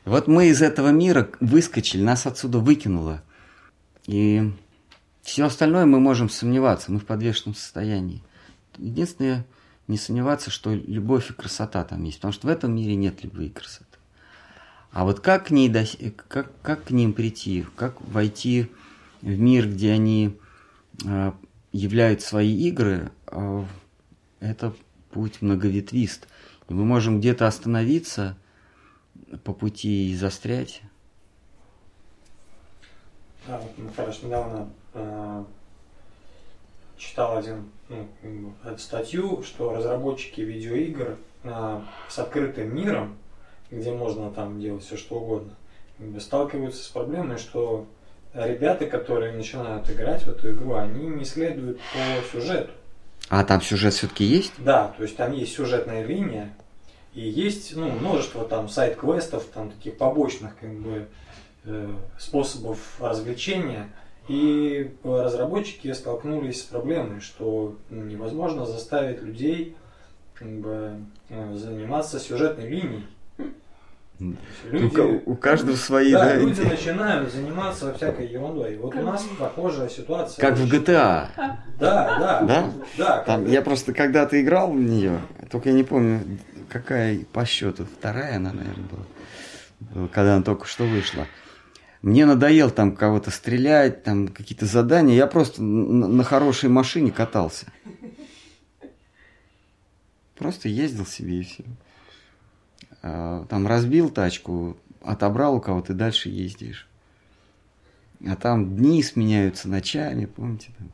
[0.05, 3.23] Вот мы из этого мира выскочили, нас отсюда выкинуло.
[4.07, 4.51] И
[5.23, 8.23] все остальное мы можем сомневаться, мы в подвешенном состоянии.
[8.79, 9.47] Единственное,
[9.89, 13.47] не сомневаться, что любовь и красота там есть, потому что в этом мире нет любви
[13.47, 13.85] и красоты.
[14.93, 15.73] А вот как к, ней
[16.29, 18.71] как, как к ним прийти, как войти
[19.23, 20.39] в мир, где они
[21.05, 21.33] э,
[21.73, 23.65] являют свои игры, э,
[24.41, 24.75] это
[25.11, 26.29] путь многоветвист.
[26.69, 28.37] И мы можем где-то остановиться
[29.45, 30.83] по пути и застрять.
[33.47, 35.45] Да, вот Михайлович недавно э,
[36.97, 43.17] читал один, ну, статью, что разработчики видеоигр э, с открытым миром,
[43.71, 45.55] где можно там делать все что угодно,
[46.19, 47.87] сталкиваются с проблемой, что
[48.35, 52.71] ребята, которые начинают играть в эту игру, они не следуют по сюжету.
[53.29, 54.53] А там сюжет все-таки есть?
[54.59, 56.53] Да, то есть там есть сюжетная линия,
[57.15, 61.07] и есть ну, множество там сайт-квестов, там таких побочных как бы,
[61.65, 61.89] э,
[62.19, 63.91] способов развлечения.
[64.29, 69.77] И разработчики столкнулись с проблемой, что невозможно заставить людей
[70.35, 73.07] как бы, э, заниматься сюжетной линией.
[74.71, 78.77] Люди, у, у каждого свои, да, да, люди начинают заниматься всякой ерундой.
[78.77, 80.41] Вот у нас похожая ситуация.
[80.41, 81.29] Как в GTA.
[81.37, 82.41] Да, да.
[82.43, 82.73] Да?
[82.99, 83.19] Да.
[83.21, 85.21] Там, я просто когда-то играл в нее,
[85.51, 86.21] только я не помню,
[86.69, 91.27] какая по счету, вторая она, наверное, была, когда она только что вышла.
[92.03, 95.15] Мне надоело там кого-то стрелять, там какие-то задания.
[95.15, 97.67] Я просто на, на хорошей машине катался.
[100.37, 101.65] Просто ездил себе и все.
[103.03, 106.89] А, там разбил тачку, отобрал у кого-то и дальше ездишь.
[108.27, 110.71] А там дни сменяются ночами, помните?
[110.77, 110.93] Там?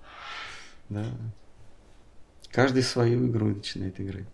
[0.89, 1.07] Да.
[2.53, 4.27] Каждый свою игру начинает играть.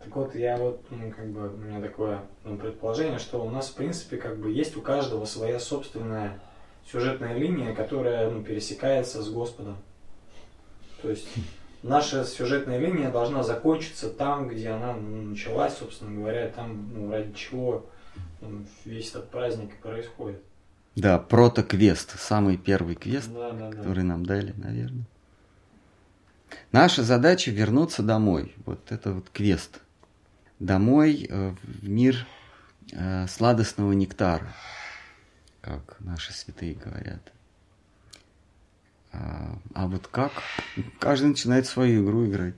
[0.00, 3.70] Так вот, я вот, ну, как бы, у меня такое ну, предположение, что у нас,
[3.70, 6.38] в принципе, как бы есть у каждого своя собственная
[6.90, 9.76] сюжетная линия, которая ну, пересекается с Господом.
[11.02, 11.28] То есть
[11.86, 17.86] наша сюжетная линия должна закончиться там, где она началась, собственно говоря, там, ну, ради чего
[18.40, 20.42] ну, весь этот праздник и происходит.
[20.94, 23.76] Да, протоквест, самый первый квест, да, да, да.
[23.76, 25.04] который нам дали, наверное.
[26.72, 28.54] Наша задача вернуться домой.
[28.64, 29.80] Вот это вот квест.
[30.58, 32.26] Домой э, в мир
[32.92, 34.54] э, сладостного нектара,
[35.60, 37.32] как наши святые говорят.
[39.16, 40.32] А, а вот как?
[40.98, 42.56] Каждый начинает свою игру играть.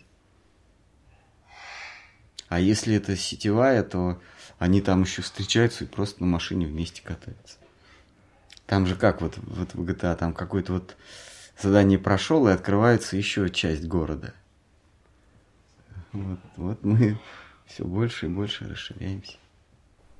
[2.49, 4.21] А если это сетевая, то
[4.59, 7.59] они там еще встречаются и просто на машине вместе катаются.
[8.67, 10.97] Там же как вот, вот в GTA, там какое-то вот
[11.61, 14.35] задание прошел, и открывается еще часть города.
[16.13, 17.19] Вот, вот мы
[17.67, 19.37] все больше и больше расширяемся.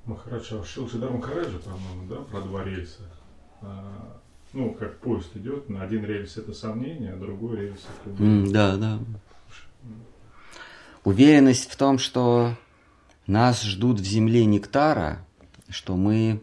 [0.05, 3.01] Махарадж, а в Шилшидар Махараджа, по-моему, да, про два рельса.
[4.53, 8.23] Ну, как поезд идет, на один рельс это сомнение, а другой рельс это...
[8.23, 8.99] Mm, да, да.
[11.03, 12.55] Уверенность в том, что
[13.27, 15.23] нас ждут в земле нектара,
[15.69, 16.41] что мы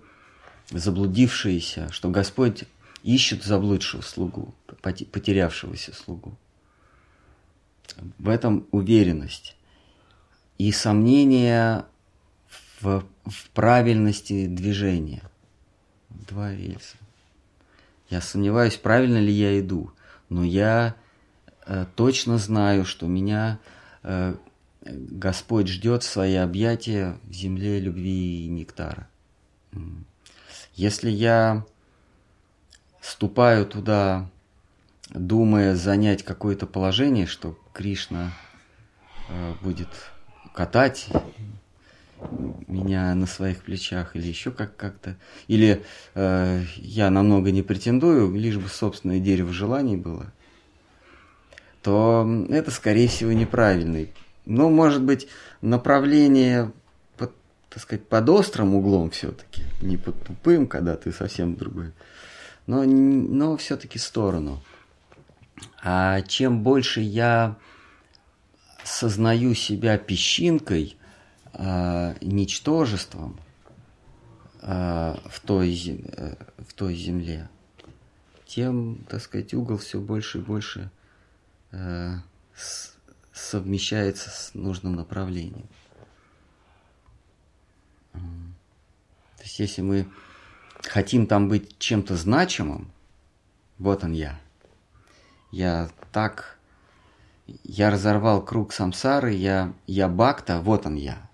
[0.71, 2.65] заблудившиеся, что Господь
[3.03, 6.37] ищет заблудшего слугу, потерявшегося слугу.
[8.19, 9.57] В этом уверенность.
[10.59, 11.85] И сомнение
[12.81, 15.23] в, в правильности движения.
[16.11, 16.97] Два рельса.
[18.09, 19.91] Я сомневаюсь, правильно ли я иду,
[20.29, 20.95] но я
[21.67, 23.59] э, точно знаю, что меня
[24.03, 24.35] э,
[24.83, 29.09] Господь ждет в свои объятия в земле любви и нектара.
[30.75, 31.65] Если я
[33.01, 34.31] ступаю туда,
[35.11, 38.33] думая занять какое-то положение, что Кришна
[39.29, 39.89] э, будет
[40.55, 41.09] катать
[42.67, 45.17] меня на своих плечах или еще как- как-то.
[45.49, 45.83] Или
[46.15, 50.33] э, я намного не претендую, лишь бы собственное дерево желаний было,
[51.83, 54.13] то это, скорее всего, неправильный.
[54.45, 55.29] Но, может быть,
[55.61, 56.73] направление,
[57.17, 57.33] под,
[57.69, 61.93] так сказать, под острым углом все-таки, не под тупым, когда ты совсем другой,
[62.67, 64.63] но, но все-таки сторону.
[65.83, 67.57] А чем больше я
[68.85, 70.97] сознаю себя песчинкой,
[71.57, 73.39] э, ничтожеством
[74.63, 77.49] э, в, той, э, в той земле,
[78.47, 80.91] тем, так сказать, угол все больше и больше
[81.73, 82.15] э,
[82.55, 82.97] с,
[83.33, 85.67] совмещается с нужным направлением.
[89.47, 90.09] есть, если мы
[90.83, 92.91] хотим там быть чем-то значимым,
[93.79, 94.39] вот он я.
[95.51, 96.59] Я так...
[97.63, 101.26] Я разорвал круг самсары, я, я бакта, вот он я.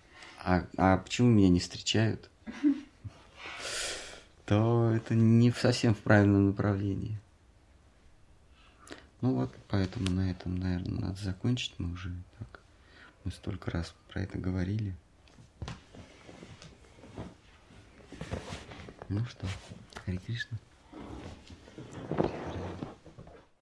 [0.45, 2.29] А, а почему меня не встречают?
[4.45, 7.19] То это не совсем в правильном направлении.
[9.21, 11.75] Ну вот, поэтому на этом, наверное, надо закончить.
[11.79, 12.61] Мы уже так,
[13.23, 14.97] мы столько раз про это говорили.
[19.09, 19.47] Ну что,
[20.05, 20.59] Хари Кришна.